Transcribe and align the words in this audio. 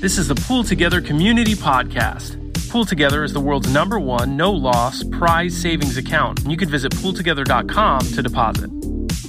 This 0.00 0.16
is 0.16 0.28
the 0.28 0.36
Pool 0.36 0.62
Together 0.62 1.00
Community 1.00 1.56
Podcast. 1.56 2.38
Pool 2.70 2.84
Together 2.84 3.24
is 3.24 3.32
the 3.32 3.40
world's 3.40 3.68
number 3.72 3.98
one 3.98 4.36
no 4.36 4.52
loss 4.52 5.02
prize 5.02 5.60
savings 5.60 5.96
account, 5.96 6.40
you 6.46 6.56
can 6.56 6.68
visit 6.68 6.92
pooltogether.com 6.92 8.00
to 8.02 8.22
deposit. 8.22 8.70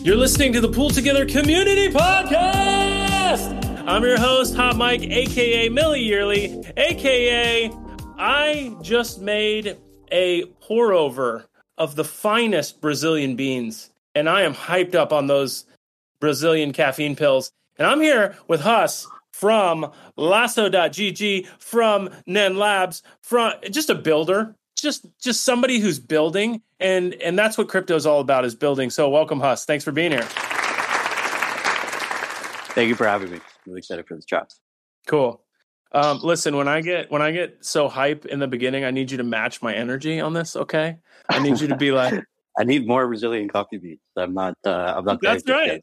You're 0.05 0.15
listening 0.15 0.53
to 0.53 0.61
the 0.61 0.69
Pool 0.69 0.91
Together 0.91 1.25
Community 1.25 1.89
Podcast. 1.89 3.83
I'm 3.87 4.03
your 4.03 4.19
host, 4.19 4.55
Hot 4.57 4.75
Mike, 4.75 5.01
aka 5.01 5.69
Milly 5.69 6.03
Yearly, 6.03 6.63
aka 6.77 7.71
I 8.19 8.77
just 8.83 9.19
made 9.19 9.75
a 10.11 10.45
pour 10.61 10.93
over 10.93 11.47
of 11.79 11.95
the 11.95 12.05
finest 12.05 12.79
Brazilian 12.79 13.35
beans, 13.35 13.89
and 14.13 14.29
I 14.29 14.43
am 14.43 14.53
hyped 14.53 14.93
up 14.93 15.11
on 15.13 15.25
those 15.25 15.65
Brazilian 16.19 16.73
caffeine 16.73 17.15
pills. 17.15 17.51
And 17.79 17.87
I'm 17.87 18.01
here 18.01 18.37
with 18.47 18.61
Huss 18.61 19.07
from 19.39 19.89
Lasso.gg, 20.17 21.47
from 21.59 22.09
Nen 22.25 22.57
Labs, 22.57 23.03
from 23.21 23.53
just 23.71 23.89
a 23.89 23.95
builder, 23.95 24.53
just 24.75 25.05
just 25.17 25.45
somebody 25.45 25.79
who's 25.79 25.97
building, 25.97 26.61
and 26.81 27.13
and 27.15 27.39
that's 27.39 27.57
what 27.57 27.69
crypto 27.69 27.95
is 27.95 28.05
all 28.05 28.19
about 28.19 28.43
is 28.43 28.53
building. 28.53 28.89
So 28.89 29.09
welcome, 29.09 29.39
Huss. 29.39 29.63
Thanks 29.63 29.85
for 29.85 29.93
being 29.93 30.11
here. 30.11 30.27
Thank 32.73 32.89
you 32.89 32.95
for 32.95 33.07
having 33.07 33.31
me. 33.31 33.37
I'm 33.37 33.43
really 33.65 33.79
excited 33.79 34.05
for 34.07 34.15
this 34.15 34.25
chat. 34.25 34.53
Cool. 35.07 35.41
Um, 35.93 36.19
listen, 36.21 36.57
when 36.57 36.67
I 36.67 36.81
get 36.81 37.09
when 37.09 37.21
I 37.21 37.31
get 37.31 37.59
so 37.61 37.87
hype 37.87 38.25
in 38.25 38.39
the 38.39 38.47
beginning, 38.47 38.83
I 38.83 38.91
need 38.91 39.09
you 39.09 39.17
to 39.19 39.23
match 39.23 39.61
my 39.61 39.73
energy 39.73 40.19
on 40.19 40.33
this. 40.33 40.57
Okay, 40.57 40.97
I 41.29 41.39
need 41.39 41.61
you 41.61 41.67
to 41.69 41.77
be 41.77 41.93
like, 41.93 42.21
I 42.59 42.65
need 42.65 42.85
more 42.85 43.07
Brazilian 43.07 43.47
coffee 43.47 43.77
beans. 43.77 44.01
I'm 44.17 44.33
not. 44.33 44.55
Uh, 44.65 44.95
I'm 44.97 45.05
not. 45.05 45.21
That's 45.21 45.47
right. 45.47 45.81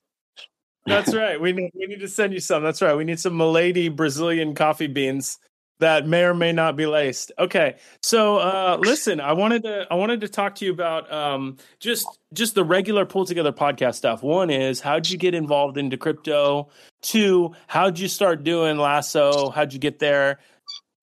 That's 0.86 1.14
right. 1.14 1.40
We 1.40 1.52
need 1.52 1.72
we 1.74 1.86
need 1.86 2.00
to 2.00 2.08
send 2.08 2.32
you 2.32 2.40
some. 2.40 2.62
That's 2.62 2.80
right. 2.80 2.94
We 2.94 3.04
need 3.04 3.18
some 3.20 3.36
Milady 3.36 3.88
Brazilian 3.88 4.54
coffee 4.54 4.86
beans 4.86 5.38
that 5.78 6.06
may 6.06 6.24
or 6.24 6.32
may 6.32 6.52
not 6.52 6.76
be 6.76 6.86
laced. 6.86 7.32
Okay. 7.38 7.76
So 8.02 8.38
uh 8.38 8.78
listen, 8.80 9.20
I 9.20 9.32
wanted 9.32 9.64
to 9.64 9.86
I 9.90 9.94
wanted 9.96 10.20
to 10.22 10.28
talk 10.28 10.54
to 10.56 10.64
you 10.64 10.72
about 10.72 11.12
um 11.12 11.56
just 11.80 12.06
just 12.32 12.54
the 12.54 12.64
regular 12.64 13.04
Pool 13.04 13.26
Together 13.26 13.52
podcast 13.52 13.96
stuff. 13.96 14.22
One 14.22 14.48
is 14.48 14.80
how'd 14.80 15.08
you 15.08 15.18
get 15.18 15.34
involved 15.34 15.76
into 15.76 15.96
crypto? 15.96 16.68
Two, 17.02 17.54
how'd 17.66 17.98
you 17.98 18.08
start 18.08 18.44
doing 18.44 18.78
lasso? 18.78 19.50
How'd 19.50 19.72
you 19.72 19.78
get 19.78 19.98
there? 19.98 20.38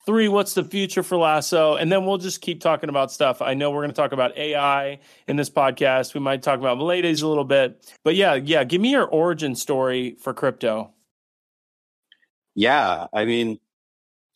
Three, 0.05 0.27
what's 0.27 0.53
the 0.53 0.65
future 0.65 1.01
for 1.01 1.17
Lasso? 1.17 1.75
And 1.75 1.89
then 1.89 2.05
we'll 2.05 2.17
just 2.17 2.41
keep 2.41 2.59
talking 2.59 2.89
about 2.89 3.09
stuff. 3.09 3.41
I 3.41 3.53
know 3.53 3.71
we're 3.71 3.83
going 3.83 3.91
to 3.91 3.95
talk 3.95 4.11
about 4.11 4.37
AI 4.37 4.99
in 5.29 5.37
this 5.37 5.49
podcast. 5.49 6.13
We 6.13 6.19
might 6.19 6.43
talk 6.43 6.59
about 6.59 6.77
Miladies 6.77 7.23
a 7.23 7.27
little 7.27 7.45
bit. 7.45 7.89
But 8.03 8.15
yeah, 8.15 8.33
yeah, 8.33 8.65
give 8.65 8.81
me 8.81 8.91
your 8.91 9.05
origin 9.05 9.55
story 9.55 10.17
for 10.19 10.33
crypto. 10.33 10.91
Yeah, 12.53 13.07
I 13.13 13.23
mean, 13.23 13.59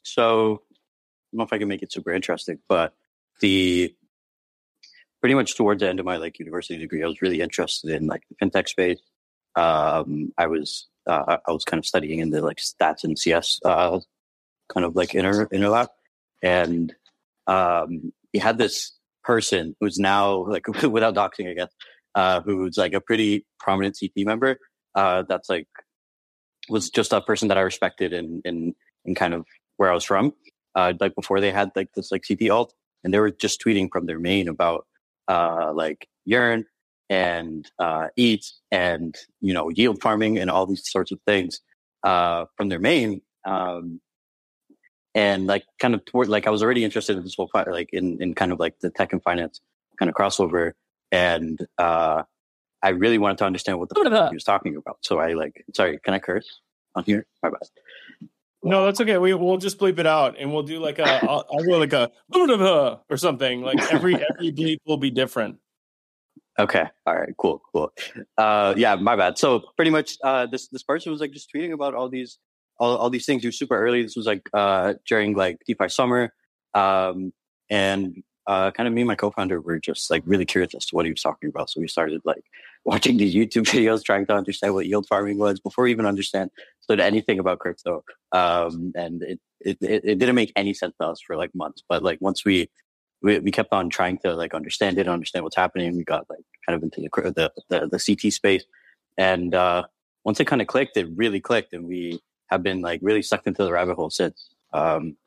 so 0.03 0.53
I 0.53 1.35
don't 1.35 1.39
know 1.39 1.43
if 1.43 1.51
I 1.51 1.57
can 1.57 1.67
make 1.67 1.83
it 1.83 1.91
super 1.91 2.13
interesting, 2.13 2.59
but 2.69 2.93
the 3.41 3.93
pretty 5.19 5.35
much 5.35 5.57
towards 5.57 5.81
the 5.81 5.89
end 5.89 5.99
of 5.99 6.05
my 6.05 6.15
like 6.15 6.39
university 6.39 6.77
degree, 6.77 7.03
I 7.03 7.07
was 7.07 7.21
really 7.21 7.41
interested 7.41 7.91
in 7.91 8.07
like 8.07 8.23
the 8.29 8.45
fintech 8.45 8.69
space. 8.69 9.01
Um, 9.55 10.31
I 10.37 10.47
was 10.47 10.87
uh, 11.07 11.37
I 11.45 11.51
was 11.51 11.65
kind 11.65 11.79
of 11.79 11.85
studying 11.85 12.19
in 12.19 12.29
the 12.29 12.41
like 12.41 12.57
stats 12.57 13.03
and 13.03 13.19
CS 13.19 13.59
uh, 13.65 13.99
kind 14.73 14.85
of 14.85 14.95
like 14.95 15.15
inner 15.15 15.47
interlap, 15.47 15.87
and 16.41 16.93
um, 17.47 18.11
he 18.33 18.39
had 18.39 18.57
this 18.57 18.93
person 19.23 19.75
who's 19.79 19.99
now 19.99 20.45
like 20.47 20.67
without 20.83 21.15
doxing, 21.15 21.49
I 21.49 21.53
guess, 21.53 21.73
uh, 22.15 22.41
who's 22.41 22.77
like 22.77 22.93
a 22.93 23.01
pretty 23.01 23.45
prominent 23.59 23.97
CT 23.99 24.25
member. 24.25 24.57
Uh, 24.95 25.23
that's 25.27 25.49
like 25.49 25.67
was 26.69 26.89
just 26.89 27.13
a 27.13 27.21
person 27.21 27.47
that 27.49 27.57
I 27.57 27.61
respected 27.61 28.13
in 28.13 28.41
in 28.45 28.73
in 29.05 29.15
kind 29.15 29.33
of 29.33 29.45
where 29.77 29.91
I 29.91 29.93
was 29.93 30.03
from. 30.03 30.33
Uh, 30.75 30.93
like 30.99 31.15
before 31.15 31.39
they 31.39 31.51
had 31.51 31.71
like 31.75 31.89
this 31.95 32.11
like 32.11 32.23
CT 32.27 32.49
alt, 32.49 32.73
and 33.03 33.13
they 33.13 33.19
were 33.19 33.31
just 33.31 33.61
tweeting 33.61 33.89
from 33.91 34.05
their 34.05 34.19
main 34.19 34.47
about 34.47 34.85
uh, 35.27 35.71
like 35.73 36.07
yearn 36.25 36.65
and 37.09 37.69
uh, 37.79 38.07
ETH 38.17 38.45
and 38.71 39.15
you 39.41 39.53
know 39.53 39.69
yield 39.69 40.01
farming 40.01 40.37
and 40.37 40.49
all 40.49 40.65
these 40.65 40.89
sorts 40.89 41.11
of 41.11 41.19
things 41.25 41.61
uh, 42.03 42.45
from 42.55 42.69
their 42.69 42.79
main. 42.79 43.21
Um, 43.45 44.01
and 45.17 45.47
like 45.47 45.65
kind 45.79 45.95
of 45.95 46.05
toward 46.05 46.29
like 46.29 46.45
I 46.45 46.51
was 46.51 46.61
already 46.61 46.85
interested 46.85 47.17
in 47.17 47.23
this 47.23 47.33
whole 47.35 47.49
like 47.53 47.89
in 47.91 48.21
in 48.21 48.35
kind 48.35 48.51
of 48.51 48.59
like 48.59 48.79
the 48.81 48.91
tech 48.91 49.11
and 49.11 49.23
finance 49.23 49.59
kind 49.97 50.09
of 50.09 50.15
crossover, 50.15 50.73
and 51.11 51.59
uh, 51.79 52.21
I 52.83 52.89
really 52.89 53.17
wanted 53.17 53.39
to 53.39 53.45
understand 53.45 53.79
what 53.79 53.89
the 53.89 54.27
he 54.29 54.35
was 54.35 54.43
talking 54.43 54.75
about. 54.75 54.99
So 55.01 55.19
I 55.19 55.33
like 55.33 55.65
sorry, 55.75 55.97
can 56.03 56.13
I 56.13 56.19
curse 56.19 56.61
on 56.93 57.03
here? 57.03 57.25
My 57.41 57.49
bad. 57.49 57.61
No, 58.61 58.85
that's 58.85 59.01
okay. 59.01 59.17
We 59.17 59.33
we'll 59.33 59.57
just 59.57 59.79
bleep 59.79 59.97
it 59.97 60.05
out, 60.05 60.35
and 60.37 60.53
we'll 60.53 60.61
do 60.61 60.79
like 60.79 60.99
a 60.99 61.25
I'll, 61.27 61.45
I'll 61.51 61.65
go 61.65 61.79
like 61.79 61.93
a 61.93 62.11
or 63.09 63.17
something. 63.17 63.63
Like 63.63 63.79
every 63.91 64.15
every 64.15 64.51
bleep 64.51 64.77
will 64.85 64.97
be 64.97 65.09
different. 65.09 65.57
Okay. 66.59 66.85
All 67.07 67.15
right. 67.15 67.33
Cool. 67.37 67.61
Cool. 67.71 67.91
Uh, 68.37 68.73
yeah. 68.77 68.95
My 68.95 69.15
bad. 69.15 69.37
So 69.37 69.63
pretty 69.75 69.91
much, 69.91 70.17
uh, 70.23 70.47
this 70.47 70.67
this 70.69 70.81
person 70.81 71.11
was 71.11 71.21
like 71.21 71.31
just 71.31 71.51
tweeting 71.53 71.71
about 71.71 71.93
all 71.93 72.09
these 72.09 72.39
all, 72.79 72.97
all 72.97 73.09
these 73.09 73.25
things. 73.25 73.45
Was 73.45 73.57
super 73.57 73.77
early. 73.77 74.03
This 74.03 74.15
was 74.15 74.25
like 74.25 74.49
uh, 74.53 74.95
during 75.07 75.35
like 75.35 75.59
DeFi 75.65 75.89
summer, 75.89 76.33
um, 76.73 77.33
and 77.69 78.23
uh, 78.47 78.71
kind 78.71 78.87
of 78.87 78.93
me 78.93 79.01
and 79.01 79.07
my 79.07 79.15
co-founder 79.15 79.59
were 79.59 79.77
just 79.77 80.09
like 80.09 80.23
really 80.25 80.45
curious 80.45 80.73
as 80.73 80.85
to 80.85 80.95
what 80.95 81.05
he 81.05 81.11
was 81.11 81.21
talking 81.21 81.49
about. 81.49 81.69
So 81.69 81.81
we 81.81 81.87
started 81.87 82.21
like 82.23 82.43
watching 82.85 83.17
these 83.17 83.35
YouTube 83.35 83.63
videos, 83.63 84.03
trying 84.03 84.25
to 84.27 84.33
understand 84.33 84.73
what 84.73 84.85
yield 84.85 85.05
farming 85.07 85.37
was 85.37 85.59
before 85.59 85.83
we 85.83 85.91
even 85.91 86.05
understand 86.05 86.49
stood 86.79 87.01
anything 87.01 87.39
about 87.39 87.59
crypto. 87.59 88.03
Um, 88.31 88.93
and 88.95 89.21
it, 89.21 89.39
it, 89.59 89.77
it 89.81 90.19
didn't 90.19 90.35
make 90.35 90.53
any 90.55 90.73
sense 90.73 90.95
to 91.01 91.07
us 91.07 91.19
for 91.19 91.35
like 91.35 91.53
months. 91.53 91.83
But 91.89 92.03
like 92.03 92.19
once 92.21 92.45
we, 92.45 92.69
we, 93.21 93.39
we 93.39 93.51
kept 93.51 93.73
on 93.73 93.89
trying 93.89 94.17
to 94.19 94.33
like 94.33 94.53
understand 94.53 94.97
it, 94.97 95.09
understand 95.09 95.43
what's 95.43 95.57
happening, 95.57 95.97
we 95.97 96.05
got 96.05 96.25
like 96.29 96.39
kind 96.65 96.77
of 96.77 96.83
into 96.83 97.01
the 97.01 97.31
the 97.31 97.51
the, 97.69 97.87
the 97.87 97.99
CT 97.99 98.31
space. 98.31 98.63
And 99.17 99.53
uh, 99.53 99.83
once 100.23 100.39
it 100.39 100.45
kind 100.45 100.61
of 100.61 100.67
clicked, 100.67 100.95
it 100.95 101.07
really 101.15 101.41
clicked, 101.41 101.73
and 101.73 101.85
we 101.85 102.21
have 102.47 102.63
been 102.63 102.81
like 102.81 102.99
really 103.03 103.21
sucked 103.21 103.47
into 103.47 103.63
the 103.63 103.71
rabbit 103.71 103.95
hole 103.95 104.09
since. 104.09 104.49
Um, 104.73 105.17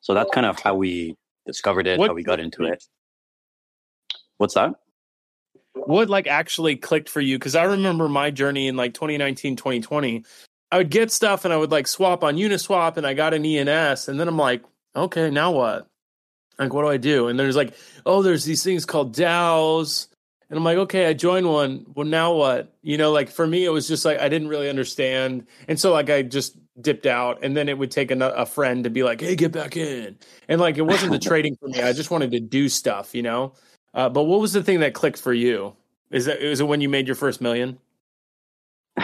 so 0.00 0.14
that's 0.14 0.30
kind 0.30 0.46
of 0.46 0.58
how 0.60 0.74
we 0.74 1.16
discovered 1.46 1.86
it, 1.86 1.98
what, 1.98 2.08
how 2.08 2.14
we 2.14 2.22
got 2.22 2.40
into 2.40 2.64
it. 2.64 2.84
What's 4.38 4.54
that? 4.54 4.74
What 5.74 6.08
like 6.08 6.26
actually 6.26 6.76
clicked 6.76 7.08
for 7.08 7.20
you? 7.20 7.38
Because 7.38 7.54
I 7.54 7.64
remember 7.64 8.08
my 8.08 8.30
journey 8.30 8.68
in 8.68 8.76
like 8.76 8.94
2019, 8.94 9.56
2020. 9.56 10.24
I 10.72 10.78
would 10.78 10.90
get 10.90 11.10
stuff 11.10 11.44
and 11.44 11.52
I 11.52 11.56
would 11.56 11.70
like 11.70 11.86
swap 11.86 12.22
on 12.22 12.36
Uniswap 12.36 12.96
and 12.96 13.06
I 13.06 13.14
got 13.14 13.34
an 13.34 13.44
ENS 13.44 14.08
and 14.08 14.18
then 14.18 14.28
I'm 14.28 14.38
like, 14.38 14.62
okay, 14.94 15.30
now 15.30 15.52
what? 15.52 15.86
Like, 16.58 16.72
what 16.72 16.82
do 16.82 16.88
I 16.88 16.96
do? 16.96 17.28
And 17.28 17.38
there's 17.38 17.56
like, 17.56 17.74
oh, 18.06 18.22
there's 18.22 18.44
these 18.44 18.62
things 18.62 18.84
called 18.84 19.14
DAOs 19.14 20.08
and 20.50 20.58
I'm 20.58 20.64
like, 20.64 20.78
okay, 20.78 21.06
I 21.06 21.12
joined 21.12 21.48
one. 21.48 21.86
Well, 21.94 22.06
now 22.06 22.34
what? 22.34 22.74
You 22.82 22.98
know, 22.98 23.12
like 23.12 23.30
for 23.30 23.46
me, 23.46 23.64
it 23.64 23.70
was 23.70 23.86
just 23.86 24.04
like 24.04 24.18
I 24.18 24.28
didn't 24.28 24.48
really 24.48 24.68
understand, 24.68 25.46
and 25.68 25.78
so 25.78 25.92
like 25.92 26.10
I 26.10 26.22
just 26.22 26.56
dipped 26.80 27.06
out, 27.06 27.38
and 27.44 27.56
then 27.56 27.68
it 27.68 27.78
would 27.78 27.92
take 27.92 28.10
a, 28.10 28.18
a 28.18 28.44
friend 28.44 28.82
to 28.82 28.90
be 28.90 29.04
like, 29.04 29.20
hey, 29.20 29.36
get 29.36 29.52
back 29.52 29.76
in, 29.76 30.18
and 30.48 30.60
like 30.60 30.76
it 30.76 30.82
wasn't 30.82 31.12
the 31.12 31.18
trading 31.28 31.56
for 31.56 31.68
me. 31.68 31.80
I 31.80 31.92
just 31.92 32.10
wanted 32.10 32.32
to 32.32 32.40
do 32.40 32.68
stuff, 32.68 33.14
you 33.14 33.22
know. 33.22 33.54
Uh, 33.94 34.08
but 34.08 34.24
what 34.24 34.40
was 34.40 34.52
the 34.52 34.62
thing 34.62 34.80
that 34.80 34.92
clicked 34.92 35.20
for 35.20 35.32
you? 35.32 35.76
Is 36.10 36.26
that 36.26 36.42
is 36.42 36.60
it 36.60 36.66
when 36.66 36.80
you 36.80 36.88
made 36.88 37.06
your 37.06 37.16
first 37.16 37.40
million? 37.40 37.78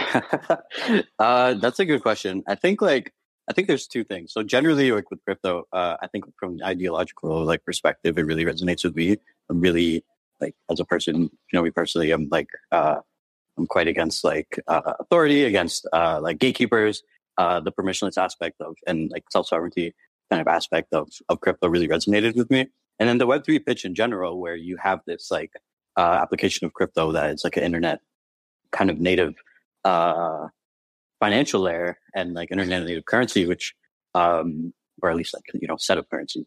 uh, 1.21 1.55
that's 1.55 1.79
a 1.79 1.85
good 1.85 2.03
question. 2.03 2.43
I 2.49 2.57
think 2.57 2.83
like 2.83 3.13
I 3.49 3.53
think 3.53 3.69
there's 3.69 3.87
two 3.87 4.03
things. 4.03 4.33
So 4.33 4.43
generally, 4.43 4.91
like 4.91 5.13
with 5.13 5.25
crypto, 5.25 5.69
uh, 5.73 5.97
I 6.03 6.09
think 6.09 6.25
from 6.41 6.55
an 6.55 6.63
ideological 6.65 7.45
like 7.45 7.65
perspective, 7.65 8.19
it 8.19 8.23
really 8.23 8.45
resonates 8.45 8.83
with 8.83 8.97
me. 8.97 9.17
I'm 9.49 9.61
really 9.61 10.05
like 10.41 10.55
as 10.71 10.81
a 10.81 10.85
person, 10.85 11.23
you 11.23 11.31
know, 11.53 11.63
me 11.63 11.71
personally, 11.71 12.11
I'm 12.11 12.29
like, 12.31 12.49
uh, 12.73 12.97
I'm 13.59 13.67
quite 13.67 13.89
against 13.89 14.25
like 14.25 14.61
uh, 14.69 14.93
authority, 15.01 15.45
against 15.45 15.87
uh, 15.93 16.21
like 16.23 16.39
gatekeepers. 16.39 17.03
Uh, 17.39 17.61
the 17.61 17.71
permissionless 17.71 18.17
aspect 18.17 18.59
of 18.63 18.75
and 18.87 19.11
like 19.11 19.25
self 19.31 19.47
sovereignty 19.47 19.95
kind 20.31 20.41
of 20.41 20.49
aspect 20.49 20.95
of 20.95 21.09
of 21.29 21.41
crypto 21.41 21.69
really 21.69 21.87
resonated 21.89 22.35
with 22.35 22.51
me. 22.51 22.67
And 22.99 23.09
then 23.09 23.19
the 23.19 23.27
Web 23.27 23.45
three 23.45 23.59
pitch 23.59 23.85
in 23.85 23.95
general, 23.95 24.41
where 24.41 24.57
you 24.57 24.79
have 24.79 25.01
this 25.07 25.31
like 25.31 25.53
uh, 25.97 26.19
application 26.23 26.65
of 26.65 26.73
crypto 26.73 27.13
that 27.13 27.35
is 27.35 27.45
like 27.45 27.57
an 27.59 27.63
internet 27.63 28.01
kind 28.73 28.91
of 28.91 28.99
native 28.99 29.35
uh, 29.85 30.49
financial 31.21 31.61
layer 31.61 31.99
and 32.15 32.35
like 32.35 32.51
internet 32.51 32.85
native 32.85 33.05
currency, 33.05 33.47
which 33.47 33.75
um, 34.15 34.73
or 35.03 35.11
at 35.11 35.17
least 35.17 35.35
like 35.35 35.45
you 35.55 35.69
know 35.69 35.77
set 35.77 35.99
of 35.99 36.09
currency 36.09 36.47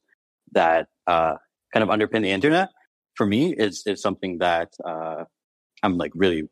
that 0.52 0.88
uh, 1.08 1.36
kind 1.74 1.84
of 1.84 1.90
underpin 1.90 2.22
the 2.22 2.32
internet 2.32 2.70
for 3.20 3.26
me 3.26 3.54
is 3.54 3.84
is 3.86 4.02
something 4.02 4.38
that 4.38 4.74
uh, 4.86 5.26
I'm 5.84 5.98
like 5.98 6.14
really 6.16 6.48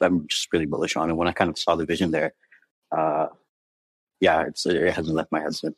I'm 0.00 0.28
just 0.28 0.52
really 0.52 0.64
bullish 0.64 0.94
on. 0.94 1.10
And 1.10 1.18
when 1.18 1.26
I 1.26 1.32
kind 1.32 1.50
of 1.50 1.58
saw 1.58 1.74
the 1.74 1.84
vision 1.84 2.12
there, 2.12 2.34
uh, 2.96 3.26
yeah, 4.20 4.44
it 4.46 4.94
hasn't 4.94 5.16
left 5.16 5.32
my 5.32 5.40
head 5.40 5.56
since. 5.56 5.74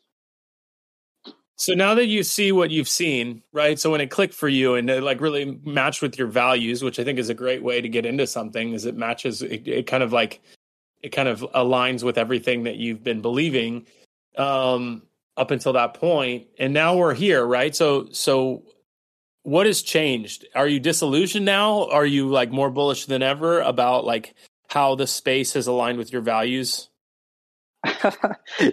So 1.55 1.73
now 1.73 1.95
that 1.95 2.05
you 2.05 2.21
see 2.21 2.51
what 2.51 2.69
you've 2.69 2.87
seen, 2.87 3.41
right? 3.51 3.79
So 3.79 3.89
when 3.89 3.99
it 3.99 4.11
clicked 4.11 4.35
for 4.35 4.47
you 4.47 4.75
and 4.75 4.87
it 4.91 5.01
like 5.01 5.21
really 5.21 5.59
matched 5.65 6.03
with 6.03 6.19
your 6.19 6.27
values, 6.27 6.83
which 6.83 6.99
I 6.99 7.03
think 7.03 7.17
is 7.17 7.29
a 7.29 7.33
great 7.33 7.63
way 7.63 7.81
to 7.81 7.89
get 7.89 8.05
into 8.05 8.27
something, 8.27 8.73
is 8.73 8.85
it 8.85 8.95
matches 8.95 9.41
it, 9.41 9.67
it 9.67 9.87
kind 9.87 10.03
of 10.03 10.13
like 10.13 10.39
it 11.01 11.09
kind 11.09 11.27
of 11.27 11.41
aligns 11.55 12.03
with 12.03 12.19
everything 12.19 12.65
that 12.65 12.75
you've 12.75 13.03
been 13.03 13.21
believing. 13.21 13.87
um, 14.37 15.01
up 15.35 15.51
until 15.51 15.73
that 15.73 15.93
point, 15.93 16.47
and 16.57 16.73
now 16.73 16.97
we're 16.97 17.13
here, 17.13 17.45
right? 17.45 17.75
So, 17.75 18.07
so 18.11 18.63
what 19.47 19.65
has 19.65 19.81
changed? 19.81 20.45
Are 20.55 20.67
you 20.67 20.77
disillusioned 20.77 21.45
now? 21.45 21.87
Are 21.87 22.05
you 22.05 22.27
like 22.27 22.51
more 22.51 22.69
bullish 22.69 23.05
than 23.05 23.23
ever 23.23 23.61
about 23.61 24.03
like 24.03 24.35
how 24.67 24.95
the 24.95 25.07
space 25.07 25.53
has 25.53 25.67
aligned 25.67 25.97
with 25.97 26.11
your 26.11 26.21
values? 26.21 26.89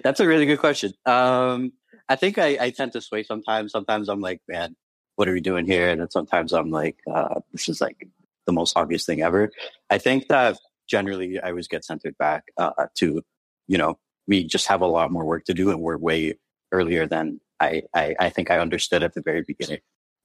That's 0.02 0.18
a 0.18 0.26
really 0.26 0.46
good 0.46 0.58
question. 0.58 0.92
Um, 1.06 1.74
I 2.08 2.16
think 2.16 2.38
I, 2.38 2.58
I, 2.60 2.70
tend 2.70 2.90
to 2.94 3.00
sway 3.00 3.22
sometimes. 3.22 3.70
Sometimes 3.70 4.08
I'm 4.08 4.20
like, 4.20 4.40
man, 4.48 4.74
what 5.14 5.28
are 5.28 5.32
we 5.32 5.40
doing 5.40 5.64
here? 5.64 5.90
And 5.90 6.00
then 6.00 6.10
sometimes 6.10 6.52
I'm 6.52 6.70
like, 6.72 6.96
uh, 7.08 7.38
this 7.52 7.68
is 7.68 7.80
like 7.80 8.08
the 8.46 8.52
most 8.52 8.76
obvious 8.76 9.06
thing 9.06 9.22
ever. 9.22 9.52
I 9.90 9.98
think 9.98 10.26
that 10.26 10.58
generally 10.88 11.38
I 11.38 11.50
always 11.50 11.68
get 11.68 11.84
centered 11.84 12.18
back 12.18 12.46
uh, 12.56 12.72
to, 12.96 13.22
you 13.68 13.78
know, 13.78 14.00
we 14.26 14.42
just 14.42 14.66
have 14.66 14.80
a 14.80 14.86
lot 14.86 15.12
more 15.12 15.24
work 15.24 15.44
to 15.44 15.54
do 15.54 15.70
and 15.70 15.80
we're 15.80 15.98
way 15.98 16.34
earlier 16.72 17.06
than 17.06 17.40
I, 17.60 17.82
I, 17.94 18.16
I 18.18 18.28
think 18.30 18.50
I 18.50 18.58
understood 18.58 19.04
at 19.04 19.14
the 19.14 19.22
very 19.22 19.42
beginning. 19.42 19.78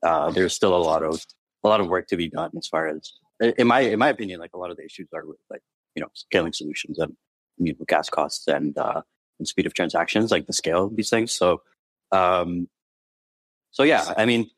Uh, 0.03 0.31
there's 0.31 0.53
still 0.53 0.75
a 0.75 0.77
lot 0.77 1.03
of 1.03 1.25
a 1.63 1.67
lot 1.67 1.81
of 1.81 1.87
work 1.87 2.07
to 2.07 2.17
be 2.17 2.29
done 2.29 2.51
as 2.57 2.67
far 2.67 2.87
as 2.87 3.13
in 3.57 3.67
my 3.67 3.81
in 3.81 3.99
my 3.99 4.09
opinion, 4.09 4.39
like 4.39 4.51
a 4.53 4.57
lot 4.57 4.71
of 4.71 4.77
the 4.77 4.85
issues 4.85 5.07
are 5.13 5.25
with 5.25 5.39
like 5.49 5.61
you 5.95 6.01
know 6.01 6.09
scaling 6.13 6.53
solutions 6.53 6.99
and 6.99 7.15
you 7.57 7.73
know, 7.73 7.85
gas 7.87 8.09
costs 8.09 8.47
and 8.47 8.77
uh, 8.77 9.01
and 9.39 9.47
speed 9.47 9.65
of 9.65 9.73
transactions, 9.73 10.31
like 10.31 10.47
the 10.47 10.53
scale 10.53 10.85
of 10.85 10.95
these 10.95 11.09
things. 11.09 11.31
So 11.33 11.61
um, 12.11 12.67
so 13.71 13.83
yeah, 13.83 14.13
I 14.17 14.25
mean, 14.25 14.49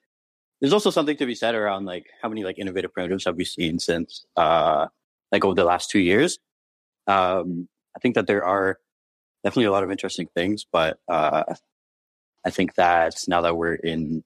there's 0.60 0.74
also 0.74 0.90
something 0.90 1.18
to 1.18 1.26
be 1.26 1.36
said 1.36 1.56
around 1.56 1.86
like 1.86 2.08
how 2.22 2.30
many 2.30 2.44
like 2.44 2.60
innovative 2.60 2.94
primitives 2.94 3.26
have 3.26 3.36
we 3.36 3.46
seen 3.46 3.80
since 3.80 4.26
uh, 4.38 4.88
like 5.32 5.44
over 5.44 5.56
the 5.56 5.66
last 5.66 5.90
two 5.90 6.00
years. 6.00 6.40
Um, 7.08 7.68
I 7.96 8.00
think 8.00 8.16
that 8.16 8.28
there 8.28 8.46
are 8.46 8.78
definitely 9.44 9.66
a 9.66 9.72
lot 9.72 9.84
of 9.84 9.92
interesting 9.92 10.28
things, 10.34 10.66
but 10.72 11.00
uh, 11.10 11.44
I 12.46 12.50
think 12.50 12.76
that 12.76 13.16
now 13.28 13.42
that 13.42 13.58
we're 13.58 13.74
in, 13.74 14.24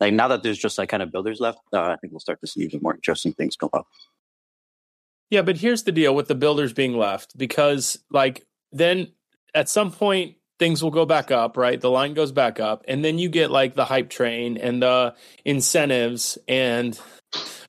like 0.00 0.12
now 0.12 0.28
that 0.28 0.42
there's 0.42 0.58
just 0.58 0.78
like 0.78 0.88
kind 0.88 1.02
of 1.02 1.10
builders 1.10 1.40
left, 1.40 1.58
uh, 1.72 1.80
I 1.80 1.96
think 1.96 2.12
we'll 2.12 2.20
start 2.20 2.40
to 2.40 2.46
see 2.46 2.60
even 2.62 2.80
more 2.82 2.94
interesting 2.94 3.32
things 3.32 3.56
come 3.56 3.70
up. 3.72 3.86
Yeah, 5.30 5.42
but 5.42 5.56
here's 5.56 5.82
the 5.82 5.92
deal 5.92 6.14
with 6.14 6.28
the 6.28 6.34
builders 6.34 6.72
being 6.72 6.96
left 6.96 7.36
because 7.36 7.98
like 8.10 8.46
then 8.72 9.08
at 9.54 9.68
some 9.68 9.90
point 9.90 10.36
things 10.58 10.82
will 10.82 10.90
go 10.90 11.04
back 11.04 11.30
up, 11.30 11.56
right? 11.56 11.80
The 11.80 11.90
line 11.90 12.14
goes 12.14 12.32
back 12.32 12.60
up, 12.60 12.84
and 12.88 13.04
then 13.04 13.18
you 13.18 13.28
get 13.28 13.50
like 13.50 13.74
the 13.74 13.84
hype 13.84 14.08
train 14.08 14.56
and 14.56 14.82
the 14.82 15.14
incentives 15.44 16.38
and 16.46 16.98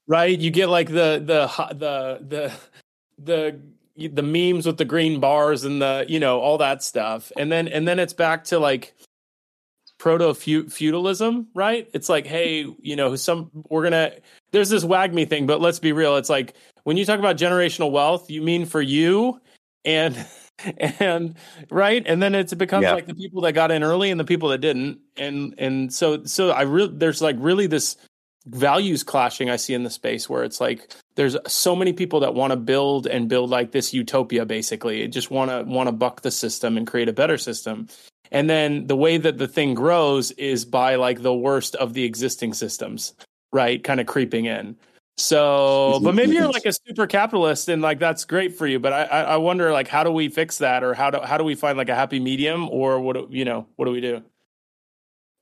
right, 0.08 0.38
you 0.38 0.52
get 0.52 0.70
like 0.70 0.90
the 0.90 1.22
the 1.24 1.74
the 1.74 2.20
the 2.28 2.54
the 3.18 3.60
the 4.10 4.22
memes 4.22 4.66
with 4.66 4.78
the 4.78 4.86
green 4.86 5.20
bars 5.20 5.64
and 5.64 5.82
the 5.82 6.06
you 6.08 6.20
know 6.20 6.40
all 6.40 6.60
that 6.60 6.84
stuff 6.84 7.32
and 7.36 7.52
then 7.52 7.68
and 7.68 7.88
then 7.88 7.98
it's 7.98 8.14
back 8.14 8.44
to 8.44 8.60
like 8.60 8.94
proto 9.98 10.34
feudalism 10.34 11.48
right? 11.54 11.90
It's 11.94 12.10
like 12.10 12.28
hey 12.28 12.66
you 12.80 12.96
know 12.96 13.16
some 13.16 13.52
we're 13.70 13.84
gonna 13.84 14.12
there's 14.52 14.70
this 14.70 14.84
WAGMI 14.84 15.30
thing 15.30 15.48
but 15.48 15.62
let's 15.62 15.80
be 15.80 15.92
real. 15.92 16.18
It's 16.18 16.30
like 16.30 16.56
when 16.84 16.98
you 16.98 17.06
talk 17.06 17.20
about 17.20 17.38
generational 17.38 17.92
wealth 17.92 18.30
you 18.30 18.42
mean 18.42 18.66
for 18.66 18.82
you 18.82 19.40
and 19.86 20.26
and 21.00 21.36
right? 21.70 22.04
And 22.06 22.22
then 22.22 22.36
it 22.36 22.56
becomes 22.58 22.84
yeah. 22.84 22.94
like 22.94 23.08
the 23.08 23.16
people 23.16 23.42
that 23.42 23.54
got 23.54 23.72
in 23.72 23.84
early 23.84 24.12
and 24.12 24.20
the 24.20 24.26
people 24.26 24.50
that 24.50 24.60
didn't. 24.60 25.00
And 25.16 25.56
and 25.58 25.94
so 25.94 26.24
so 26.26 26.50
i 26.50 26.62
really 26.62 26.94
there's 26.96 27.22
like 27.22 27.36
really 27.40 27.68
this 27.68 27.98
values 28.48 29.04
clashing 29.04 29.50
I 29.50 29.58
see 29.58 29.74
in 29.74 29.84
the 29.84 29.90
space 29.90 30.30
where 30.30 30.44
it's 30.44 30.62
like 30.62 30.94
there's 31.16 31.36
so 31.48 31.76
many 31.76 31.94
people 31.94 32.22
that 32.22 32.34
want 32.34 32.52
to 32.52 32.58
build 32.58 33.06
and 33.06 33.28
build 33.28 33.50
like 33.50 33.72
this 33.72 33.94
utopia 33.94 34.46
basically. 34.46 35.08
Just 35.08 35.30
want 35.30 35.52
to 35.52 35.64
want 35.64 35.88
to 35.88 35.92
buck 35.92 36.22
the 36.22 36.32
system 36.32 36.78
and 36.78 36.88
create 36.88 37.10
a 37.10 37.14
better 37.14 37.38
system 37.38 37.88
and 38.32 38.50
then 38.50 38.88
the 38.88 38.96
way 38.96 39.18
that 39.18 39.38
the 39.38 39.48
thing 39.48 39.74
grows 39.74 40.32
is 40.32 40.66
by 40.66 40.96
like 40.96 41.22
the 41.22 41.34
worst 41.34 41.76
of 41.76 41.94
the 41.94 42.04
existing 42.04 42.54
systems 42.54 43.14
right 43.52 43.84
kind 43.84 44.00
of 44.00 44.08
creeping 44.08 44.46
in 44.46 44.76
so 45.18 46.00
but 46.04 46.14
maybe 46.14 46.34
you're 46.34 46.52
like 46.52 46.66
a 46.66 46.74
super 46.74 47.08
capitalist 47.08 47.70
and 47.70 47.82
like 47.82 48.00
that's 48.00 48.24
great 48.26 48.56
for 48.56 48.68
you 48.68 48.80
but 48.80 48.94
i 48.94 49.04
i 49.04 49.36
wonder 49.38 49.72
like 49.72 49.88
how 49.88 50.04
do 50.04 50.12
we 50.12 50.30
fix 50.30 50.60
that 50.60 50.84
or 50.84 50.94
how 50.94 51.10
do 51.10 51.20
how 51.22 51.38
do 51.38 51.44
we 51.44 51.56
find 51.56 51.78
like 51.78 51.90
a 51.90 51.96
happy 51.96 52.20
medium 52.20 52.70
or 52.70 53.00
what 53.00 53.14
do, 53.16 53.28
you 53.32 53.46
know 53.46 53.66
what 53.78 53.86
do 53.86 53.92
we 53.92 54.02
do 54.02 54.22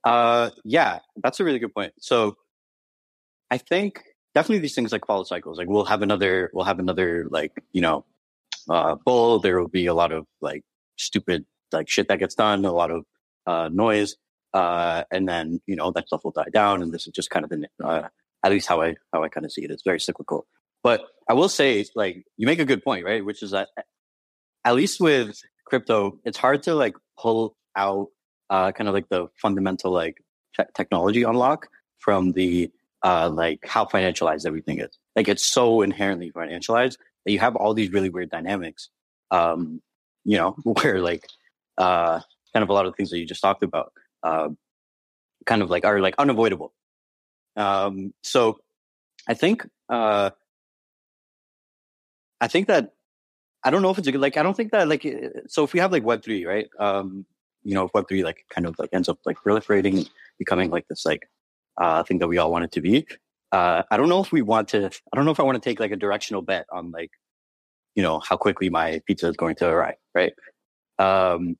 uh 0.04 0.48
yeah 0.64 0.98
that's 1.22 1.40
a 1.40 1.44
really 1.44 1.58
good 1.58 1.74
point 1.74 1.92
so 1.98 2.36
I 3.50 3.58
think 3.58 4.02
definitely 4.34 4.58
these 4.58 4.74
things 4.74 4.92
like 4.92 5.06
follow 5.06 5.24
cycles. 5.24 5.58
Like 5.58 5.68
we'll 5.68 5.84
have 5.84 6.02
another, 6.02 6.50
we'll 6.52 6.64
have 6.64 6.78
another 6.78 7.26
like, 7.30 7.52
you 7.72 7.80
know, 7.80 8.04
uh, 8.68 8.96
bull. 8.96 9.38
There 9.38 9.60
will 9.60 9.68
be 9.68 9.86
a 9.86 9.94
lot 9.94 10.12
of 10.12 10.26
like 10.40 10.62
stupid 10.96 11.44
like 11.72 11.88
shit 11.88 12.08
that 12.08 12.18
gets 12.18 12.34
done, 12.34 12.64
a 12.64 12.72
lot 12.72 12.90
of, 12.90 13.04
uh, 13.46 13.68
noise. 13.72 14.16
Uh, 14.54 15.04
and 15.10 15.28
then, 15.28 15.60
you 15.66 15.76
know, 15.76 15.90
that 15.90 16.06
stuff 16.06 16.24
will 16.24 16.30
die 16.30 16.48
down. 16.52 16.82
And 16.82 16.92
this 16.92 17.06
is 17.06 17.12
just 17.12 17.30
kind 17.30 17.44
of 17.44 17.50
the, 17.50 17.68
uh, 17.84 18.08
at 18.42 18.50
least 18.50 18.68
how 18.68 18.80
I, 18.80 18.94
how 19.12 19.22
I 19.22 19.28
kind 19.28 19.44
of 19.44 19.52
see 19.52 19.64
it. 19.64 19.70
It's 19.70 19.82
very 19.84 20.00
cyclical. 20.00 20.46
But 20.82 21.02
I 21.28 21.34
will 21.34 21.48
say, 21.48 21.84
like, 21.94 22.24
you 22.36 22.46
make 22.46 22.60
a 22.60 22.64
good 22.64 22.82
point, 22.82 23.04
right? 23.04 23.24
Which 23.24 23.42
is 23.42 23.50
that 23.50 23.68
at 24.66 24.74
least 24.74 25.00
with 25.00 25.40
crypto, 25.64 26.18
it's 26.24 26.36
hard 26.36 26.64
to 26.64 26.74
like 26.74 26.96
pull 27.18 27.56
out, 27.76 28.08
uh, 28.50 28.72
kind 28.72 28.88
of 28.88 28.94
like 28.94 29.08
the 29.08 29.28
fundamental 29.40 29.92
like 29.92 30.16
te- 30.56 30.64
technology 30.74 31.22
unlock 31.22 31.68
from 31.98 32.32
the 32.32 32.70
uh, 33.04 33.30
like 33.32 33.60
how 33.64 33.84
financialized 33.84 34.44
everything 34.44 34.80
is. 34.80 34.98
Like 35.14 35.28
it's 35.28 35.46
so 35.46 35.82
inherently 35.82 36.32
financialized 36.32 36.96
that 37.24 37.32
you 37.32 37.38
have 37.38 37.54
all 37.54 37.74
these 37.74 37.92
really 37.92 38.10
weird 38.10 38.30
dynamics. 38.30 38.90
Um, 39.30 39.80
you 40.24 40.36
know, 40.36 40.56
where 40.64 41.00
like 41.00 41.24
uh, 41.78 42.20
kind 42.52 42.62
of 42.62 42.68
a 42.68 42.72
lot 42.72 42.86
of 42.86 42.94
things 42.96 43.10
that 43.10 43.18
you 43.18 43.26
just 43.26 43.42
talked 43.42 43.62
about, 43.62 43.92
uh, 44.22 44.48
kind 45.44 45.62
of 45.62 45.70
like 45.70 45.84
are 45.84 46.00
like 46.00 46.14
unavoidable. 46.18 46.72
Um, 47.56 48.12
so 48.22 48.58
I 49.28 49.34
think 49.34 49.66
uh, 49.88 50.30
I 52.40 52.48
think 52.48 52.68
that 52.68 52.92
I 53.64 53.70
don't 53.70 53.82
know 53.82 53.90
if 53.90 53.98
it's 53.98 54.08
a 54.08 54.12
good 54.12 54.20
like 54.20 54.36
I 54.36 54.42
don't 54.42 54.56
think 54.56 54.72
that 54.72 54.88
like 54.88 55.06
so 55.48 55.64
if 55.64 55.72
we 55.72 55.80
have 55.80 55.92
like 55.92 56.04
Web 56.04 56.22
three 56.22 56.44
right, 56.44 56.68
um, 56.78 57.26
you 57.62 57.74
know, 57.74 57.84
if 57.84 57.94
Web 57.94 58.08
three 58.08 58.22
like 58.24 58.44
kind 58.50 58.66
of 58.66 58.78
like 58.78 58.90
ends 58.92 59.08
up 59.08 59.18
like 59.24 59.36
proliferating, 59.38 60.08
becoming 60.38 60.70
like 60.70 60.86
this 60.88 61.04
like 61.04 61.28
uh, 61.78 62.02
thing 62.02 62.18
that 62.18 62.28
we 62.28 62.38
all 62.38 62.50
want 62.50 62.64
it 62.64 62.72
to 62.72 62.80
be. 62.80 63.06
Uh, 63.52 63.82
I 63.90 63.96
don't 63.96 64.08
know 64.08 64.20
if 64.20 64.32
we 64.32 64.42
want 64.42 64.68
to, 64.68 64.86
I 64.86 65.16
don't 65.16 65.24
know 65.24 65.30
if 65.30 65.40
I 65.40 65.44
want 65.44 65.62
to 65.62 65.68
take 65.68 65.80
like 65.80 65.92
a 65.92 65.96
directional 65.96 66.42
bet 66.42 66.66
on 66.70 66.90
like, 66.90 67.10
you 67.94 68.02
know, 68.02 68.20
how 68.20 68.36
quickly 68.36 68.70
my 68.70 69.00
pizza 69.06 69.28
is 69.28 69.36
going 69.36 69.56
to 69.56 69.68
arrive, 69.68 69.96
right? 70.14 70.32
Um, 70.98 71.56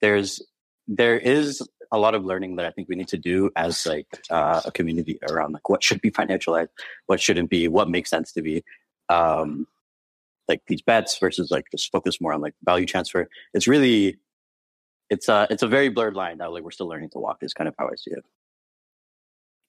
there's, 0.00 0.42
there 0.88 1.18
is 1.18 1.62
a 1.92 1.98
lot 1.98 2.14
of 2.14 2.24
learning 2.24 2.56
that 2.56 2.66
I 2.66 2.70
think 2.70 2.88
we 2.88 2.96
need 2.96 3.08
to 3.08 3.18
do 3.18 3.50
as 3.56 3.86
like 3.86 4.06
uh, 4.30 4.62
a 4.64 4.70
community 4.70 5.18
around 5.28 5.52
like 5.52 5.68
what 5.68 5.82
should 5.82 6.00
be 6.00 6.10
financialized, 6.10 6.68
what 7.06 7.20
shouldn't 7.20 7.50
be, 7.50 7.68
what 7.68 7.88
makes 7.88 8.10
sense 8.10 8.32
to 8.32 8.42
be. 8.42 8.64
Um, 9.08 9.66
like 10.48 10.62
these 10.66 10.82
bets 10.82 11.18
versus 11.18 11.50
like 11.50 11.66
just 11.70 11.90
focus 11.90 12.20
more 12.20 12.32
on 12.32 12.40
like 12.40 12.54
value 12.64 12.86
transfer. 12.86 13.28
It's 13.54 13.66
really, 13.66 14.18
it's 15.08 15.28
a, 15.28 15.46
it's 15.50 15.62
a 15.62 15.68
very 15.68 15.88
blurred 15.88 16.14
line 16.14 16.38
that 16.38 16.52
like 16.52 16.62
we're 16.62 16.70
still 16.70 16.88
learning 16.88 17.10
to 17.10 17.18
walk 17.18 17.38
is 17.42 17.54
kind 17.54 17.68
of 17.68 17.74
how 17.78 17.86
I 17.86 17.96
see 17.96 18.12
it. 18.12 18.24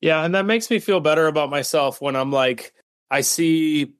Yeah, 0.02 0.24
and 0.24 0.34
that 0.34 0.46
makes 0.46 0.70
me 0.70 0.80
feel 0.80 1.00
better 1.00 1.28
about 1.28 1.52
myself 1.52 2.02
when 2.02 2.16
I'm 2.16 2.32
like, 2.32 2.74
I 3.12 3.22
see 3.22 3.94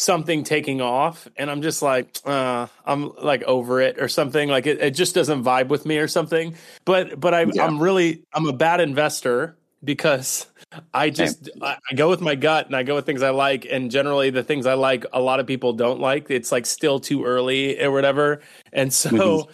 something 0.00 0.42
taking 0.42 0.80
off 0.80 1.28
and 1.36 1.50
I'm 1.50 1.60
just 1.60 1.82
like, 1.82 2.18
uh, 2.24 2.66
I'm 2.86 3.14
like 3.16 3.42
over 3.42 3.82
it 3.82 4.00
or 4.00 4.08
something. 4.08 4.48
Like 4.48 4.66
it, 4.66 4.80
it 4.80 4.92
just 4.92 5.14
doesn't 5.14 5.44
vibe 5.44 5.68
with 5.68 5.84
me 5.84 5.98
or 5.98 6.08
something. 6.08 6.54
But 6.86 7.20
but 7.20 7.34
I, 7.34 7.42
yeah. 7.42 7.66
I'm 7.66 7.78
really 7.78 8.24
I'm 8.32 8.48
a 8.48 8.52
bad 8.54 8.80
investor 8.80 9.58
because 9.84 10.46
I 10.94 11.10
just 11.10 11.50
I, 11.60 11.76
I, 11.90 11.94
go 11.94 12.08
with 12.08 12.22
my 12.22 12.34
gut 12.34 12.64
and 12.64 12.74
I 12.74 12.82
go 12.82 12.94
with 12.94 13.04
things 13.04 13.22
I 13.22 13.30
like 13.30 13.66
and 13.66 13.90
generally 13.90 14.30
the 14.30 14.42
things 14.42 14.64
I 14.64 14.72
like 14.72 15.04
a 15.12 15.20
lot 15.20 15.38
of 15.38 15.46
people 15.46 15.74
don't 15.74 16.00
like. 16.00 16.30
It's 16.30 16.50
like 16.50 16.64
still 16.64 16.98
too 16.98 17.24
early 17.26 17.78
or 17.78 17.90
whatever. 17.90 18.40
And 18.72 18.90
so 18.92 19.10
mm-hmm. 19.10 19.52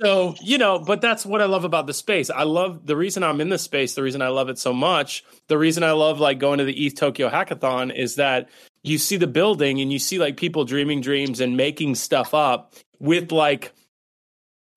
So, 0.00 0.36
you 0.40 0.58
know, 0.58 0.78
but 0.78 1.00
that's 1.00 1.26
what 1.26 1.42
I 1.42 1.46
love 1.46 1.64
about 1.64 1.88
the 1.88 1.92
space. 1.92 2.30
I 2.30 2.44
love 2.44 2.86
the 2.86 2.96
reason 2.96 3.24
I'm 3.24 3.40
in 3.40 3.48
the 3.48 3.58
space, 3.58 3.94
the 3.94 4.02
reason 4.04 4.22
I 4.22 4.28
love 4.28 4.48
it 4.48 4.56
so 4.56 4.72
much, 4.72 5.24
the 5.48 5.58
reason 5.58 5.82
I 5.82 5.90
love 5.90 6.20
like 6.20 6.38
going 6.38 6.58
to 6.58 6.64
the 6.64 6.86
ETH 6.86 6.94
Tokyo 6.94 7.28
Hackathon 7.28 7.92
is 7.92 8.14
that 8.14 8.48
you 8.82 8.98
see 8.98 9.16
the 9.16 9.26
building 9.26 9.80
and 9.80 9.92
you 9.92 9.98
see 9.98 10.18
like 10.18 10.36
people 10.36 10.64
dreaming 10.64 11.00
dreams 11.00 11.40
and 11.40 11.56
making 11.56 11.94
stuff 11.94 12.34
up 12.34 12.74
with 12.98 13.32
like 13.32 13.72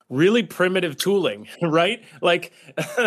really 0.10 0.44
primitive 0.44 0.98
tooling, 0.98 1.48
right? 1.62 2.04
Like 2.22 2.52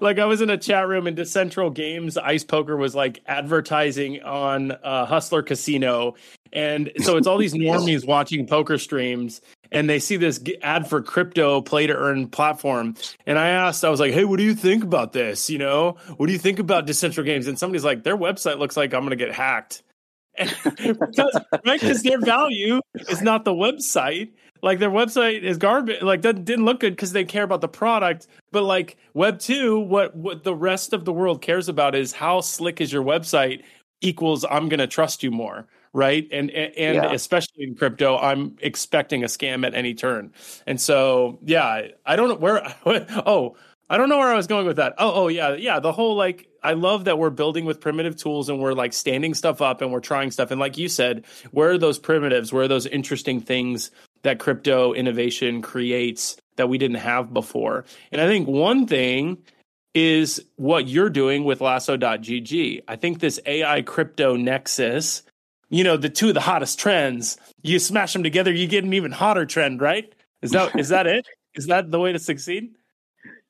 like 0.00 0.18
I 0.18 0.24
was 0.24 0.40
in 0.40 0.50
a 0.50 0.56
chat 0.56 0.88
room 0.88 1.06
in 1.06 1.14
Decentral 1.14 1.72
Games, 1.72 2.16
Ice 2.16 2.44
Poker 2.44 2.76
was 2.76 2.94
like 2.94 3.20
advertising 3.26 4.22
on 4.22 4.72
uh, 4.72 5.06
Hustler 5.06 5.42
Casino. 5.42 6.14
And 6.52 6.90
so 7.02 7.18
it's 7.18 7.26
all 7.26 7.38
these 7.38 7.54
normies 7.54 8.06
watching 8.06 8.46
poker 8.46 8.78
streams 8.78 9.42
and 9.70 9.88
they 9.88 9.98
see 9.98 10.16
this 10.16 10.42
ad 10.62 10.88
for 10.88 11.02
crypto 11.02 11.60
play 11.60 11.86
to 11.86 11.94
earn 11.94 12.28
platform. 12.28 12.94
And 13.26 13.38
I 13.38 13.48
asked, 13.48 13.84
I 13.84 13.90
was 13.90 14.00
like, 14.00 14.12
hey, 14.12 14.24
what 14.24 14.38
do 14.38 14.44
you 14.44 14.54
think 14.54 14.82
about 14.82 15.12
this? 15.12 15.50
You 15.50 15.58
know, 15.58 15.96
what 16.16 16.26
do 16.26 16.32
you 16.32 16.38
think 16.38 16.58
about 16.58 16.86
Decentral 16.86 17.24
Games? 17.24 17.46
And 17.46 17.58
somebody's 17.58 17.84
like, 17.84 18.02
their 18.02 18.16
website 18.16 18.58
looks 18.58 18.76
like 18.76 18.94
I'm 18.94 19.00
going 19.00 19.10
to 19.10 19.16
get 19.16 19.34
hacked. 19.34 19.82
because, 20.76 21.40
right? 21.66 21.80
Because 21.80 22.02
their 22.02 22.20
value 22.20 22.80
is 23.08 23.22
not 23.22 23.44
the 23.44 23.52
website. 23.52 24.30
like 24.62 24.78
their 24.78 24.90
website 24.90 25.42
is 25.42 25.56
garbage. 25.58 26.02
Like 26.02 26.22
that 26.22 26.44
didn't 26.44 26.64
look 26.64 26.80
good 26.80 26.94
because 26.96 27.12
they 27.12 27.24
care 27.24 27.44
about 27.44 27.60
the 27.60 27.68
product. 27.68 28.26
But 28.50 28.62
like 28.64 28.96
Web 29.14 29.38
two, 29.38 29.78
what 29.80 30.14
what 30.16 30.44
the 30.44 30.54
rest 30.54 30.92
of 30.92 31.04
the 31.04 31.12
world 31.12 31.42
cares 31.42 31.68
about 31.68 31.94
is 31.94 32.12
how 32.12 32.40
slick 32.40 32.80
is 32.80 32.92
your 32.92 33.04
website 33.04 33.62
equals 34.00 34.44
I'm 34.48 34.68
going 34.68 34.78
to 34.80 34.86
trust 34.86 35.22
you 35.22 35.30
more, 35.30 35.66
right? 35.92 36.26
And 36.32 36.50
and, 36.50 36.74
and 36.76 36.94
yeah. 36.96 37.12
especially 37.12 37.64
in 37.64 37.74
crypto, 37.74 38.16
I'm 38.18 38.56
expecting 38.60 39.24
a 39.24 39.26
scam 39.26 39.66
at 39.66 39.74
any 39.74 39.94
turn. 39.94 40.32
And 40.66 40.80
so 40.80 41.38
yeah, 41.44 41.88
I 42.06 42.16
don't 42.16 42.28
know 42.28 42.36
where. 42.36 42.74
Oh, 43.26 43.56
I 43.90 43.96
don't 43.96 44.08
know 44.08 44.18
where 44.18 44.32
I 44.32 44.36
was 44.36 44.46
going 44.46 44.66
with 44.66 44.76
that. 44.76 44.94
Oh, 44.98 45.24
oh 45.24 45.28
yeah, 45.28 45.54
yeah. 45.54 45.80
The 45.80 45.92
whole 45.92 46.14
like, 46.14 46.48
I 46.62 46.74
love 46.74 47.04
that 47.04 47.18
we're 47.18 47.30
building 47.30 47.64
with 47.64 47.80
primitive 47.80 48.16
tools 48.16 48.48
and 48.48 48.60
we're 48.60 48.74
like 48.74 48.92
standing 48.92 49.34
stuff 49.34 49.62
up 49.62 49.80
and 49.80 49.90
we're 49.92 50.00
trying 50.00 50.30
stuff. 50.30 50.50
And 50.50 50.60
like 50.60 50.76
you 50.76 50.88
said, 50.88 51.24
where 51.52 51.70
are 51.70 51.78
those 51.78 51.98
primitives? 51.98 52.52
Where 52.52 52.64
are 52.64 52.68
those 52.68 52.86
interesting 52.86 53.40
things 53.40 53.90
that 54.22 54.38
crypto 54.38 54.92
innovation 54.92 55.62
creates 55.62 56.36
that 56.56 56.68
we 56.68 56.76
didn't 56.76 56.98
have 56.98 57.32
before? 57.32 57.86
And 58.12 58.20
I 58.20 58.26
think 58.26 58.46
one 58.46 58.86
thing 58.86 59.38
is 59.94 60.44
what 60.56 60.86
you're 60.86 61.10
doing 61.10 61.44
with 61.44 61.60
Lasso.gg. 61.60 62.82
I 62.86 62.96
think 62.96 63.20
this 63.20 63.40
AI 63.46 63.82
crypto 63.82 64.36
nexus, 64.36 65.22
you 65.70 65.82
know, 65.82 65.96
the 65.96 66.10
two 66.10 66.28
of 66.28 66.34
the 66.34 66.40
hottest 66.40 66.78
trends. 66.78 67.38
You 67.62 67.78
smash 67.78 68.12
them 68.12 68.22
together, 68.22 68.52
you 68.52 68.66
get 68.66 68.84
an 68.84 68.92
even 68.92 69.12
hotter 69.12 69.46
trend, 69.46 69.80
right? 69.80 70.14
Is 70.42 70.50
that 70.52 70.78
is 70.78 70.90
that 70.90 71.06
it? 71.06 71.26
Is 71.54 71.66
that 71.66 71.90
the 71.90 71.98
way 71.98 72.12
to 72.12 72.18
succeed? 72.18 72.77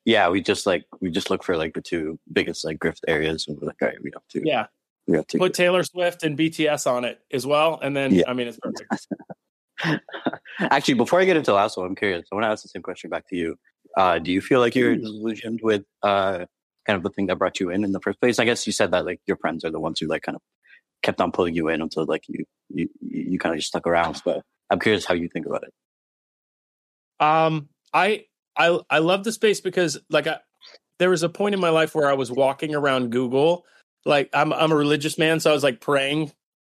Yeah, 0.08 0.30
we 0.30 0.40
just 0.40 0.64
like 0.64 0.86
we 1.02 1.10
just 1.10 1.28
look 1.28 1.44
for 1.44 1.58
like 1.58 1.74
the 1.74 1.82
two 1.82 2.18
biggest 2.32 2.64
like 2.64 2.78
grift 2.78 3.00
areas, 3.06 3.46
and 3.46 3.58
we're 3.60 3.66
like, 3.66 3.76
all 3.82 3.88
right, 3.88 4.02
we 4.02 4.10
have 4.14 4.26
to. 4.30 4.42
Yeah, 4.42 4.66
we 5.06 5.18
have 5.18 5.26
to 5.26 5.38
put 5.38 5.52
Taylor 5.52 5.82
Swift 5.82 6.22
and 6.22 6.36
BTS 6.36 6.90
on 6.90 7.04
it 7.04 7.20
as 7.30 7.46
well, 7.46 7.78
and 7.82 7.94
then 7.94 8.14
yeah. 8.14 8.24
I 8.26 8.32
mean 8.32 8.48
it's 8.48 8.58
perfect. 8.58 10.02
Actually, 10.60 10.94
before 10.94 11.20
I 11.20 11.26
get 11.26 11.36
into 11.36 11.52
Lasso, 11.52 11.84
I'm 11.84 11.94
curious. 11.94 12.26
I 12.32 12.34
want 12.34 12.44
to 12.44 12.48
ask 12.48 12.62
the 12.62 12.70
same 12.70 12.80
question 12.80 13.10
back 13.10 13.28
to 13.28 13.36
you. 13.36 13.56
Uh, 13.98 14.18
do 14.18 14.32
you 14.32 14.40
feel 14.40 14.60
like 14.60 14.74
you're 14.74 14.96
disillusioned 14.96 15.60
with 15.62 15.82
uh, 16.02 16.46
kind 16.86 16.96
of 16.96 17.02
the 17.02 17.10
thing 17.10 17.26
that 17.26 17.36
brought 17.36 17.60
you 17.60 17.68
in 17.68 17.84
in 17.84 17.92
the 17.92 18.00
first 18.00 18.18
place? 18.18 18.38
I 18.38 18.46
guess 18.46 18.66
you 18.66 18.72
said 18.72 18.92
that 18.92 19.04
like 19.04 19.20
your 19.26 19.36
friends 19.36 19.62
are 19.62 19.70
the 19.70 19.78
ones 19.78 20.00
who 20.00 20.06
like 20.06 20.22
kind 20.22 20.36
of 20.36 20.42
kept 21.02 21.20
on 21.20 21.32
pulling 21.32 21.54
you 21.54 21.68
in 21.68 21.82
until 21.82 22.06
like 22.06 22.22
you 22.28 22.46
you 22.70 22.88
you 23.02 23.38
kind 23.38 23.54
of 23.54 23.58
just 23.58 23.68
stuck 23.68 23.86
around. 23.86 24.22
But 24.24 24.40
I'm 24.70 24.80
curious 24.80 25.04
how 25.04 25.12
you 25.12 25.28
think 25.28 25.44
about 25.44 25.64
it. 25.64 25.72
Um, 27.20 27.68
I 27.92 28.24
I 28.58 28.78
I 28.90 28.98
love 28.98 29.24
the 29.24 29.32
space 29.32 29.60
because 29.60 29.98
like 30.10 30.26
I, 30.26 30.38
there 30.98 31.10
was 31.10 31.22
a 31.22 31.28
point 31.28 31.54
in 31.54 31.60
my 31.60 31.70
life 31.70 31.94
where 31.94 32.10
I 32.10 32.14
was 32.14 32.30
walking 32.30 32.74
around 32.74 33.10
Google. 33.10 33.64
Like 34.04 34.28
I'm 34.34 34.52
I'm 34.52 34.72
a 34.72 34.76
religious 34.76 35.16
man, 35.16 35.40
so 35.40 35.50
I 35.50 35.54
was 35.54 35.62
like 35.62 35.80
praying 35.80 36.32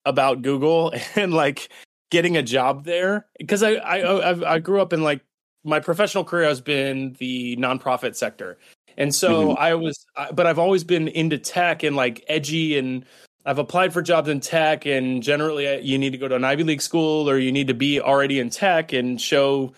about 0.05 0.43
Google 0.43 0.93
and 1.17 1.33
like 1.33 1.71
getting 2.11 2.37
a 2.37 2.43
job 2.43 2.85
there 2.85 3.27
because 3.39 3.63
I 3.63 3.75
I 3.75 4.31
I've, 4.31 4.43
I 4.43 4.59
grew 4.59 4.81
up 4.81 4.93
in 4.93 5.03
like 5.03 5.23
my 5.65 5.81
professional 5.81 6.25
career 6.25 6.49
has 6.49 6.61
been 6.61 7.17
the 7.19 7.57
nonprofit 7.57 8.15
sector, 8.15 8.59
and 8.97 9.15
so 9.15 9.49
mm-hmm. 9.49 9.59
I 9.59 9.75
was 9.75 10.05
but 10.33 10.47
I've 10.47 10.59
always 10.59 10.85
been 10.85 11.09
into 11.09 11.39
tech 11.39 11.83
and 11.83 11.97
like 11.97 12.25
edgy 12.29 12.79
and 12.79 13.05
I've 13.47 13.59
applied 13.59 13.95
for 13.95 14.03
jobs 14.03 14.29
in 14.29 14.41
tech, 14.41 14.85
and 14.85 15.23
generally 15.23 15.67
uh, 15.67 15.79
you 15.79 15.99
need 15.99 16.11
to 16.11 16.19
go 16.19 16.29
to 16.29 16.37
an 16.37 16.45
Ivy 16.45 16.65
League 16.65 16.83
school 16.83 17.29
or 17.29 17.39
you 17.39 17.53
need 17.53 17.69
to 17.69 17.75
be 17.75 18.01
already 18.01 18.39
in 18.39 18.51
tech 18.51 18.93
and 18.93 19.19
show 19.21 19.73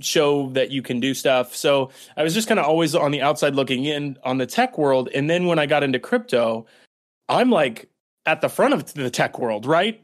show 0.00 0.48
that 0.50 0.70
you 0.70 0.82
can 0.82 1.00
do 1.00 1.14
stuff. 1.14 1.54
So 1.54 1.90
I 2.16 2.22
was 2.22 2.34
just 2.34 2.48
kind 2.48 2.60
of 2.60 2.66
always 2.66 2.94
on 2.94 3.10
the 3.10 3.22
outside 3.22 3.54
looking 3.54 3.84
in 3.84 4.18
on 4.24 4.38
the 4.38 4.46
tech 4.46 4.78
world. 4.78 5.08
And 5.14 5.28
then 5.28 5.46
when 5.46 5.58
I 5.58 5.66
got 5.66 5.82
into 5.82 5.98
crypto, 5.98 6.66
I'm 7.28 7.50
like 7.50 7.88
at 8.26 8.40
the 8.40 8.48
front 8.48 8.74
of 8.74 8.94
the 8.94 9.10
tech 9.10 9.38
world, 9.38 9.66
right? 9.66 10.00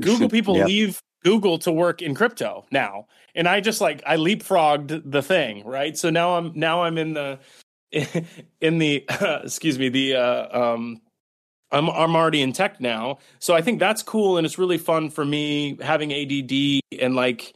Google 0.00 0.28
people 0.28 0.56
yep. 0.56 0.66
leave 0.66 1.00
Google 1.24 1.58
to 1.58 1.72
work 1.72 2.02
in 2.02 2.14
crypto 2.14 2.64
now. 2.70 3.06
And 3.34 3.46
I 3.46 3.60
just 3.60 3.80
like 3.80 4.02
I 4.06 4.16
leapfrogged 4.16 5.02
the 5.10 5.22
thing, 5.22 5.64
right? 5.64 5.96
So 5.96 6.10
now 6.10 6.36
I'm 6.36 6.52
now 6.54 6.82
I'm 6.82 6.98
in 6.98 7.14
the 7.14 7.38
in 8.60 8.78
the 8.78 9.04
uh, 9.08 9.40
excuse 9.44 9.78
me, 9.78 9.88
the 9.88 10.14
uh 10.16 10.72
um 10.74 11.00
I'm 11.70 11.88
I'm 11.90 12.16
already 12.16 12.42
in 12.42 12.52
tech 12.52 12.80
now. 12.80 13.18
So 13.38 13.54
I 13.54 13.62
think 13.62 13.78
that's 13.78 14.02
cool 14.02 14.38
and 14.38 14.46
it's 14.46 14.58
really 14.58 14.78
fun 14.78 15.10
for 15.10 15.24
me 15.24 15.76
having 15.82 16.12
ADD 16.12 16.80
and 17.00 17.14
like 17.14 17.54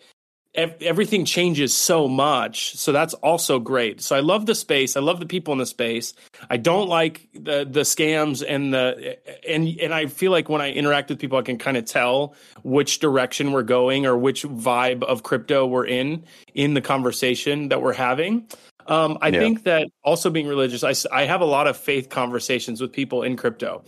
everything 0.55 1.25
changes 1.25 1.75
so 1.75 2.07
much 2.07 2.77
so 2.77 2.93
that's 2.93 3.15
also 3.15 3.59
great. 3.59 4.01
So 4.01 4.17
i 4.17 4.21
love 4.21 4.47
the 4.47 4.55
space 4.55 4.97
i 4.97 5.01
love 5.01 5.21
the 5.21 5.27
people 5.27 5.53
in 5.53 5.59
the 5.59 5.67
space. 5.67 6.15
I 6.49 6.57
don't 6.57 6.89
like 6.89 7.29
the 7.33 7.67
the 7.69 7.81
scams 7.81 8.45
and 8.47 8.73
the 8.73 9.19
and 9.49 9.69
and 9.81 9.93
i 9.93 10.07
feel 10.07 10.31
like 10.31 10.49
when 10.49 10.61
i 10.61 10.71
interact 10.71 11.11
with 11.11 11.19
people 11.19 11.39
i 11.39 11.43
can 11.43 11.59
kind 11.59 11.77
of 11.77 11.85
tell 11.85 12.35
which 12.63 13.01
direction 13.01 13.53
we're 13.53 13.63
going 13.63 14.07
or 14.07 14.17
which 14.17 14.45
vibe 14.45 15.03
of 15.03 15.23
crypto 15.23 15.67
we're 15.67 15.87
in 15.87 16.25
in 16.55 16.75
the 16.75 16.81
conversation 16.81 17.69
that 17.69 17.83
we're 17.83 17.93
having. 17.93 18.47
Um, 18.87 19.19
i 19.21 19.29
yeah. 19.29 19.41
think 19.41 19.65
that 19.65 19.89
also 20.05 20.31
being 20.31 20.47
religious 20.47 20.85
I, 20.85 20.95
I 21.13 21.25
have 21.25 21.41
a 21.41 21.47
lot 21.47 21.67
of 21.67 21.77
faith 21.77 22.09
conversations 22.11 22.81
with 22.81 22.93
people 22.93 23.23
in 23.23 23.37
crypto. 23.37 23.85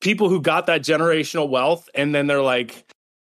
People 0.00 0.28
who 0.28 0.42
got 0.42 0.66
that 0.66 0.82
generational 0.82 1.48
wealth 1.48 1.88
and 1.94 2.14
then 2.14 2.26
they're 2.26 2.42
like 2.42 2.84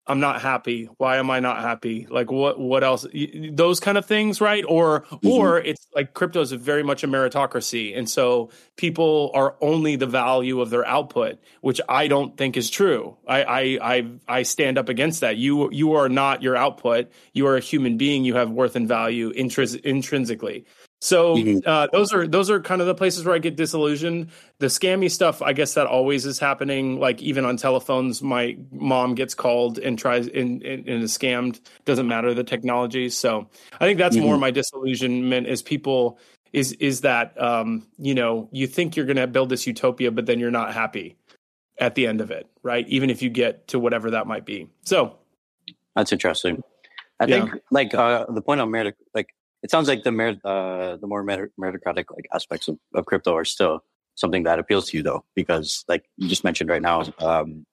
I'm 0.08 0.20
not 0.20 0.40
happy. 0.40 0.88
Why 0.96 1.18
am 1.18 1.30
I 1.30 1.40
not 1.40 1.60
happy? 1.60 2.06
Like 2.08 2.30
what 2.30 2.58
what 2.58 2.82
else 2.82 3.06
those 3.52 3.78
kind 3.78 3.98
of 3.98 4.06
things, 4.06 4.40
right? 4.40 4.64
Or 4.66 5.02
mm-hmm. 5.02 5.28
or 5.28 5.58
it's 5.58 5.86
like 5.94 6.14
crypto 6.14 6.40
is 6.40 6.50
very 6.52 6.82
much 6.82 7.04
a 7.04 7.08
meritocracy 7.08 7.96
and 7.96 8.08
so 8.08 8.50
people 8.76 9.30
are 9.34 9.56
only 9.60 9.96
the 9.96 10.06
value 10.06 10.60
of 10.62 10.70
their 10.70 10.86
output, 10.86 11.38
which 11.60 11.80
I 11.88 12.08
don't 12.08 12.36
think 12.36 12.56
is 12.56 12.70
true. 12.70 13.16
I 13.26 13.42
I 13.42 13.60
I, 13.82 14.10
I 14.28 14.42
stand 14.42 14.78
up 14.78 14.88
against 14.88 15.20
that. 15.20 15.36
You 15.36 15.70
you 15.70 15.92
are 15.92 16.08
not 16.08 16.42
your 16.42 16.56
output. 16.56 17.10
You 17.34 17.46
are 17.46 17.56
a 17.56 17.60
human 17.60 17.98
being. 17.98 18.24
You 18.24 18.34
have 18.36 18.50
worth 18.50 18.76
and 18.76 18.88
value 18.88 19.32
intris- 19.34 19.80
intrinsically. 19.82 20.64
So 21.00 21.38
uh, 21.64 21.86
those 21.92 22.12
are 22.12 22.26
those 22.26 22.50
are 22.50 22.60
kind 22.60 22.80
of 22.80 22.88
the 22.88 22.94
places 22.94 23.24
where 23.24 23.34
I 23.34 23.38
get 23.38 23.54
disillusioned. 23.54 24.30
The 24.58 24.66
scammy 24.66 25.08
stuff, 25.08 25.40
I 25.42 25.52
guess 25.52 25.74
that 25.74 25.86
always 25.86 26.26
is 26.26 26.40
happening. 26.40 26.98
Like 26.98 27.22
even 27.22 27.44
on 27.44 27.56
telephones, 27.56 28.20
my 28.20 28.56
mom 28.72 29.14
gets 29.14 29.32
called 29.34 29.78
and 29.78 29.96
tries 29.96 30.26
and, 30.26 30.60
and, 30.62 30.88
and 30.88 31.02
is 31.04 31.16
scammed. 31.16 31.60
Doesn't 31.84 32.08
matter 32.08 32.34
the 32.34 32.42
technology. 32.42 33.10
So 33.10 33.48
I 33.80 33.86
think 33.86 33.98
that's 33.98 34.16
mm-hmm. 34.16 34.26
more 34.26 34.38
my 34.38 34.50
disillusionment 34.50 35.46
is 35.46 35.62
people 35.62 36.18
is 36.52 36.72
is 36.72 37.02
that 37.02 37.40
um, 37.40 37.86
you 37.98 38.14
know 38.14 38.48
you 38.50 38.66
think 38.66 38.96
you're 38.96 39.06
going 39.06 39.16
to 39.18 39.28
build 39.28 39.50
this 39.50 39.68
utopia, 39.68 40.10
but 40.10 40.26
then 40.26 40.40
you're 40.40 40.50
not 40.50 40.74
happy 40.74 41.16
at 41.78 41.94
the 41.94 42.08
end 42.08 42.20
of 42.20 42.32
it, 42.32 42.48
right? 42.64 42.88
Even 42.88 43.08
if 43.08 43.22
you 43.22 43.30
get 43.30 43.68
to 43.68 43.78
whatever 43.78 44.10
that 44.10 44.26
might 44.26 44.44
be. 44.44 44.68
So 44.82 45.16
that's 45.94 46.10
interesting. 46.10 46.62
I 47.20 47.26
yeah. 47.26 47.46
think 47.46 47.62
like 47.70 47.94
uh, 47.94 48.26
the 48.28 48.42
point 48.42 48.60
on 48.60 48.70
merit, 48.70 48.96
like 49.14 49.28
it 49.62 49.70
sounds 49.70 49.88
like 49.88 50.04
the 50.04 50.12
merit, 50.12 50.38
uh, 50.44 50.96
the 50.96 51.06
more 51.06 51.24
meritocratic 51.24 52.04
like 52.10 52.26
aspects 52.32 52.68
of, 52.68 52.78
of 52.94 53.06
crypto 53.06 53.34
are 53.34 53.44
still 53.44 53.80
something 54.14 54.44
that 54.44 54.58
appeals 54.58 54.90
to 54.90 54.96
you 54.96 55.02
though, 55.02 55.24
because 55.34 55.84
like 55.88 56.04
you 56.16 56.28
just 56.28 56.44
mentioned 56.44 56.70
right 56.70 56.82
now, 56.82 57.04
um, 57.18 57.66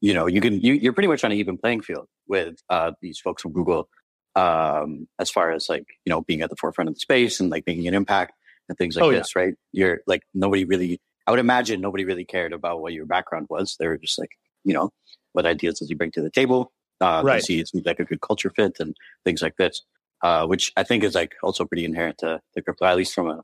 you 0.00 0.14
know, 0.14 0.26
you 0.26 0.40
can 0.40 0.60
you, 0.60 0.74
you're 0.74 0.92
pretty 0.92 1.08
much 1.08 1.24
on 1.24 1.32
an 1.32 1.38
even 1.38 1.58
playing 1.58 1.80
field 1.80 2.06
with 2.28 2.56
uh, 2.68 2.92
these 3.00 3.18
folks 3.18 3.42
from 3.42 3.52
Google, 3.52 3.88
um, 4.36 5.08
as 5.18 5.30
far 5.30 5.50
as 5.50 5.68
like 5.68 5.86
you 6.04 6.10
know 6.10 6.22
being 6.22 6.42
at 6.42 6.50
the 6.50 6.56
forefront 6.56 6.88
of 6.88 6.94
the 6.94 7.00
space 7.00 7.40
and 7.40 7.50
like 7.50 7.64
making 7.66 7.88
an 7.88 7.94
impact 7.94 8.32
and 8.68 8.78
things 8.78 8.96
like 8.96 9.04
oh, 9.04 9.12
this, 9.12 9.32
yeah. 9.34 9.42
right? 9.42 9.54
You're 9.72 10.00
like 10.06 10.22
nobody 10.34 10.64
really. 10.64 11.00
I 11.26 11.30
would 11.30 11.40
imagine 11.40 11.80
nobody 11.80 12.04
really 12.04 12.26
cared 12.26 12.52
about 12.52 12.82
what 12.82 12.92
your 12.92 13.06
background 13.06 13.46
was. 13.48 13.76
They 13.78 13.88
were 13.88 13.96
just 13.96 14.18
like, 14.18 14.32
you 14.62 14.74
know, 14.74 14.90
what 15.32 15.46
ideas 15.46 15.78
does 15.78 15.88
he 15.88 15.94
bring 15.94 16.10
to 16.12 16.20
the 16.20 16.30
table? 16.30 16.70
Uh, 17.00 17.22
right. 17.24 17.42
See, 17.42 17.60
it 17.60 17.68
seems 17.68 17.86
like 17.86 17.98
a 17.98 18.04
good 18.04 18.20
culture 18.20 18.52
fit 18.54 18.76
and 18.78 18.94
things 19.24 19.40
like 19.40 19.56
this 19.56 19.80
uh, 20.22 20.46
which 20.46 20.72
I 20.76 20.82
think 20.82 21.04
is 21.04 21.14
like 21.14 21.34
also 21.42 21.64
pretty 21.64 21.84
inherent 21.84 22.18
to 22.18 22.40
the 22.54 22.62
crypto, 22.62 22.86
at 22.86 22.96
least 22.96 23.14
from 23.14 23.28
a 23.28 23.42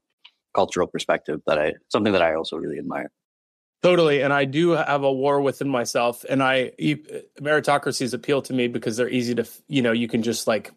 cultural 0.55 0.87
perspective. 0.87 1.41
That 1.47 1.59
I 1.59 1.75
something 1.89 2.13
that 2.13 2.23
I 2.23 2.35
also 2.35 2.57
really 2.57 2.79
admire. 2.79 3.11
Totally, 3.83 4.23
and 4.23 4.33
I 4.33 4.45
do 4.45 4.71
have 4.71 5.05
a 5.05 5.13
war 5.13 5.41
within 5.41 5.69
myself, 5.69 6.25
and 6.29 6.43
I 6.43 6.73
meritocracies 7.41 8.13
appeal 8.13 8.43
to 8.43 8.53
me 8.53 8.69
because 8.69 8.97
they're 8.97 9.09
easy 9.09 9.35
to, 9.37 9.49
you 9.69 9.81
know, 9.81 9.93
you 9.93 10.07
can 10.07 10.23
just 10.23 10.47
like 10.47 10.73